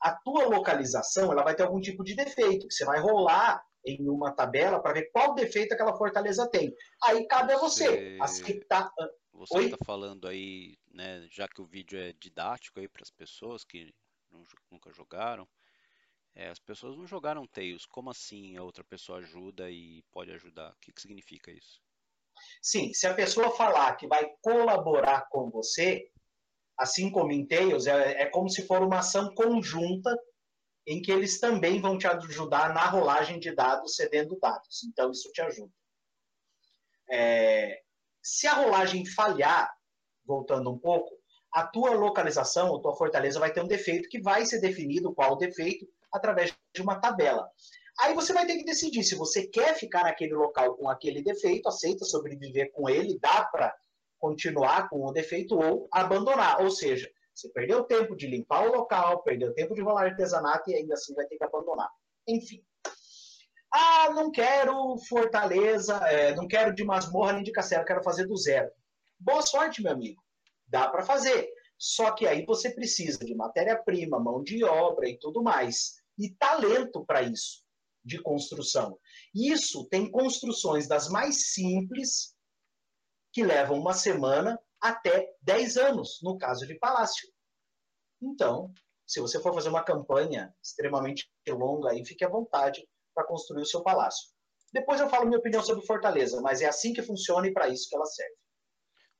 a 0.00 0.12
tua 0.12 0.46
localização 0.46 1.32
ela 1.32 1.42
vai 1.42 1.54
ter 1.54 1.62
algum 1.62 1.80
tipo 1.80 2.04
de 2.04 2.14
defeito, 2.14 2.66
que 2.66 2.74
você 2.74 2.84
vai 2.84 3.00
rolar 3.00 3.62
em 3.84 4.08
uma 4.08 4.32
tabela 4.32 4.80
para 4.80 4.94
ver 4.94 5.10
qual 5.12 5.34
defeito 5.34 5.72
aquela 5.72 5.96
fortaleza 5.96 6.48
tem. 6.48 6.74
Aí 7.04 7.26
cabe 7.26 7.52
a 7.52 7.58
você. 7.58 8.16
você... 8.18 8.60
Tá... 8.64 8.90
Você 9.32 9.60
está 9.60 9.78
falando 9.84 10.28
aí, 10.28 10.76
né, 10.92 11.26
já 11.30 11.48
que 11.48 11.60
o 11.60 11.66
vídeo 11.66 11.98
é 11.98 12.12
didático 12.12 12.78
aí 12.78 12.88
para 12.88 13.02
as 13.02 13.10
pessoas 13.10 13.64
que 13.64 13.92
nunca 14.70 14.92
jogaram, 14.92 15.48
é, 16.34 16.48
as 16.48 16.58
pessoas 16.58 16.96
não 16.96 17.06
jogaram 17.06 17.46
Tails. 17.46 17.86
Como 17.86 18.10
assim 18.10 18.56
a 18.56 18.62
outra 18.62 18.84
pessoa 18.84 19.18
ajuda 19.18 19.70
e 19.70 20.02
pode 20.10 20.30
ajudar? 20.32 20.70
O 20.70 20.76
que, 20.80 20.92
que 20.92 21.00
significa 21.00 21.50
isso? 21.50 21.80
Sim, 22.60 22.92
se 22.94 23.06
a 23.06 23.14
pessoa 23.14 23.54
falar 23.56 23.94
que 23.96 24.06
vai 24.06 24.30
colaborar 24.40 25.28
com 25.30 25.50
você, 25.50 26.10
assim 26.78 27.10
como 27.10 27.32
em 27.32 27.46
Tails, 27.46 27.86
é, 27.86 28.22
é 28.22 28.26
como 28.26 28.48
se 28.48 28.66
for 28.66 28.82
uma 28.82 28.98
ação 28.98 29.34
conjunta 29.34 30.16
em 30.86 31.00
que 31.00 31.12
eles 31.12 31.38
também 31.38 31.80
vão 31.80 31.96
te 31.96 32.06
ajudar 32.06 32.74
na 32.74 32.86
rolagem 32.86 33.38
de 33.38 33.54
dados, 33.54 33.96
cedendo 33.96 34.38
dados. 34.40 34.82
Então, 34.84 35.10
isso 35.10 35.30
te 35.32 35.40
ajuda. 35.40 35.72
É, 37.10 37.80
Se 38.22 38.46
a 38.46 38.54
rolagem 38.54 39.06
falhar, 39.06 39.72
voltando 40.24 40.70
um 40.70 40.78
pouco, 40.78 41.16
a 41.52 41.66
tua 41.66 41.90
localização, 41.90 42.74
a 42.74 42.80
tua 42.80 42.96
fortaleza 42.96 43.38
vai 43.38 43.52
ter 43.52 43.62
um 43.62 43.68
defeito 43.68 44.08
que 44.08 44.20
vai 44.20 44.46
ser 44.46 44.60
definido 44.60 45.14
qual 45.14 45.32
o 45.32 45.36
defeito 45.36 45.86
através 46.10 46.56
de 46.74 46.82
uma 46.82 46.98
tabela. 46.98 47.50
Aí 48.00 48.14
você 48.14 48.32
vai 48.32 48.46
ter 48.46 48.56
que 48.56 48.64
decidir 48.64 49.04
se 49.04 49.14
você 49.14 49.46
quer 49.46 49.74
ficar 49.74 50.04
naquele 50.04 50.34
local 50.34 50.76
com 50.76 50.88
aquele 50.88 51.22
defeito, 51.22 51.68
aceita 51.68 52.04
sobreviver 52.04 52.72
com 52.72 52.88
ele, 52.88 53.18
dá 53.18 53.44
para 53.44 53.74
continuar 54.18 54.88
com 54.88 55.04
o 55.04 55.12
defeito 55.12 55.58
ou 55.58 55.88
abandonar. 55.92 56.62
Ou 56.62 56.70
seja, 56.70 57.10
você 57.34 57.48
perdeu 57.48 57.84
tempo 57.84 58.14
de 58.14 58.26
limpar 58.26 58.66
o 58.66 58.72
local, 58.72 59.22
perdeu 59.22 59.54
tempo 59.54 59.74
de 59.74 59.80
rolar 59.80 60.04
artesanato 60.04 60.70
e 60.70 60.74
ainda 60.74 60.94
assim 60.94 61.14
vai 61.14 61.26
ter 61.26 61.36
que 61.36 61.44
abandonar. 61.44 61.90
Enfim. 62.26 62.64
Ah, 63.72 64.10
não 64.10 64.30
quero 64.30 64.98
fortaleza, 65.08 65.96
é, 66.08 66.34
não 66.34 66.46
quero 66.46 66.74
de 66.74 66.84
masmorra 66.84 67.32
nem 67.32 67.42
de 67.42 67.52
castelo, 67.52 67.86
quero 67.86 68.02
fazer 68.02 68.26
do 68.26 68.36
zero. 68.36 68.70
Boa 69.18 69.42
sorte, 69.42 69.82
meu 69.82 69.92
amigo. 69.92 70.22
Dá 70.66 70.88
para 70.88 71.02
fazer. 71.02 71.50
Só 71.78 72.12
que 72.12 72.26
aí 72.26 72.44
você 72.44 72.70
precisa 72.70 73.18
de 73.24 73.34
matéria-prima, 73.34 74.20
mão 74.20 74.42
de 74.42 74.62
obra 74.62 75.08
e 75.08 75.18
tudo 75.18 75.42
mais. 75.42 75.96
E 76.18 76.30
talento 76.30 77.04
para 77.04 77.22
isso, 77.22 77.64
de 78.04 78.20
construção. 78.20 78.98
Isso 79.34 79.86
tem 79.86 80.10
construções 80.10 80.86
das 80.86 81.08
mais 81.08 81.52
simples, 81.52 82.36
que 83.32 83.42
levam 83.42 83.80
uma 83.80 83.94
semana 83.94 84.60
até 84.82 85.32
10 85.40 85.76
anos, 85.76 86.18
no 86.22 86.36
caso 86.36 86.66
de 86.66 86.76
palácio. 86.76 87.32
Então, 88.20 88.74
se 89.06 89.20
você 89.20 89.40
for 89.40 89.54
fazer 89.54 89.68
uma 89.68 89.84
campanha 89.84 90.52
extremamente 90.60 91.30
longa, 91.48 91.90
aí 91.90 92.04
fique 92.04 92.24
à 92.24 92.28
vontade 92.28 92.84
para 93.14 93.26
construir 93.26 93.62
o 93.62 93.66
seu 93.66 93.82
palácio. 93.82 94.28
Depois 94.72 95.00
eu 95.00 95.08
falo 95.08 95.26
minha 95.26 95.38
opinião 95.38 95.62
sobre 95.62 95.86
Fortaleza, 95.86 96.40
mas 96.40 96.62
é 96.62 96.66
assim 96.66 96.92
que 96.92 97.02
funciona 97.02 97.46
e 97.46 97.52
para 97.52 97.68
isso 97.68 97.88
que 97.88 97.94
ela 97.94 98.06
serve. 98.06 98.34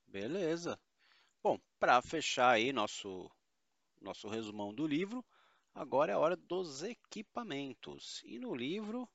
Beleza. 0.07 0.81
Bom, 1.43 1.59
para 1.79 2.03
fechar 2.03 2.51
aí 2.51 2.73
nosso, 2.73 3.31
nosso 4.01 4.29
resumão 4.29 4.75
do 4.75 4.87
livro, 4.87 5.25
agora 5.73 6.13
é 6.13 6.15
a 6.15 6.19
hora 6.19 6.37
dos 6.37 6.83
equipamentos. 6.83 8.21
E 8.25 8.39
no 8.39 8.55
livro 8.55 9.09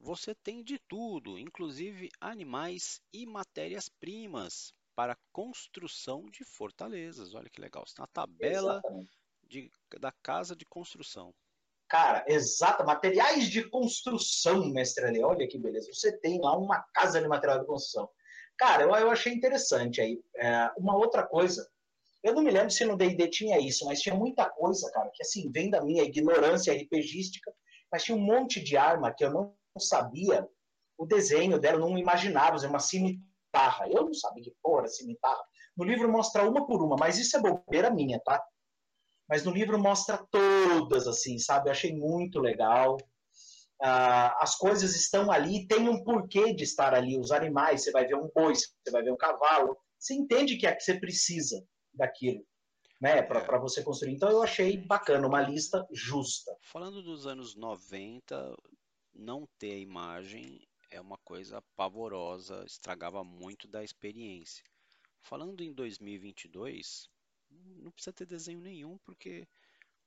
você 0.00 0.34
tem 0.34 0.62
de 0.62 0.78
tudo, 0.78 1.38
inclusive 1.38 2.08
animais 2.20 3.00
e 3.12 3.26
matérias-primas 3.26 4.72
para 4.98 5.16
construção 5.30 6.24
de 6.28 6.42
fortalezas. 6.42 7.32
Olha 7.32 7.48
que 7.48 7.60
legal. 7.60 7.86
Você 7.86 7.94
tem 7.94 8.02
uma 8.02 8.08
tabela 8.08 8.82
de, 9.44 9.70
da 10.00 10.10
casa 10.10 10.56
de 10.56 10.66
construção. 10.66 11.32
Cara, 11.88 12.24
exato. 12.26 12.84
Materiais 12.84 13.46
de 13.46 13.62
construção, 13.70 14.68
mestre 14.70 15.04
ali. 15.04 15.22
Olha 15.22 15.46
que 15.46 15.56
beleza. 15.56 15.92
Você 15.92 16.18
tem 16.18 16.40
lá 16.40 16.58
uma 16.58 16.82
casa 16.92 17.20
de 17.20 17.28
material 17.28 17.60
de 17.60 17.66
construção. 17.66 18.10
Cara, 18.56 18.82
eu, 18.82 18.90
eu 18.96 19.08
achei 19.08 19.32
interessante 19.32 20.00
aí. 20.00 20.20
É, 20.34 20.68
uma 20.76 20.96
outra 20.96 21.24
coisa, 21.24 21.70
eu 22.24 22.34
não 22.34 22.42
me 22.42 22.50
lembro 22.50 22.72
se 22.72 22.84
no 22.84 22.96
D&D 22.96 23.28
tinha 23.28 23.60
isso, 23.60 23.84
mas 23.84 24.00
tinha 24.00 24.16
muita 24.16 24.50
coisa, 24.50 24.90
cara, 24.90 25.08
que 25.14 25.22
assim, 25.22 25.48
vem 25.52 25.70
da 25.70 25.80
minha 25.80 26.02
ignorância 26.02 26.74
RPGística, 26.74 27.54
mas 27.92 28.02
tinha 28.02 28.16
um 28.16 28.20
monte 28.20 28.60
de 28.60 28.76
arma 28.76 29.14
que 29.14 29.24
eu 29.24 29.30
não 29.30 29.54
sabia 29.78 30.44
o 30.98 31.06
desenho 31.06 31.56
dela, 31.56 31.76
eu 31.76 31.88
não 31.88 31.96
imaginava, 31.96 32.56
uma 32.66 32.80
cimitarra. 32.80 33.28
Eu 33.90 34.04
não 34.04 34.14
sabia 34.14 34.42
que 34.42 34.54
porra 34.62 34.86
cimitarra. 34.88 35.42
No 35.76 35.84
livro 35.84 36.10
mostra 36.10 36.48
uma 36.48 36.66
por 36.66 36.82
uma, 36.82 36.96
mas 36.96 37.18
isso 37.18 37.36
é 37.36 37.40
bobeira 37.40 37.90
minha, 37.90 38.20
tá? 38.20 38.42
Mas 39.28 39.44
no 39.44 39.52
livro 39.52 39.78
mostra 39.78 40.18
todas, 40.30 41.06
assim, 41.06 41.38
sabe? 41.38 41.68
Eu 41.68 41.72
achei 41.72 41.94
muito 41.94 42.40
legal. 42.40 42.96
Ah, 43.80 44.36
as 44.42 44.56
coisas 44.56 44.96
estão 44.96 45.30
ali, 45.30 45.66
tem 45.68 45.88
um 45.88 46.02
porquê 46.02 46.52
de 46.52 46.64
estar 46.64 46.94
ali. 46.94 47.18
Os 47.18 47.30
animais, 47.30 47.84
você 47.84 47.92
vai 47.92 48.06
ver 48.06 48.16
um 48.16 48.28
boi, 48.34 48.54
você 48.54 48.90
vai 48.90 49.02
ver 49.02 49.12
um 49.12 49.16
cavalo. 49.16 49.76
Você 49.98 50.14
entende 50.14 50.56
que 50.56 50.66
é 50.66 50.74
que 50.74 50.82
você 50.82 50.98
precisa 50.98 51.62
daquilo, 51.92 52.44
né? 53.00 53.22
Para 53.22 53.40
é. 53.40 53.60
você 53.60 53.82
construir. 53.82 54.14
Então 54.14 54.30
eu 54.30 54.42
achei 54.42 54.76
bacana, 54.78 55.26
uma 55.26 55.42
lista 55.42 55.86
justa. 55.92 56.56
Falando 56.62 57.02
dos 57.02 57.26
anos 57.26 57.54
90, 57.54 58.56
não 59.14 59.46
ter 59.58 59.72
a 59.72 59.78
imagem 59.78 60.67
é 60.90 61.00
uma 61.00 61.18
coisa 61.18 61.62
pavorosa, 61.76 62.64
estragava 62.66 63.22
muito 63.24 63.68
da 63.68 63.84
experiência. 63.84 64.64
Falando 65.20 65.62
em 65.62 65.72
2022, 65.72 67.08
não 67.50 67.90
precisa 67.90 68.12
ter 68.12 68.26
desenho 68.26 68.60
nenhum, 68.60 68.98
porque 68.98 69.46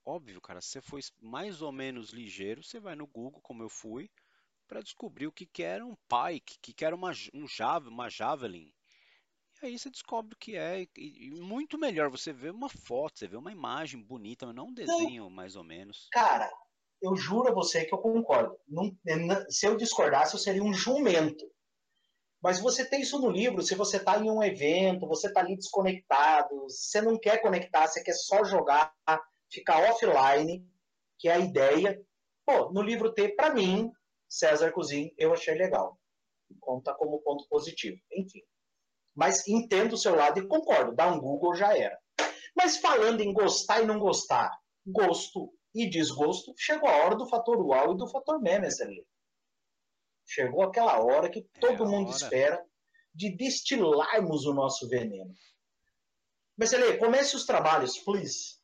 Óbvio, 0.05 0.41
cara, 0.41 0.61
se 0.61 0.69
você 0.69 0.81
for 0.81 0.99
mais 1.21 1.61
ou 1.61 1.71
menos 1.71 2.09
ligeiro, 2.09 2.63
você 2.63 2.79
vai 2.79 2.95
no 2.95 3.05
Google, 3.05 3.41
como 3.41 3.61
eu 3.61 3.69
fui, 3.69 4.09
para 4.67 4.81
descobrir 4.81 5.27
o 5.27 5.31
que, 5.31 5.45
que 5.45 5.61
era 5.61 5.85
um 5.85 5.95
pike, 5.95 6.55
o 6.55 6.59
que, 6.61 6.73
que 6.73 6.85
era 6.85 6.95
uma, 6.95 7.11
um 7.33 7.47
jave, 7.47 7.87
uma 7.87 8.09
javelin. 8.09 8.73
E 9.61 9.67
aí 9.67 9.77
você 9.77 9.91
descobre 9.91 10.33
o 10.33 10.37
que 10.37 10.55
é. 10.55 10.81
E, 10.97 11.27
e 11.27 11.31
muito 11.31 11.77
melhor 11.77 12.09
você 12.09 12.33
ver 12.33 12.51
uma 12.51 12.67
foto, 12.67 13.19
você 13.19 13.27
vê 13.27 13.37
uma 13.37 13.51
imagem 13.51 14.01
bonita, 14.01 14.47
mas 14.47 14.55
não 14.55 14.69
um 14.69 14.73
desenho, 14.73 15.29
mais 15.29 15.55
ou 15.55 15.63
menos. 15.63 16.07
Cara, 16.11 16.51
eu 17.01 17.15
juro 17.15 17.49
a 17.49 17.53
você 17.53 17.83
que 17.85 17.93
eu 17.93 17.97
concordo. 17.97 18.57
Não, 18.67 18.95
se 19.49 19.65
eu 19.65 19.75
discordasse, 19.75 20.33
eu 20.33 20.39
seria 20.39 20.63
um 20.63 20.73
jumento. 20.73 21.49
Mas 22.41 22.59
você 22.59 22.83
tem 22.83 23.01
isso 23.01 23.19
no 23.19 23.29
livro, 23.29 23.61
se 23.61 23.75
você 23.75 23.97
está 23.97 24.17
em 24.17 24.29
um 24.29 24.41
evento, 24.41 25.07
você 25.07 25.27
está 25.27 25.41
ali 25.41 25.55
desconectado, 25.55 26.63
você 26.63 27.01
não 27.01 27.17
quer 27.17 27.39
conectar, 27.41 27.87
você 27.87 28.03
quer 28.03 28.13
só 28.13 28.43
jogar, 28.43 28.93
ficar 29.51 29.91
offline, 29.91 30.67
que 31.19 31.29
é 31.29 31.33
a 31.33 31.39
ideia. 31.39 32.01
Pô, 32.45 32.71
no 32.71 32.81
livro 32.81 33.13
T, 33.13 33.29
para 33.35 33.53
mim, 33.53 33.91
César 34.27 34.71
Cozin, 34.71 35.13
eu 35.17 35.33
achei 35.33 35.53
legal. 35.53 35.99
Conta 36.59 36.93
como 36.95 37.21
ponto 37.21 37.47
positivo. 37.47 37.97
Enfim. 38.11 38.41
Mas 39.15 39.47
entendo 39.47 39.93
o 39.93 39.97
seu 39.97 40.15
lado 40.15 40.39
e 40.39 40.47
concordo. 40.47 40.95
Dá 40.95 41.07
um 41.07 41.19
Google 41.19 41.53
já 41.53 41.77
era. 41.77 41.97
Mas 42.55 42.77
falando 42.77 43.21
em 43.21 43.33
gostar 43.33 43.81
e 43.81 43.85
não 43.85 43.99
gostar, 43.99 44.51
gosto 44.85 45.53
e 45.73 45.89
desgosto, 45.89 46.53
chegou 46.57 46.89
a 46.89 46.97
hora 46.97 47.15
do 47.15 47.27
fator 47.27 47.57
UAU 47.57 47.93
e 47.93 47.97
do 47.97 48.07
fator 48.07 48.41
memes 48.41 48.79
ali. 48.81 49.05
Chegou 50.25 50.63
aquela 50.63 50.99
hora 50.99 51.29
que 51.29 51.41
todo 51.59 51.83
é 51.83 51.87
mundo 51.87 52.07
hora. 52.07 52.17
espera 52.17 52.65
de 53.13 53.35
destilarmos 53.35 54.45
o 54.45 54.53
nosso 54.53 54.87
veneno. 54.87 55.33
Mas, 56.57 56.73
Ele, 56.73 56.97
comece 56.97 57.35
os 57.35 57.45
trabalhos, 57.45 57.97
please. 57.97 58.59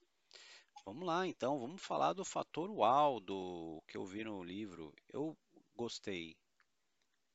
Vamos 0.85 1.05
lá, 1.05 1.27
então, 1.27 1.59
vamos 1.59 1.81
falar 1.81 2.13
do 2.13 2.23
fator 2.23 2.69
uau 2.69 3.19
do 3.19 3.83
que 3.87 3.97
eu 3.97 4.05
vi 4.05 4.23
no 4.23 4.41
livro. 4.43 4.93
Eu 5.09 5.37
gostei 5.75 6.37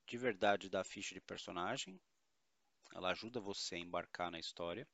de 0.07 0.17
verdade 0.17 0.71
da 0.71 0.83
ficha 0.83 1.15
de 1.15 1.21
personagem. 1.21 2.01
Ela 2.95 3.11
ajuda 3.11 3.41
você 3.41 3.75
a 3.75 3.79
embarcar 3.79 4.31
na 4.31 4.39
história. 4.39 4.89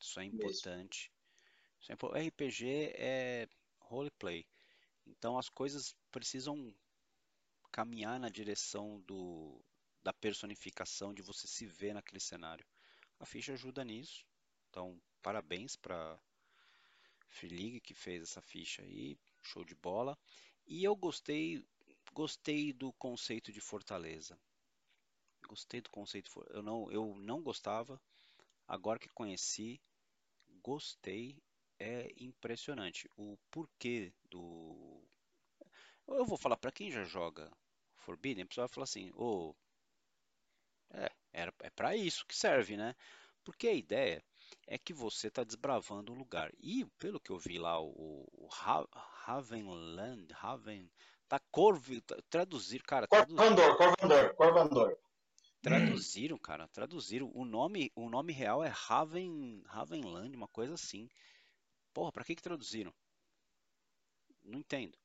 Isso 0.00 0.20
é 0.20 0.24
importante. 0.24 1.10
RPG 1.80 2.92
é 2.96 3.48
roleplay. 3.80 4.46
Então 5.06 5.38
as 5.38 5.48
coisas 5.48 5.94
precisam 6.10 6.74
caminhar 7.70 8.18
na 8.18 8.28
direção 8.28 9.00
do, 9.02 9.62
da 10.02 10.12
personificação, 10.12 11.12
de 11.12 11.22
você 11.22 11.46
se 11.46 11.66
ver 11.66 11.94
naquele 11.94 12.20
cenário. 12.20 12.66
A 13.18 13.26
ficha 13.26 13.52
ajuda 13.52 13.84
nisso. 13.84 14.24
Então, 14.68 15.00
parabéns 15.22 15.76
para 15.76 16.18
Free 17.28 17.48
League 17.48 17.80
que 17.80 17.94
fez 17.94 18.22
essa 18.22 18.40
ficha 18.40 18.82
aí, 18.82 19.18
show 19.42 19.64
de 19.64 19.74
bola. 19.74 20.18
E 20.66 20.84
eu 20.84 20.94
gostei, 20.94 21.64
gostei 22.12 22.72
do 22.72 22.92
conceito 22.94 23.52
de 23.52 23.60
fortaleza. 23.60 24.38
Gostei 25.48 25.80
do 25.80 25.90
conceito, 25.90 26.30
eu 26.50 26.62
não, 26.62 26.90
eu 26.92 27.14
não 27.16 27.42
gostava. 27.42 28.00
Agora 28.66 28.98
que 28.98 29.08
conheci, 29.08 29.80
gostei. 30.62 31.40
É 31.78 32.12
impressionante 32.16 33.08
o 33.16 33.38
porquê 33.50 34.12
do. 34.24 35.02
Eu 36.06 36.24
vou 36.24 36.38
falar 36.38 36.56
para 36.56 36.72
quem 36.72 36.90
já 36.90 37.04
joga 37.04 37.50
Forbidden, 38.08 38.44
a 38.44 38.46
pessoa 38.46 38.66
vai 38.66 38.74
falar 38.74 38.84
assim, 38.84 39.10
ô, 39.14 39.50
oh, 39.50 39.54
é, 40.90 41.10
é 41.60 41.70
para 41.70 41.94
isso 41.94 42.26
que 42.26 42.34
serve, 42.34 42.76
né? 42.76 42.96
Porque 43.44 43.68
a 43.68 43.74
ideia 43.74 44.24
é 44.66 44.78
que 44.78 44.92
você 44.92 45.28
está 45.28 45.44
desbravando 45.44 46.12
um 46.12 46.16
lugar. 46.16 46.50
E 46.58 46.86
pelo 46.98 47.20
que 47.20 47.30
eu 47.30 47.38
vi 47.38 47.58
lá, 47.58 47.80
o, 47.80 48.26
o 48.32 48.48
Havenland, 49.26 50.26
Haven, 50.34 50.90
tá 51.28 51.38
corvi, 51.50 52.00
tá, 52.00 52.16
traduzir, 52.30 52.82
cara. 52.82 53.06
Corvandor, 53.06 53.76
Corvandor, 53.76 54.34
Corvandor. 54.34 54.98
Traduziram, 55.60 56.38
cara, 56.38 56.68
traduziram. 56.68 57.30
O 57.34 57.44
nome, 57.44 57.92
o 57.94 58.08
nome 58.08 58.32
real 58.32 58.64
é 58.64 58.72
Haven, 58.88 59.62
Havenland, 59.66 60.34
uma 60.36 60.48
coisa 60.48 60.74
assim. 60.74 61.08
Porra, 61.98 62.12
para 62.12 62.22
que 62.22 62.36
que 62.36 62.42
traduziram? 62.42 62.94
Não 64.44 64.60
entendo. 64.60 64.96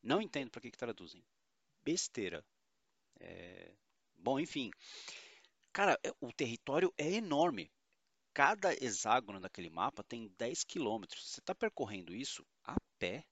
Não 0.00 0.22
entendo 0.22 0.48
para 0.48 0.60
que 0.60 0.70
que 0.70 0.78
traduzem. 0.78 1.24
Besteira. 1.82 2.46
É... 3.18 3.74
Bom, 4.14 4.38
enfim. 4.38 4.70
Cara, 5.72 5.98
é, 6.04 6.12
o 6.20 6.32
território 6.32 6.94
é 6.96 7.14
enorme 7.14 7.68
cada 8.32 8.72
hexágono 8.72 9.40
daquele 9.40 9.70
mapa 9.70 10.04
tem 10.04 10.28
10 10.38 10.62
quilômetros. 10.62 11.32
Você 11.32 11.40
está 11.40 11.52
percorrendo 11.52 12.14
isso 12.14 12.46
a 12.62 12.76
pé. 12.96 13.26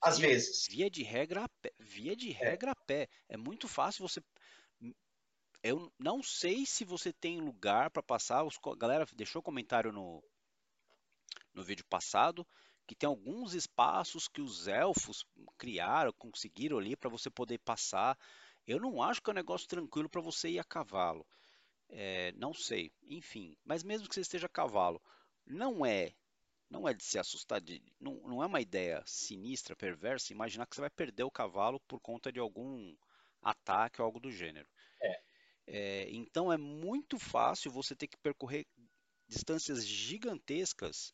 Às 0.00 0.16
via, 0.16 0.28
vezes. 0.28 0.66
Via 0.70 0.88
de 0.88 1.02
regra 1.02 1.44
a 1.44 1.48
pé. 1.60 1.70
Via 1.78 2.16
de 2.16 2.30
é. 2.30 2.32
regra 2.32 2.70
é. 2.70 2.72
a 2.72 2.86
pé. 2.86 3.08
É 3.28 3.36
muito 3.36 3.68
fácil 3.68 4.08
você. 4.08 4.22
eu 5.62 5.92
não 5.98 6.22
sei 6.22 6.64
se 6.64 6.82
você 6.82 7.12
tem 7.12 7.42
lugar 7.42 7.90
para 7.90 8.02
passar. 8.02 8.42
Os, 8.42 8.58
a 8.58 8.74
galera 8.74 9.06
deixou 9.14 9.42
comentário 9.42 9.92
no, 9.92 10.24
no 11.56 11.64
vídeo 11.64 11.84
passado 11.86 12.46
que 12.86 12.94
tem 12.94 13.08
alguns 13.08 13.52
espaços 13.52 14.28
que 14.28 14.40
os 14.40 14.68
elfos 14.68 15.26
criaram, 15.58 16.12
conseguiram 16.12 16.78
ali 16.78 16.94
para 16.94 17.10
você 17.10 17.28
poder 17.28 17.58
passar. 17.58 18.16
Eu 18.66 18.78
não 18.78 19.02
acho 19.02 19.20
que 19.20 19.28
é 19.28 19.32
um 19.32 19.34
negócio 19.34 19.66
tranquilo 19.66 20.08
para 20.08 20.20
você 20.20 20.50
ir 20.50 20.58
a 20.60 20.64
cavalo. 20.64 21.26
É, 21.88 22.32
não 22.32 22.54
sei, 22.54 22.92
enfim. 23.08 23.56
Mas 23.64 23.82
mesmo 23.82 24.08
que 24.08 24.14
você 24.14 24.20
esteja 24.20 24.46
a 24.46 24.50
cavalo, 24.50 25.02
não 25.44 25.84
é, 25.84 26.14
não 26.70 26.88
é 26.88 26.94
de 26.94 27.02
se 27.02 27.18
assustar. 27.18 27.60
De, 27.60 27.82
não, 27.98 28.14
não 28.22 28.42
é 28.42 28.46
uma 28.46 28.60
ideia 28.60 29.02
sinistra, 29.04 29.74
perversa, 29.74 30.32
imaginar 30.32 30.66
que 30.66 30.76
você 30.76 30.82
vai 30.82 30.90
perder 30.90 31.24
o 31.24 31.30
cavalo 31.30 31.80
por 31.88 32.00
conta 32.00 32.30
de 32.30 32.38
algum 32.38 32.94
ataque 33.42 34.00
ou 34.00 34.06
algo 34.06 34.20
do 34.20 34.30
gênero. 34.30 34.68
É. 35.02 35.20
É, 35.68 36.10
então 36.10 36.52
é 36.52 36.56
muito 36.56 37.18
fácil 37.18 37.72
você 37.72 37.96
ter 37.96 38.06
que 38.06 38.16
percorrer 38.18 38.64
distâncias 39.28 39.84
gigantescas 39.84 41.12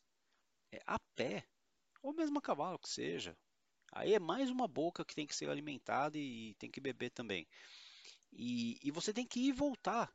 é, 0.73 0.81
a 0.87 0.99
pé 1.15 1.47
ou 2.03 2.13
mesmo 2.13 2.39
a 2.39 2.43
cavalo 2.43 2.79
que 2.79 2.89
seja. 2.89 3.37
Aí 3.93 4.15
é 4.15 4.19
mais 4.19 4.51
uma 4.51 4.67
boca 4.67 5.05
que 5.05 5.15
tem 5.15 5.27
que 5.27 5.37
ser 5.37 5.51
alimentada 5.51 6.17
e 6.17 6.55
tem 6.55 6.71
que 6.71 6.81
beber 6.81 7.11
também. 7.11 7.47
E, 8.33 8.79
e 8.83 8.91
você 8.91 9.13
tem 9.13 9.27
que 9.27 9.41
ir 9.41 9.49
e 9.49 9.53
voltar. 9.53 10.11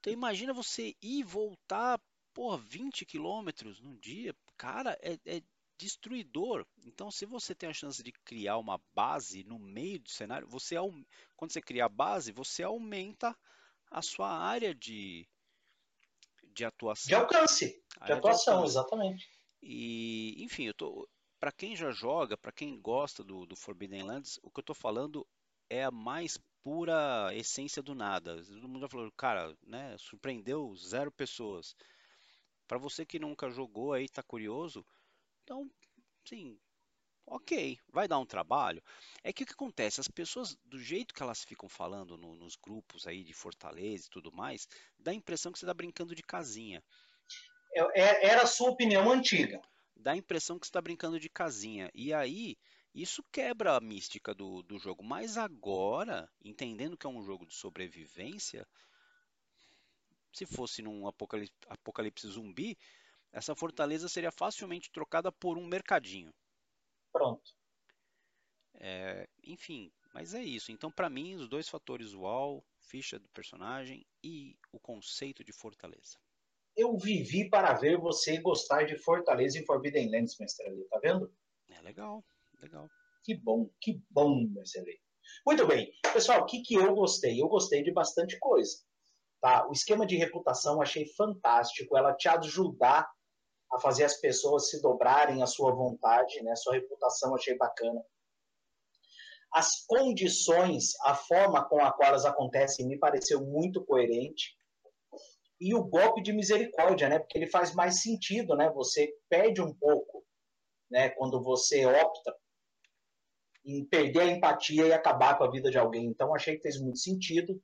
Então 0.00 0.12
imagina 0.12 0.52
você 0.52 0.96
ir 1.00 1.20
e 1.20 1.22
voltar, 1.22 2.00
porra, 2.34 2.58
20 2.58 3.06
quilômetros 3.06 3.80
num 3.80 3.96
dia. 3.96 4.34
Cara, 4.56 4.98
é, 5.00 5.18
é 5.24 5.42
destruidor. 5.78 6.66
Então, 6.84 7.10
se 7.10 7.24
você 7.24 7.54
tem 7.54 7.70
a 7.70 7.72
chance 7.72 8.02
de 8.02 8.12
criar 8.12 8.58
uma 8.58 8.78
base 8.92 9.44
no 9.44 9.58
meio 9.58 9.98
do 10.00 10.10
cenário, 10.10 10.46
você 10.46 10.76
quando 11.36 11.52
você 11.52 11.62
cria 11.62 11.86
a 11.86 11.88
base, 11.88 12.32
você 12.32 12.62
aumenta 12.62 13.36
a 13.90 14.02
sua 14.02 14.30
área 14.30 14.74
de, 14.74 15.26
de 16.52 16.64
atuação. 16.64 17.08
De 17.08 17.14
alcance, 17.14 17.84
de 18.04 18.12
atuação, 18.12 18.54
de 18.54 18.58
alcance. 18.58 18.72
exatamente. 18.72 19.39
E, 19.62 20.42
enfim, 20.42 20.64
eu 20.66 20.74
tô 20.74 21.08
para 21.38 21.50
quem 21.52 21.74
já 21.74 21.90
joga, 21.90 22.36
para 22.36 22.52
quem 22.52 22.78
gosta 22.78 23.24
do, 23.24 23.46
do 23.46 23.56
Forbidden 23.56 24.02
Lands, 24.02 24.38
o 24.42 24.50
que 24.50 24.60
eu 24.60 24.62
estou 24.62 24.74
falando 24.76 25.26
é 25.70 25.84
a 25.84 25.90
mais 25.90 26.38
pura 26.62 27.34
essência 27.34 27.82
do 27.82 27.94
nada. 27.94 28.44
Todo 28.44 28.68
mundo 28.68 28.82
já 28.82 28.88
falou, 28.88 29.10
cara, 29.12 29.56
né, 29.66 29.96
surpreendeu 29.98 30.74
zero 30.76 31.10
pessoas. 31.10 31.74
Para 32.66 32.78
você 32.78 33.04
que 33.06 33.18
nunca 33.18 33.50
jogou 33.50 33.92
aí, 33.92 34.08
tá 34.08 34.22
curioso, 34.22 34.84
então, 35.44 35.70
sim, 36.24 36.58
ok, 37.26 37.78
vai 37.92 38.08
dar 38.08 38.18
um 38.18 38.26
trabalho. 38.26 38.82
É 39.24 39.32
que 39.32 39.44
o 39.44 39.46
que 39.46 39.52
acontece? 39.52 40.00
As 40.00 40.08
pessoas, 40.08 40.56
do 40.64 40.78
jeito 40.78 41.14
que 41.14 41.22
elas 41.22 41.44
ficam 41.44 41.68
falando 41.68 42.16
no, 42.18 42.34
nos 42.36 42.56
grupos 42.56 43.06
aí 43.06 43.24
de 43.24 43.32
Fortaleza 43.34 44.06
e 44.06 44.10
tudo 44.10 44.32
mais, 44.32 44.68
dá 44.98 45.10
a 45.12 45.14
impressão 45.14 45.52
que 45.52 45.58
você 45.58 45.64
está 45.64 45.74
brincando 45.74 46.14
de 46.14 46.22
casinha. 46.22 46.82
É, 47.72 48.00
é, 48.00 48.26
era 48.26 48.42
a 48.42 48.46
sua 48.46 48.70
opinião 48.70 49.10
antiga. 49.10 49.60
Dá 49.96 50.12
a 50.12 50.16
impressão 50.16 50.58
que 50.58 50.66
você 50.66 50.70
está 50.70 50.80
brincando 50.80 51.20
de 51.20 51.28
casinha. 51.28 51.90
E 51.94 52.12
aí, 52.12 52.56
isso 52.94 53.22
quebra 53.30 53.76
a 53.76 53.80
mística 53.80 54.34
do, 54.34 54.62
do 54.62 54.78
jogo. 54.78 55.04
Mas 55.04 55.36
agora, 55.36 56.28
entendendo 56.42 56.96
que 56.96 57.06
é 57.06 57.10
um 57.10 57.22
jogo 57.22 57.46
de 57.46 57.54
sobrevivência, 57.54 58.66
se 60.32 60.46
fosse 60.46 60.82
num 60.82 61.06
apocalipse, 61.06 61.54
apocalipse 61.68 62.26
zumbi, 62.28 62.76
essa 63.32 63.54
fortaleza 63.54 64.08
seria 64.08 64.32
facilmente 64.32 64.90
trocada 64.90 65.30
por 65.30 65.56
um 65.56 65.66
mercadinho. 65.66 66.34
Pronto. 67.12 67.54
É, 68.74 69.28
enfim, 69.44 69.92
mas 70.12 70.34
é 70.34 70.42
isso. 70.42 70.72
Então, 70.72 70.90
para 70.90 71.10
mim, 71.10 71.34
os 71.34 71.48
dois 71.48 71.68
fatores, 71.68 72.14
o 72.14 72.64
ficha 72.78 73.18
do 73.18 73.28
personagem 73.28 74.04
e 74.22 74.56
o 74.72 74.80
conceito 74.80 75.44
de 75.44 75.52
fortaleza 75.52 76.18
eu 76.80 76.96
vivi 76.96 77.48
para 77.48 77.74
ver 77.74 77.98
você 77.98 78.40
gostar 78.40 78.84
de 78.84 78.96
Fortaleza 78.96 79.58
e 79.58 79.64
Forbidden 79.66 80.10
Lands, 80.10 80.36
mestre 80.38 80.66
ali, 80.66 80.84
tá 80.88 80.98
vendo? 80.98 81.32
É 81.68 81.80
legal, 81.82 82.24
legal. 82.60 82.88
Que 83.22 83.34
bom, 83.34 83.68
que 83.80 84.02
bom, 84.10 84.46
mestre 84.48 84.80
ali. 84.80 85.00
Muito 85.46 85.66
bem. 85.66 85.92
Pessoal, 86.12 86.42
o 86.42 86.46
que, 86.46 86.62
que 86.62 86.74
eu 86.74 86.94
gostei? 86.94 87.40
Eu 87.40 87.48
gostei 87.48 87.82
de 87.82 87.92
bastante 87.92 88.38
coisa. 88.38 88.78
Tá? 89.40 89.66
O 89.68 89.72
esquema 89.72 90.06
de 90.06 90.16
reputação 90.16 90.82
achei 90.82 91.06
fantástico. 91.14 91.96
Ela 91.96 92.14
te 92.14 92.28
ajudar 92.28 93.08
a 93.72 93.78
fazer 93.78 94.04
as 94.04 94.20
pessoas 94.20 94.68
se 94.68 94.82
dobrarem 94.82 95.42
à 95.42 95.46
sua 95.46 95.72
vontade, 95.72 96.42
né? 96.42 96.54
Sua 96.56 96.74
reputação 96.74 97.34
achei 97.34 97.56
bacana. 97.56 98.02
As 99.52 99.84
condições, 99.86 100.92
a 101.04 101.14
forma 101.14 101.66
com 101.68 101.80
a 101.80 101.92
qual 101.92 102.10
elas 102.10 102.24
acontecem 102.24 102.86
me 102.86 102.98
pareceu 102.98 103.40
muito 103.40 103.84
coerente 103.84 104.56
e 105.60 105.74
o 105.74 105.84
golpe 105.84 106.22
de 106.22 106.32
misericórdia, 106.32 107.08
né? 107.08 107.18
Porque 107.18 107.36
ele 107.36 107.46
faz 107.46 107.74
mais 107.74 108.00
sentido, 108.00 108.56
né? 108.56 108.70
Você 108.70 109.12
perde 109.28 109.60
um 109.60 109.74
pouco, 109.74 110.24
né? 110.90 111.10
Quando 111.10 111.42
você 111.42 111.84
opta 111.84 112.34
em 113.64 113.84
perder 113.84 114.20
a 114.20 114.26
empatia 114.26 114.86
e 114.86 114.92
acabar 114.92 115.36
com 115.36 115.44
a 115.44 115.50
vida 115.50 115.70
de 115.70 115.78
alguém. 115.78 116.06
Então 116.06 116.34
achei 116.34 116.56
que 116.56 116.62
fez 116.62 116.80
muito 116.80 116.98
sentido. 116.98 117.60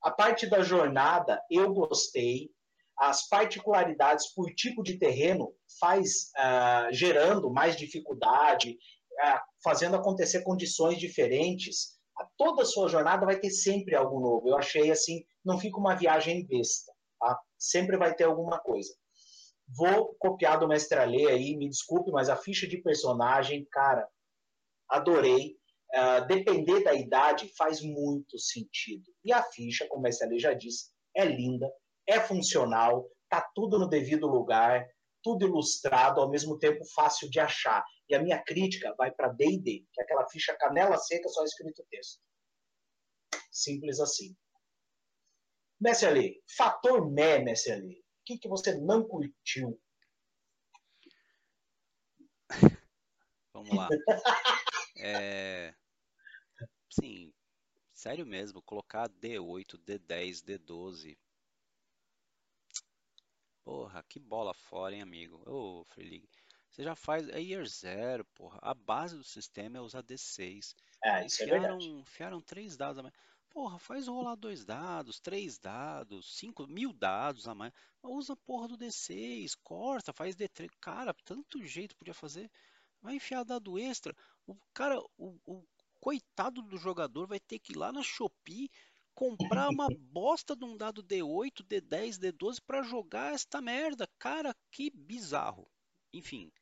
A 0.00 0.12
parte 0.12 0.46
da 0.46 0.62
jornada 0.62 1.42
eu 1.50 1.72
gostei. 1.72 2.50
As 2.96 3.28
particularidades 3.28 4.32
por 4.34 4.52
tipo 4.54 4.82
de 4.82 4.98
terreno 4.98 5.54
faz 5.78 6.32
uh, 6.36 6.92
gerando 6.92 7.48
mais 7.48 7.76
dificuldade, 7.76 8.72
uh, 8.72 9.40
fazendo 9.62 9.96
acontecer 9.96 10.42
condições 10.42 10.98
diferentes. 10.98 11.96
Toda 12.36 12.62
a 12.62 12.66
sua 12.66 12.88
jornada 12.88 13.24
vai 13.24 13.38
ter 13.38 13.50
sempre 13.50 13.94
algo 13.94 14.20
novo. 14.20 14.48
Eu 14.48 14.56
achei 14.56 14.90
assim, 14.90 15.24
não 15.44 15.58
fica 15.58 15.78
uma 15.78 15.94
viagem 15.94 16.44
besta. 16.44 16.92
Sempre 17.58 17.96
vai 17.96 18.14
ter 18.14 18.24
alguma 18.24 18.58
coisa. 18.58 18.94
Vou 19.66 20.14
copiar 20.18 20.58
do 20.58 20.68
Mestre 20.68 20.98
Alê 20.98 21.26
aí, 21.26 21.56
me 21.56 21.68
desculpe, 21.68 22.10
mas 22.10 22.28
a 22.28 22.36
ficha 22.36 22.66
de 22.66 22.78
personagem, 22.78 23.66
cara, 23.70 24.08
adorei. 24.88 25.58
Uh, 25.90 26.26
depender 26.26 26.84
da 26.84 26.92
idade 26.92 27.50
faz 27.56 27.80
muito 27.80 28.38
sentido. 28.38 29.10
E 29.24 29.32
a 29.32 29.42
ficha, 29.42 29.86
como 29.88 30.00
o 30.00 30.02
Mestre 30.02 30.26
Alê 30.26 30.38
já 30.38 30.52
disse, 30.52 30.90
é 31.16 31.24
linda, 31.24 31.70
é 32.06 32.20
funcional, 32.20 33.08
tá 33.28 33.40
tudo 33.54 33.78
no 33.78 33.88
devido 33.88 34.26
lugar, 34.26 34.86
tudo 35.22 35.46
ilustrado, 35.46 36.20
ao 36.20 36.30
mesmo 36.30 36.58
tempo 36.58 36.84
fácil 36.94 37.28
de 37.30 37.40
achar. 37.40 37.84
E 38.08 38.14
a 38.14 38.22
minha 38.22 38.42
crítica 38.42 38.94
vai 38.96 39.10
para 39.10 39.28
D&D, 39.28 39.84
que 39.92 40.00
é 40.00 40.04
aquela 40.04 40.28
ficha 40.28 40.56
canela 40.58 40.96
seca 40.96 41.28
só 41.28 41.44
escrito 41.44 41.84
texto. 41.90 42.20
Simples 43.50 44.00
assim. 44.00 44.34
Messi 45.80 46.06
ali, 46.06 46.42
fator 46.56 47.10
Mé, 47.10 47.38
Messi 47.38 47.70
ali. 47.70 47.98
O 47.98 48.24
que, 48.24 48.38
que 48.38 48.48
você 48.48 48.74
não 48.74 49.06
curtiu? 49.06 49.80
Vamos 53.52 53.76
lá. 53.76 53.88
é... 54.98 55.74
Sim, 56.90 57.32
sério 57.92 58.26
mesmo, 58.26 58.62
colocar 58.62 59.08
D8, 59.08 59.78
D10, 59.78 60.44
D12. 60.44 61.16
Porra, 63.64 64.02
que 64.08 64.18
bola 64.18 64.54
fora, 64.54 64.94
hein, 64.94 65.02
amigo? 65.02 65.42
Ô, 65.46 65.84
Free 65.84 66.08
League. 66.08 66.28
Você 66.70 66.82
já 66.82 66.94
faz. 66.94 67.28
É 67.28 67.40
Year 67.40 67.66
Zero, 67.66 68.24
porra. 68.34 68.58
A 68.62 68.72
base 68.72 69.16
do 69.16 69.24
sistema 69.24 69.78
é 69.78 69.80
usar 69.80 70.02
D6. 70.02 70.74
É, 71.04 71.26
isso 71.26 71.42
enfiaram, 71.42 71.56
é 71.56 71.68
verdade. 71.68 71.90
Enfiaram 71.90 72.40
três 72.40 72.76
dados 72.76 72.98
a 72.98 73.02
mais. 73.02 73.14
Porra, 73.58 73.76
faz 73.76 74.06
rolar 74.06 74.36
dois 74.36 74.64
dados, 74.64 75.18
três 75.18 75.58
dados, 75.58 76.36
cinco 76.36 76.64
mil 76.68 76.92
dados 76.92 77.48
a 77.48 77.56
mais. 77.56 77.72
Usa 78.04 78.34
a 78.34 78.36
porra 78.36 78.68
do 78.68 78.78
D6, 78.78 79.56
corta, 79.64 80.12
faz 80.12 80.36
D3. 80.36 80.70
Cara, 80.80 81.12
tanto 81.24 81.66
jeito 81.66 81.96
podia 81.96 82.14
fazer. 82.14 82.48
Vai 83.02 83.16
enfiar 83.16 83.42
dado 83.42 83.76
extra. 83.76 84.14
O 84.46 84.56
cara, 84.72 84.96
o, 85.16 85.36
o 85.44 85.66
coitado 85.98 86.62
do 86.62 86.78
jogador 86.78 87.26
vai 87.26 87.40
ter 87.40 87.58
que 87.58 87.72
ir 87.72 87.76
lá 87.76 87.90
na 87.90 88.00
Shopee 88.00 88.70
comprar 89.12 89.70
uma 89.70 89.88
bosta 90.06 90.54
de 90.54 90.64
um 90.64 90.76
dado 90.76 91.02
D8, 91.02 91.64
D10, 91.64 92.16
D12 92.16 92.60
para 92.64 92.84
jogar 92.84 93.34
esta 93.34 93.60
merda. 93.60 94.08
Cara, 94.20 94.54
que 94.70 94.88
bizarro. 94.88 95.68
Enfim, 96.12 96.52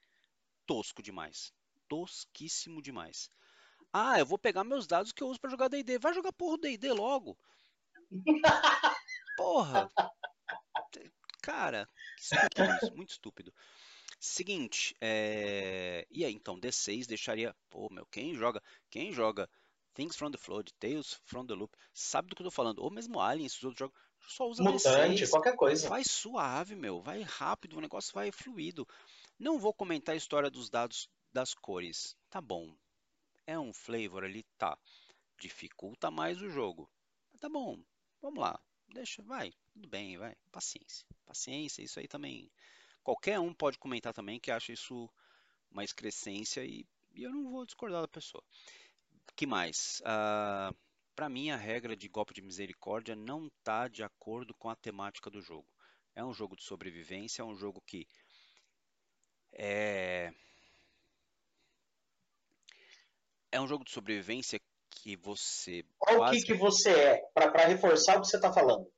tosco 0.64 1.02
demais. 1.02 1.52
Tosquíssimo 1.88 2.80
demais. 2.80 3.30
Ah, 3.98 4.18
eu 4.18 4.26
vou 4.26 4.36
pegar 4.36 4.62
meus 4.62 4.86
dados 4.86 5.10
que 5.10 5.22
eu 5.22 5.28
uso 5.28 5.40
para 5.40 5.48
jogar 5.48 5.68
D&D. 5.68 5.98
Vai 5.98 6.12
jogar 6.12 6.30
porra 6.30 6.58
D&D 6.58 6.92
logo. 6.92 7.34
Porra. 9.38 9.90
Cara, 11.40 11.88
estúpido, 12.18 12.94
muito 12.94 13.10
estúpido. 13.12 13.54
Seguinte, 14.20 14.94
é... 15.00 16.06
e 16.10 16.26
aí 16.26 16.32
então 16.34 16.60
D6 16.60 17.06
deixaria, 17.06 17.56
pô, 17.70 17.88
meu, 17.90 18.04
quem 18.06 18.34
joga, 18.34 18.62
quem 18.90 19.12
joga 19.12 19.48
Things 19.94 20.14
from 20.14 20.30
the 20.30 20.36
Flood, 20.36 20.74
Tales 20.78 21.18
from 21.24 21.46
the 21.46 21.54
Loop, 21.54 21.74
sabe 21.94 22.28
do 22.28 22.36
que 22.36 22.42
eu 22.42 22.46
tô 22.46 22.50
falando? 22.50 22.80
Ou 22.80 22.90
mesmo 22.90 23.18
Alien, 23.18 23.46
esses 23.46 23.64
outros 23.64 23.78
jogos, 23.78 23.98
só 24.28 24.46
usa 24.46 24.62
Mutante, 24.62 25.24
D6. 25.24 25.30
qualquer 25.30 25.56
coisa. 25.56 25.88
Vai 25.88 26.04
suave, 26.04 26.74
meu, 26.76 27.00
vai 27.00 27.22
rápido, 27.22 27.78
o 27.78 27.80
negócio 27.80 28.12
vai 28.12 28.30
fluido. 28.30 28.86
Não 29.38 29.58
vou 29.58 29.72
comentar 29.72 30.14
a 30.14 30.18
história 30.18 30.50
dos 30.50 30.68
dados 30.68 31.08
das 31.32 31.54
cores. 31.54 32.14
Tá 32.28 32.42
bom, 32.42 32.76
é 33.46 33.58
um 33.58 33.72
flavor 33.72 34.24
ali, 34.24 34.42
tá. 34.58 34.76
Dificulta 35.38 36.10
mais 36.10 36.40
o 36.42 36.48
jogo. 36.48 36.90
Tá 37.40 37.48
bom, 37.48 37.82
vamos 38.20 38.40
lá, 38.40 38.58
deixa, 38.88 39.22
vai, 39.22 39.52
tudo 39.72 39.86
bem, 39.88 40.16
vai, 40.16 40.34
paciência, 40.50 41.06
paciência, 41.26 41.82
isso 41.82 42.00
aí 42.00 42.08
também, 42.08 42.50
qualquer 43.02 43.38
um 43.38 43.52
pode 43.52 43.78
comentar 43.78 44.14
também 44.14 44.40
que 44.40 44.50
acha 44.50 44.72
isso 44.72 45.10
uma 45.70 45.84
excrescência 45.84 46.64
e, 46.64 46.86
e 47.12 47.22
eu 47.22 47.30
não 47.30 47.50
vou 47.50 47.66
discordar 47.66 48.00
da 48.00 48.08
pessoa. 48.08 48.42
que 49.36 49.46
mais? 49.46 50.00
Uh, 50.00 50.74
para 51.14 51.28
mim, 51.28 51.50
a 51.50 51.56
regra 51.56 51.96
de 51.96 52.08
golpe 52.08 52.34
de 52.34 52.42
misericórdia 52.42 53.14
não 53.14 53.46
está 53.46 53.88
de 53.88 54.02
acordo 54.02 54.54
com 54.54 54.68
a 54.68 54.76
temática 54.76 55.30
do 55.30 55.40
jogo. 55.40 55.68
É 56.14 56.24
um 56.24 56.32
jogo 56.32 56.56
de 56.56 56.64
sobrevivência, 56.64 57.42
é 57.42 57.44
um 57.44 57.56
jogo 57.56 57.82
que 57.86 58.08
é, 59.52 60.32
é 63.52 63.60
um 63.60 63.66
jogo 63.66 63.84
de 63.84 63.90
sobrevivência 63.90 64.60
que 64.90 65.16
você. 65.16 65.84
Qual 65.98 66.16
quase... 66.16 66.40
que, 66.40 66.46
que 66.46 66.54
você 66.54 66.90
é? 66.90 67.18
Para 67.34 67.66
reforçar 67.66 68.18
o 68.18 68.22
que 68.22 68.28
você 68.28 68.36
está 68.36 68.52
falando. 68.52 68.90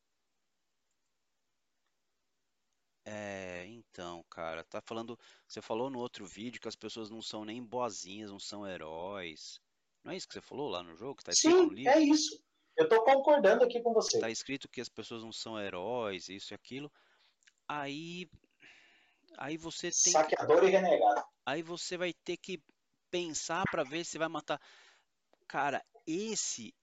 É, 3.04 3.64
então, 3.66 4.22
cara, 4.30 4.62
tá 4.64 4.80
falando. 4.80 5.18
Você 5.46 5.62
falou 5.62 5.88
no 5.88 5.98
outro 5.98 6.26
vídeo 6.26 6.60
que 6.60 6.68
as 6.68 6.76
pessoas 6.76 7.08
não 7.08 7.22
são 7.22 7.44
nem 7.44 7.62
boazinhas, 7.62 8.30
não 8.30 8.38
são 8.38 8.66
heróis. 8.66 9.60
Não 10.04 10.12
é 10.12 10.16
isso 10.16 10.28
que 10.28 10.34
você 10.34 10.40
falou 10.40 10.68
lá 10.68 10.82
no 10.82 10.94
jogo? 10.94 11.22
Tá 11.22 11.32
Sim, 11.32 11.86
é 11.86 12.00
isso. 12.00 12.42
Eu 12.76 12.88
tô 12.88 13.02
concordando 13.02 13.64
aqui 13.64 13.80
com 13.80 13.92
você. 13.92 14.20
Tá 14.20 14.30
escrito 14.30 14.68
que 14.68 14.80
as 14.80 14.88
pessoas 14.88 15.22
não 15.22 15.32
são 15.32 15.58
heróis, 15.60 16.28
isso 16.28 16.52
e 16.52 16.54
aquilo. 16.54 16.92
Aí. 17.66 18.30
Aí 19.36 19.56
você 19.56 19.90
tem. 19.90 20.12
Saqueador 20.12 20.60
que, 20.60 20.66
e 20.66 20.70
renegado. 20.70 21.24
Aí 21.44 21.62
você 21.62 21.96
vai 21.96 22.12
ter 22.12 22.36
que 22.36 22.62
pensar 23.10 23.64
para 23.70 23.84
ver 23.84 24.04
se 24.04 24.18
vai 24.18 24.28
matar. 24.28 24.60
Cara, 25.46 25.84
esse 26.06 26.74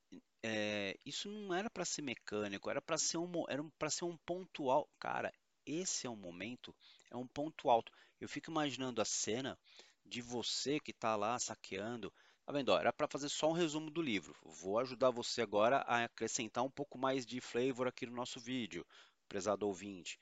é, 0.43 0.97
isso 1.05 1.29
não 1.29 1.55
era 1.55 1.69
para 1.69 1.85
ser 1.85 2.01
mecânico, 2.03 2.69
era 2.69 2.81
para 2.81 2.97
ser 2.97 3.17
um 3.17 3.31
era 3.49 3.63
para 3.79 3.89
ser 3.89 4.05
um 4.05 4.17
pontual. 4.17 4.87
Cara, 4.99 5.33
esse 5.65 6.05
é 6.05 6.09
um 6.09 6.15
momento, 6.15 6.75
é 7.09 7.17
um 7.17 7.27
ponto 7.27 7.69
alto. 7.69 7.91
Eu 8.21 8.29
fico 8.29 8.51
imaginando 8.51 9.01
a 9.01 9.05
cena 9.05 9.57
de 10.05 10.21
você 10.21 10.79
que 10.79 10.91
está 10.91 11.15
lá 11.15 11.39
saqueando. 11.39 12.13
Tá 12.45 12.53
vendo? 12.53 12.69
Ó, 12.69 12.79
era 12.79 12.93
para 12.93 13.07
fazer 13.07 13.29
só 13.29 13.49
um 13.49 13.53
resumo 13.53 13.89
do 13.89 14.01
livro. 14.03 14.35
Vou 14.43 14.77
ajudar 14.77 15.09
você 15.09 15.41
agora 15.41 15.77
a 15.87 16.03
acrescentar 16.03 16.63
um 16.63 16.69
pouco 16.69 16.97
mais 16.97 17.25
de 17.25 17.41
flavor 17.41 17.87
aqui 17.87 18.05
no 18.05 18.13
nosso 18.13 18.39
vídeo, 18.39 18.85
prezado 19.27 19.67
ouvinte. 19.67 20.19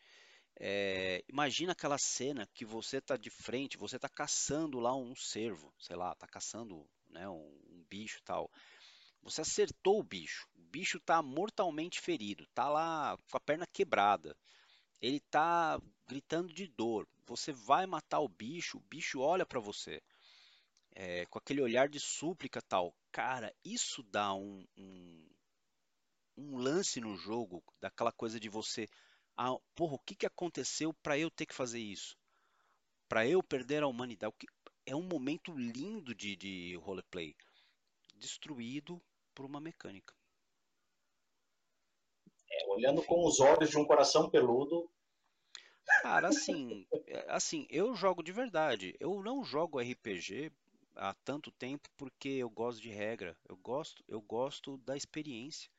É, 0.59 1.23
imagina 1.27 1.71
aquela 1.71 1.97
cena 1.97 2.47
que 2.53 2.63
você 2.63 2.97
está 2.97 3.17
de 3.17 3.29
frente, 3.29 3.77
você 3.77 3.95
está 3.95 4.07
caçando 4.07 4.79
lá 4.79 4.95
um 4.95 5.15
cervo, 5.15 5.73
sei 5.79 5.95
lá, 5.95 6.13
está 6.13 6.27
caçando 6.27 6.87
né, 7.09 7.27
um, 7.27 7.59
um 7.69 7.85
bicho 7.89 8.21
tal. 8.23 8.49
Você 9.21 9.41
acertou 9.41 9.99
o 9.99 10.03
bicho, 10.03 10.47
o 10.55 10.61
bicho 10.61 10.97
está 10.97 11.21
mortalmente 11.21 11.99
ferido, 11.99 12.43
está 12.43 12.69
lá 12.69 13.17
com 13.31 13.37
a 13.37 13.39
perna 13.39 13.65
quebrada, 13.65 14.35
ele 15.01 15.17
está 15.17 15.81
gritando 16.07 16.53
de 16.53 16.67
dor. 16.67 17.07
Você 17.25 17.51
vai 17.51 17.85
matar 17.85 18.19
o 18.19 18.27
bicho, 18.27 18.77
o 18.77 18.81
bicho 18.89 19.19
olha 19.21 19.45
para 19.45 19.59
você 19.59 20.01
é, 20.95 21.25
com 21.25 21.39
aquele 21.39 21.61
olhar 21.61 21.89
de 21.89 21.99
súplica 21.99 22.61
tal. 22.61 22.95
Cara, 23.11 23.53
isso 23.63 24.03
dá 24.03 24.33
um, 24.33 24.65
um, 24.77 25.29
um 26.37 26.57
lance 26.57 26.99
no 26.99 27.15
jogo, 27.15 27.63
daquela 27.79 28.11
coisa 28.11 28.39
de 28.39 28.49
você 28.49 28.87
ah, 29.35 29.57
porra, 29.75 29.95
o 29.95 29.99
que, 29.99 30.15
que 30.15 30.25
aconteceu 30.25 30.93
para 30.93 31.17
eu 31.17 31.29
ter 31.31 31.45
que 31.45 31.55
fazer 31.55 31.79
isso? 31.79 32.17
Para 33.07 33.27
eu 33.27 33.41
perder 33.41 33.83
a 33.83 33.87
humanidade? 33.87 34.33
É 34.85 34.95
um 34.95 35.03
momento 35.03 35.51
lindo 35.51 36.13
de, 36.13 36.35
de 36.35 36.75
roleplay, 36.75 37.35
destruído 38.15 39.01
por 39.33 39.45
uma 39.45 39.59
mecânica. 39.59 40.13
É, 42.51 42.67
olhando 42.67 43.01
com 43.03 43.25
os 43.25 43.39
olhos 43.39 43.69
de 43.69 43.77
um 43.77 43.85
coração 43.85 44.29
peludo. 44.29 44.89
Cara, 46.01 46.27
assim, 46.27 46.85
é, 47.07 47.25
assim, 47.29 47.65
eu 47.69 47.95
jogo 47.95 48.21
de 48.21 48.31
verdade. 48.31 48.95
Eu 48.99 49.21
não 49.23 49.43
jogo 49.43 49.79
RPG 49.79 50.51
há 50.95 51.13
tanto 51.25 51.51
tempo 51.51 51.89
porque 51.97 52.29
eu 52.29 52.49
gosto 52.49 52.81
de 52.81 52.89
regra. 52.89 53.35
Eu 53.47 53.57
gosto, 53.57 54.03
eu 54.07 54.21
gosto 54.21 54.77
da 54.79 54.95
experiência. 54.95 55.69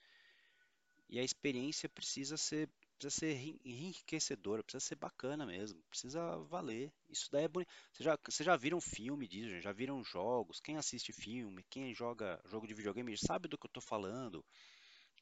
E 1.09 1.19
a 1.19 1.23
experiência 1.23 1.89
precisa 1.89 2.37
ser 2.37 2.69
precisa 2.99 3.11
ser 3.11 3.59
enriquecedora, 3.65 4.63
precisa 4.63 4.85
ser 4.85 4.95
bacana 4.97 5.45
mesmo, 5.47 5.83
precisa 5.91 6.39
valer. 6.45 6.93
Isso 7.09 7.31
daí 7.31 7.45
é 7.45 7.49
bonito. 7.49 7.69
Vocês 7.93 8.05
já, 8.05 8.19
vocês 8.25 8.47
já 8.47 8.57
viram 8.57 8.81
filme 8.81 9.29
disso, 9.29 9.61
já 9.61 9.73
viram 9.73 10.03
jogos? 10.05 10.61
Quem 10.61 10.77
assiste 10.77 11.13
filme, 11.13 11.65
quem 11.71 11.95
joga 11.95 12.41
jogo 12.47 12.67
de 12.67 12.75
videogame 12.75 13.17
sabe 13.17 13.49
do 13.49 13.59
que 13.59 13.67
eu 13.67 13.69
estou 13.69 13.83
falando, 13.83 14.45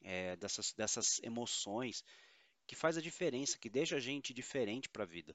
é, 0.02 0.36
dessas, 0.36 0.72
dessas 0.72 1.20
emoções 1.22 2.04
que 2.66 2.76
faz 2.76 2.96
a 2.96 3.02
diferença, 3.02 3.58
que 3.58 3.68
deixa 3.68 3.96
a 3.96 4.00
gente 4.00 4.32
diferente 4.32 4.88
para 4.88 5.04
a 5.04 5.06
vida. 5.06 5.34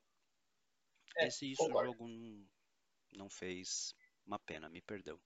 É, 1.17 1.27
Esse 1.27 1.51
isso 1.51 1.63
o 1.63 1.83
jogo 1.83 2.07
não, 2.07 2.47
não 3.13 3.29
fez, 3.29 3.93
uma 4.25 4.39
pena, 4.39 4.69
me 4.69 4.81
perdeu 4.81 5.19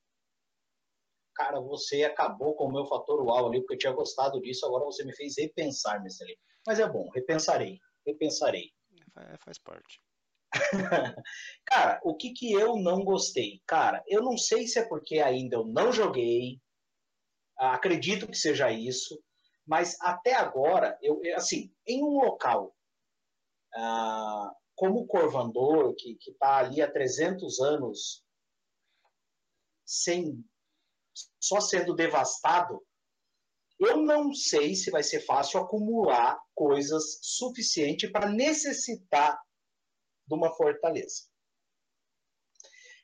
cara, 1.36 1.60
você 1.60 2.04
acabou 2.04 2.56
com 2.56 2.66
o 2.66 2.72
meu 2.72 2.86
fator 2.86 3.22
uau 3.26 3.48
ali, 3.48 3.60
porque 3.62 3.76
eu 3.76 3.80
tinha 3.80 3.94
gostado 3.94 4.42
disso, 4.42 4.66
agora 4.66 4.86
você 4.86 5.04
me 5.04 5.16
fez 5.16 5.36
repensar, 5.38 6.02
Mestre. 6.02 6.38
Mas 6.66 6.80
é 6.80 6.88
bom, 6.88 7.10
repensarei, 7.14 7.80
repensarei. 8.06 8.72
É, 9.18 9.38
faz 9.44 9.58
parte. 9.60 10.02
cara, 11.66 12.00
o 12.04 12.16
que 12.16 12.34
que 12.34 12.52
eu 12.52 12.76
não 12.76 13.04
gostei? 13.04 13.62
Cara, 13.66 14.04
eu 14.08 14.22
não 14.22 14.38
sei 14.38 14.68
se 14.68 14.80
é 14.80 14.88
porque 14.88 15.20
ainda 15.20 15.56
eu 15.56 15.66
não 15.66 15.92
joguei, 15.92 16.60
acredito 17.58 18.28
que 18.28 18.38
seja 18.38 18.70
isso, 18.72 19.22
mas 19.66 19.96
até 20.02 20.34
agora, 20.34 20.98
eu, 21.02 21.22
assim, 21.36 21.74
em 21.88 22.04
um 22.04 22.20
local 22.20 22.76
ah, 23.74 24.52
como 24.76 25.02
o 25.02 25.08
Corvandor, 25.08 25.94
que 25.96 26.18
está 26.28 26.58
ali 26.58 26.82
há 26.82 26.92
300 26.92 27.60
anos 27.60 28.24
sem 29.86 30.44
só 31.40 31.60
sendo 31.60 31.96
devastado, 31.96 32.82
eu 33.80 33.98
não 33.98 34.34
sei 34.34 34.76
se 34.76 34.92
vai 34.92 35.02
ser 35.02 35.22
fácil 35.22 35.60
acumular 35.60 36.40
coisas 36.54 37.20
suficiente 37.24 38.08
para 38.08 38.30
necessitar 38.30 39.42
de 40.28 40.36
uma 40.36 40.54
fortaleza. 40.54 41.24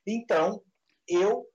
Então, 0.05 0.63
eu 1.07 1.45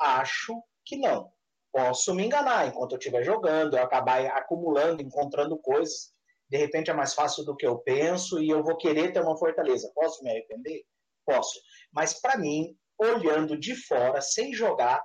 acho 0.00 0.62
que 0.84 0.96
não. 0.96 1.30
Posso 1.70 2.14
me 2.14 2.24
enganar 2.24 2.66
enquanto 2.66 2.92
eu 2.92 2.98
estiver 2.98 3.22
jogando, 3.22 3.76
eu 3.76 3.82
acabar 3.82 4.24
acumulando, 4.26 5.02
encontrando 5.02 5.58
coisas. 5.58 6.14
De 6.48 6.56
repente 6.56 6.90
é 6.90 6.94
mais 6.94 7.14
fácil 7.14 7.44
do 7.44 7.56
que 7.56 7.66
eu 7.66 7.78
penso 7.78 8.42
e 8.42 8.48
eu 8.48 8.62
vou 8.62 8.76
querer 8.76 9.12
ter 9.12 9.20
uma 9.20 9.36
fortaleza. 9.36 9.92
Posso 9.94 10.22
me 10.22 10.30
arrepender? 10.30 10.84
Posso. 11.26 11.60
Mas 11.92 12.20
para 12.20 12.38
mim, 12.38 12.76
olhando 12.98 13.58
de 13.58 13.74
fora, 13.74 14.20
sem 14.20 14.52
jogar, 14.54 15.04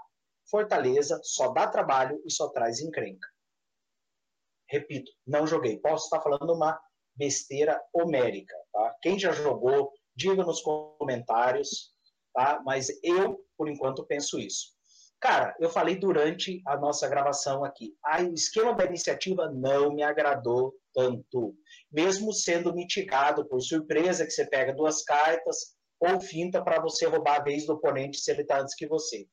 Fortaleza 0.50 1.20
só 1.24 1.52
dá 1.52 1.68
trabalho 1.68 2.22
e 2.26 2.32
só 2.32 2.50
traz 2.50 2.80
encrenca. 2.80 3.28
Repito, 4.70 5.12
não 5.26 5.48
joguei. 5.48 5.80
Posso 5.80 6.06
estar 6.06 6.22
falando 6.22 6.54
uma 6.54 6.80
besteira 7.16 7.82
homérica. 7.94 8.56
Tá? 8.72 8.96
Quem 9.02 9.18
já 9.18 9.32
jogou, 9.32 9.92
diga 10.16 10.44
nos 10.44 10.62
comentários. 10.62 11.94
Tá? 12.34 12.62
Mas 12.64 12.88
eu, 13.04 13.44
por 13.58 13.68
enquanto, 13.68 14.06
penso 14.06 14.40
isso. 14.40 14.78
Cara, 15.20 15.54
eu 15.60 15.70
falei 15.70 15.98
durante 15.98 16.62
a 16.66 16.78
nossa 16.78 17.08
gravação 17.08 17.66
aqui. 17.66 17.94
Ah, 18.04 18.22
o 18.22 18.34
esquema 18.34 18.74
da 18.74 18.86
iniciativa 18.86 19.52
não 19.52 19.94
me 19.94 20.02
agradou 20.02 20.74
tanto. 20.94 21.54
Mesmo 21.92 22.32
sendo 22.32 22.74
mitigado 22.74 23.46
por 23.48 23.60
surpresa, 23.60 24.26
que 24.26 24.32
você 24.32 24.46
pega 24.46 24.74
duas 24.74 25.04
cartas, 25.04 25.76
ou 26.00 26.22
finta 26.22 26.64
para 26.64 26.80
você 26.80 27.06
roubar 27.06 27.42
a 27.42 27.44
vez 27.44 27.66
do 27.66 27.74
oponente 27.74 28.20
se 28.20 28.32
ele 28.32 28.44
está 28.44 28.62
antes 28.62 28.76
que 28.76 28.88
você. 28.88 29.28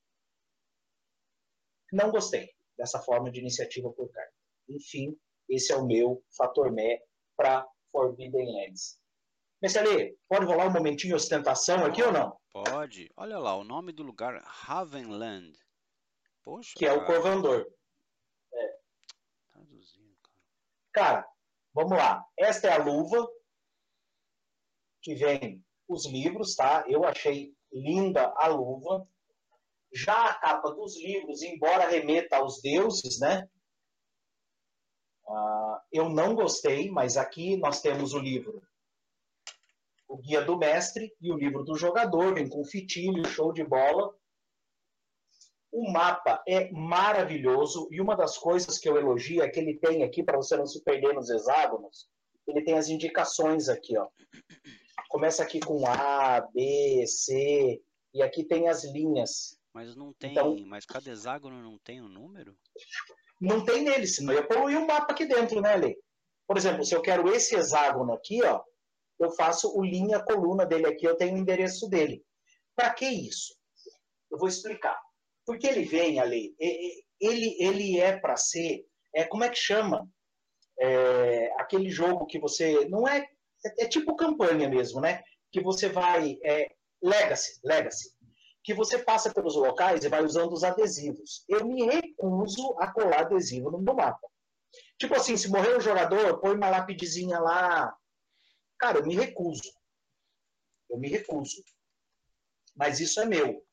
Não 1.92 2.10
gostei 2.10 2.50
dessa 2.76 3.00
forma 3.00 3.30
de 3.30 3.40
iniciativa 3.40 3.90
por 3.90 4.10
carta. 4.10 4.32
Enfim, 4.68 5.16
esse 5.48 5.72
é 5.72 5.76
o 5.76 5.86
meu 5.86 6.22
fator 6.36 6.70
mé 6.72 7.00
para 7.36 7.66
Forbidden 7.92 8.52
Lands. 8.52 9.00
Mestre 9.62 10.18
pode 10.28 10.44
rolar 10.44 10.66
um 10.66 10.72
momentinho 10.72 11.10
de 11.10 11.14
ostentação 11.14 11.84
aqui 11.84 12.02
ou 12.02 12.12
não? 12.12 12.38
Pode. 12.52 13.10
Olha 13.16 13.38
lá, 13.38 13.56
o 13.56 13.64
nome 13.64 13.92
do 13.92 14.02
lugar, 14.02 14.42
Havenland. 14.66 15.58
Poxa. 16.42 16.72
Que 16.76 16.86
é 16.86 16.92
o 16.92 17.04
Corvandor. 17.06 17.66
É. 18.52 18.78
Traduzindo, 19.52 20.14
cara. 20.22 20.42
Cara, 20.92 21.28
vamos 21.72 21.96
lá. 21.96 22.24
Esta 22.38 22.68
é 22.68 22.72
a 22.72 22.84
luva 22.84 23.26
que 25.02 25.14
vem 25.14 25.64
os 25.88 26.06
livros, 26.06 26.54
tá? 26.54 26.84
Eu 26.88 27.04
achei 27.04 27.54
linda 27.72 28.32
a 28.36 28.48
luva. 28.48 29.08
Já 29.92 30.26
a 30.26 30.34
capa 30.34 30.70
dos 30.72 30.96
livros, 30.96 31.42
embora 31.42 31.88
remeta 31.88 32.36
aos 32.36 32.60
deuses, 32.60 33.18
né? 33.20 33.48
Uh, 35.26 35.78
eu 35.92 36.08
não 36.08 36.34
gostei, 36.34 36.90
mas 36.90 37.16
aqui 37.16 37.56
nós 37.56 37.80
temos 37.80 38.14
o 38.14 38.18
livro 38.18 38.62
O 40.06 40.18
Guia 40.18 40.40
do 40.40 40.56
Mestre 40.56 41.12
e 41.20 41.32
o 41.32 41.36
livro 41.36 41.64
do 41.64 41.76
Jogador, 41.76 42.34
vem 42.34 42.48
com 42.48 42.64
fitilho, 42.64 43.24
show 43.24 43.52
de 43.52 43.64
bola. 43.64 44.14
O 45.72 45.90
mapa 45.90 46.42
é 46.46 46.70
maravilhoso 46.70 47.88
e 47.90 48.00
uma 48.00 48.16
das 48.16 48.38
coisas 48.38 48.78
que 48.78 48.88
eu 48.88 48.96
elogio 48.96 49.42
é 49.42 49.48
que 49.48 49.58
ele 49.58 49.78
tem 49.78 50.04
aqui, 50.04 50.22
para 50.22 50.36
você 50.36 50.56
não 50.56 50.66
se 50.66 50.82
perder 50.82 51.12
nos 51.12 51.28
hexágonos, 51.28 52.08
ele 52.46 52.62
tem 52.62 52.78
as 52.78 52.88
indicações 52.88 53.68
aqui, 53.68 53.98
ó. 53.98 54.08
Começa 55.08 55.42
aqui 55.42 55.60
com 55.60 55.86
A, 55.86 56.40
B, 56.40 57.04
C, 57.06 57.82
e 58.14 58.22
aqui 58.22 58.44
tem 58.44 58.68
as 58.68 58.84
linhas. 58.84 59.55
Mas 59.76 59.94
não 59.94 60.10
tem, 60.10 60.30
então, 60.30 60.56
mas 60.64 60.86
cada 60.86 61.10
hexágono 61.10 61.60
não 61.62 61.76
tem 61.76 62.00
um 62.00 62.08
número? 62.08 62.56
Não 63.38 63.62
tem 63.62 63.82
nele, 63.82 64.06
senão 64.06 64.32
eu 64.32 64.48
poluir 64.48 64.78
um 64.78 64.86
mapa 64.86 65.12
aqui 65.12 65.26
dentro, 65.26 65.60
né, 65.60 65.76
Lê? 65.76 65.98
Por 66.46 66.56
exemplo, 66.56 66.82
se 66.82 66.94
eu 66.94 67.02
quero 67.02 67.28
esse 67.28 67.54
hexágono 67.54 68.14
aqui, 68.14 68.42
ó, 68.42 68.62
eu 69.20 69.30
faço 69.32 69.78
o 69.78 69.84
linha 69.84 70.18
coluna 70.24 70.64
dele 70.64 70.86
aqui, 70.86 71.04
eu 71.04 71.14
tenho 71.14 71.34
o 71.34 71.38
endereço 71.38 71.90
dele. 71.90 72.24
Para 72.74 72.94
que 72.94 73.04
isso? 73.04 73.54
Eu 74.30 74.38
vou 74.38 74.48
explicar. 74.48 74.98
Porque 75.44 75.66
ele 75.66 75.84
vem 75.84 76.20
ali, 76.20 76.56
ele, 77.20 77.56
ele 77.60 78.00
é 78.00 78.18
para 78.18 78.34
ser, 78.38 78.82
é, 79.14 79.24
como 79.24 79.44
é 79.44 79.50
que 79.50 79.58
chama? 79.58 80.08
É, 80.80 81.52
aquele 81.58 81.90
jogo 81.90 82.24
que 82.24 82.38
você, 82.38 82.88
não 82.88 83.06
é, 83.06 83.18
é, 83.18 83.84
é, 83.84 83.86
tipo 83.86 84.16
campanha 84.16 84.70
mesmo, 84.70 85.02
né? 85.02 85.22
Que 85.52 85.60
você 85.60 85.86
vai, 85.90 86.38
é, 86.42 86.74
Legacy, 87.02 87.60
Legacy, 87.62 88.15
que 88.66 88.74
você 88.74 88.98
passa 88.98 89.32
pelos 89.32 89.54
locais 89.54 90.02
e 90.02 90.08
vai 90.08 90.24
usando 90.24 90.52
os 90.52 90.64
adesivos. 90.64 91.44
Eu 91.48 91.64
me 91.64 91.84
recuso 91.84 92.74
a 92.80 92.92
colar 92.92 93.20
adesivo 93.20 93.70
no 93.70 93.78
meu 93.78 93.94
mapa. 93.94 94.28
Tipo 94.98 95.14
assim, 95.14 95.36
se 95.36 95.48
morrer 95.48 95.76
o 95.76 95.80
jogador, 95.80 96.40
põe 96.40 96.56
uma 96.56 96.68
lapidezinha 96.68 97.38
lá. 97.38 97.96
Cara, 98.76 98.98
eu 98.98 99.06
me 99.06 99.14
recuso. 99.14 99.72
Eu 100.90 100.98
me 100.98 101.08
recuso. 101.08 101.62
Mas 102.74 102.98
isso 102.98 103.20
é 103.20 103.24
meu. 103.24 103.64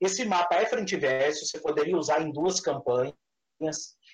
Esse 0.00 0.24
mapa 0.24 0.54
é 0.54 0.64
frente 0.64 0.94
e 0.94 0.98
verso, 0.98 1.44
você 1.44 1.60
poderia 1.60 1.94
usar 1.94 2.22
em 2.22 2.32
duas 2.32 2.58
campanhas. 2.58 3.14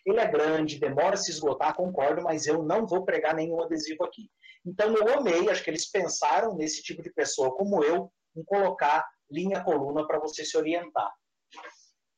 Ele 0.04 0.18
é 0.18 0.26
grande, 0.26 0.80
demora 0.80 1.14
a 1.14 1.16
se 1.16 1.30
esgotar, 1.30 1.76
concordo, 1.76 2.24
mas 2.24 2.48
eu 2.48 2.60
não 2.60 2.88
vou 2.88 3.04
pregar 3.04 3.36
nenhum 3.36 3.62
adesivo 3.62 4.02
aqui. 4.02 4.28
Então 4.64 4.92
eu 4.96 5.16
amei, 5.16 5.48
acho 5.48 5.62
que 5.62 5.70
eles 5.70 5.88
pensaram 5.88 6.56
nesse 6.56 6.82
tipo 6.82 7.04
de 7.04 7.12
pessoa 7.12 7.54
como 7.54 7.84
eu, 7.84 8.12
em 8.34 8.42
colocar 8.42 9.06
linha 9.30 9.62
coluna 9.62 10.06
para 10.06 10.18
você 10.18 10.44
se 10.44 10.56
orientar. 10.56 11.12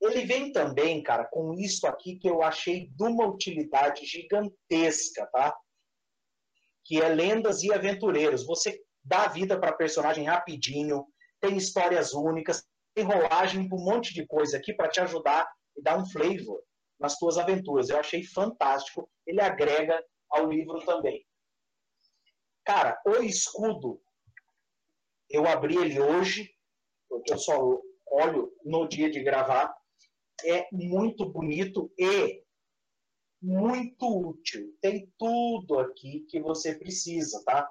Ele 0.00 0.24
vem 0.24 0.52
também, 0.52 1.02
cara, 1.02 1.24
com 1.24 1.54
isso 1.54 1.86
aqui 1.86 2.16
que 2.16 2.28
eu 2.28 2.42
achei 2.42 2.88
de 2.88 3.02
uma 3.02 3.26
utilidade 3.26 4.06
gigantesca, 4.06 5.26
tá? 5.32 5.56
Que 6.84 7.02
é 7.02 7.08
lendas 7.08 7.62
e 7.62 7.72
aventureiros. 7.72 8.46
Você 8.46 8.80
dá 9.02 9.26
vida 9.26 9.58
para 9.58 9.72
personagem 9.72 10.24
rapidinho, 10.24 11.06
tem 11.40 11.56
histórias 11.56 12.12
únicas, 12.12 12.64
tem 12.94 13.04
rolagem 13.04 13.68
um 13.72 13.84
monte 13.84 14.14
de 14.14 14.26
coisa 14.26 14.56
aqui 14.56 14.72
para 14.72 14.88
te 14.88 15.00
ajudar 15.00 15.50
e 15.76 15.82
dar 15.82 15.98
um 15.98 16.06
flavor 16.06 16.62
nas 16.98 17.16
tuas 17.16 17.38
aventuras. 17.38 17.88
Eu 17.88 17.98
achei 17.98 18.22
fantástico. 18.24 19.10
Ele 19.26 19.40
agrega 19.40 20.02
ao 20.30 20.48
livro 20.48 20.84
também. 20.84 21.24
Cara, 22.64 23.00
o 23.06 23.22
escudo, 23.22 24.00
eu 25.30 25.46
abri 25.46 25.76
ele 25.76 26.00
hoje, 26.00 26.50
porque 27.08 27.32
eu 27.32 27.38
só 27.38 27.80
olho 28.10 28.52
no 28.64 28.88
dia 28.88 29.10
de 29.10 29.22
gravar 29.22 29.74
é 30.44 30.66
muito 30.72 31.26
bonito 31.26 31.92
e 31.98 32.42
muito 33.42 34.28
útil. 34.28 34.72
Tem 34.80 35.12
tudo 35.18 35.78
aqui 35.78 36.26
que 36.28 36.40
você 36.40 36.74
precisa, 36.74 37.42
tá? 37.44 37.68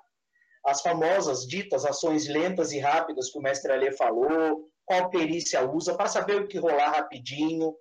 As 0.66 0.82
famosas 0.82 1.48
ditas 1.48 1.86
ações 1.86 2.28
lentas 2.28 2.72
e 2.72 2.80
rápidas 2.80 3.32
que 3.32 3.40
o 3.40 3.42
mestre 3.42 3.72
Alê 3.72 3.92
falou, 3.92 4.70
qual 4.86 5.10
perícia 5.10 5.70
usa, 5.70 5.96
para 5.96 6.08
saber 6.08 6.42
o 6.42 6.48
que 6.48 6.58
rolar 6.58 6.92
rapidinho, 6.92 7.76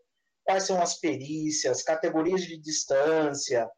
quais 0.45 0.65
são 0.65 0.81
as 0.81 0.99
perícias, 0.99 1.83
categorias 1.83 2.43
de 2.43 2.57
distância, 2.59 3.69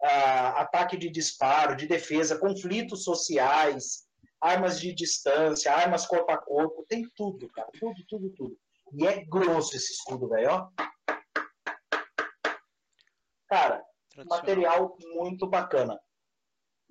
ataque 0.00 0.96
de 0.96 1.08
disparo, 1.08 1.76
de 1.76 1.86
defesa, 1.86 2.38
conflitos 2.38 3.04
sociais, 3.04 4.07
armas 4.40 4.80
de 4.80 4.94
distância, 4.94 5.72
armas 5.72 6.06
corpo 6.06 6.30
a 6.30 6.38
corpo, 6.38 6.84
tem 6.88 7.08
tudo, 7.14 7.48
cara, 7.50 7.68
tudo, 7.78 8.04
tudo, 8.08 8.30
tudo. 8.30 8.58
E 8.92 9.06
é 9.06 9.24
grosso 9.24 9.76
esse 9.76 9.92
escudo, 9.92 10.28
velho, 10.28 10.50
ó. 10.50 10.70
Cara, 13.48 13.82
material 14.26 14.96
muito 15.14 15.46
bacana. 15.46 15.98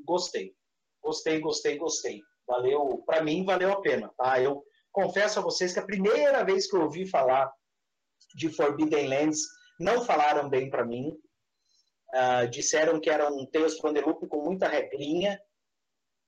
Gostei. 0.05 0.55
Gostei, 1.01 1.39
gostei, 1.39 1.77
gostei. 1.77 2.21
Valeu, 2.47 3.03
para 3.05 3.23
mim 3.23 3.45
valeu 3.45 3.71
a 3.71 3.81
pena, 3.81 4.11
tá? 4.17 4.39
Eu 4.41 4.63
confesso 4.91 5.39
a 5.39 5.41
vocês 5.41 5.73
que 5.73 5.79
a 5.79 5.85
primeira 5.85 6.43
vez 6.43 6.69
que 6.69 6.75
eu 6.75 6.81
ouvi 6.81 7.07
falar 7.07 7.51
de 8.35 8.49
Forbidden 8.49 9.07
Lands, 9.07 9.41
não 9.79 10.03
falaram 10.03 10.49
bem 10.49 10.69
para 10.69 10.85
mim. 10.85 11.11
Uh, 12.13 12.47
disseram 12.49 12.99
que 12.99 13.09
era 13.09 13.29
um 13.31 13.45
the 13.45 14.01
Loop 14.01 14.27
com 14.27 14.43
muita 14.43 14.67
regrinha. 14.67 15.39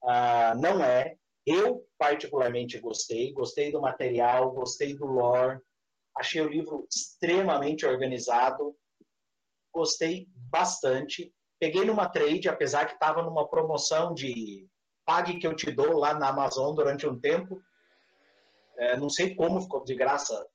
Uh, 0.04 0.60
não 0.60 0.84
é. 0.84 1.16
Eu, 1.46 1.86
particularmente, 1.98 2.80
gostei. 2.80 3.34
Gostei 3.34 3.72
do 3.72 3.82
material, 3.82 4.52
gostei 4.52 4.96
do 4.96 5.06
lore. 5.06 5.60
Achei 6.16 6.42
o 6.42 6.50
livro 6.50 6.88
extremamente 6.90 7.86
organizado. 7.86 8.76
Gostei 9.74 10.28
bastante. 10.36 11.34
Peguei 11.60 11.86
numa 11.86 12.08
trade, 12.08 12.48
apesar 12.48 12.86
que 12.86 12.94
estava 12.94 13.22
numa 13.22 13.48
promoção 13.48 14.14
de 14.14 14.68
pague 15.06 15.40
que 15.40 15.48
eu 15.48 15.56
te 15.56 15.72
dou 15.72 15.98
lá 15.98 16.14
na 16.14 16.30
Amazon 16.30 16.74
durante 16.76 17.08
um 17.08 17.20
tempo. 17.20 17.62
É, 18.78 18.96
não 18.96 19.10
sei 19.10 19.36
como 19.36 19.62
ficou 19.62 19.84
de 19.84 19.96
graça 19.96 20.48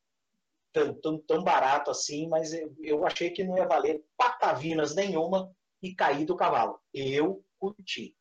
tão, 0.73 0.95
tão, 0.95 1.19
tão 1.19 1.45
barato 1.45 1.91
assim, 1.91 2.29
mas 2.29 2.53
eu, 2.53 2.75
eu 2.81 3.07
achei 3.07 3.31
que 3.31 3.45
não 3.45 3.57
ia 3.57 3.67
valer 3.67 4.05
patavinas 4.17 4.95
nenhuma 4.95 5.55
e 5.83 5.95
cair 5.95 6.25
do 6.25 6.37
cavalo. 6.37 6.81
Eu 6.93 7.45
curti. 7.59 8.17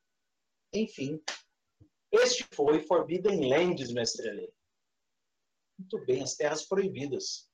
Enfim, 0.74 1.22
este 2.12 2.44
foi 2.54 2.82
Forbidden 2.82 3.50
Lands, 3.50 3.92
mestre 3.92 4.32
Lê. 4.32 4.52
Muito 5.78 6.06
bem, 6.06 6.24
as 6.24 6.36
terras 6.36 6.66
proibidas. 6.66 7.50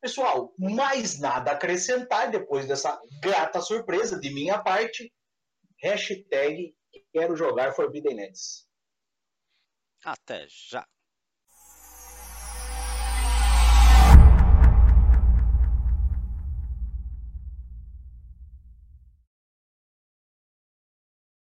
Pessoal, 0.00 0.52
mais 0.58 1.20
nada 1.20 1.52
a 1.52 1.54
acrescentar 1.54 2.30
depois 2.30 2.66
dessa 2.66 3.00
grata 3.22 3.60
surpresa 3.60 4.18
de 4.18 4.34
minha 4.34 4.62
parte. 4.62 5.12
Hashtag 5.80 6.74
quero 7.12 7.36
jogar 7.36 7.72
Forbidden 7.74 8.16
Lands. 8.16 8.68
Até 10.04 10.46
já. 10.48 10.86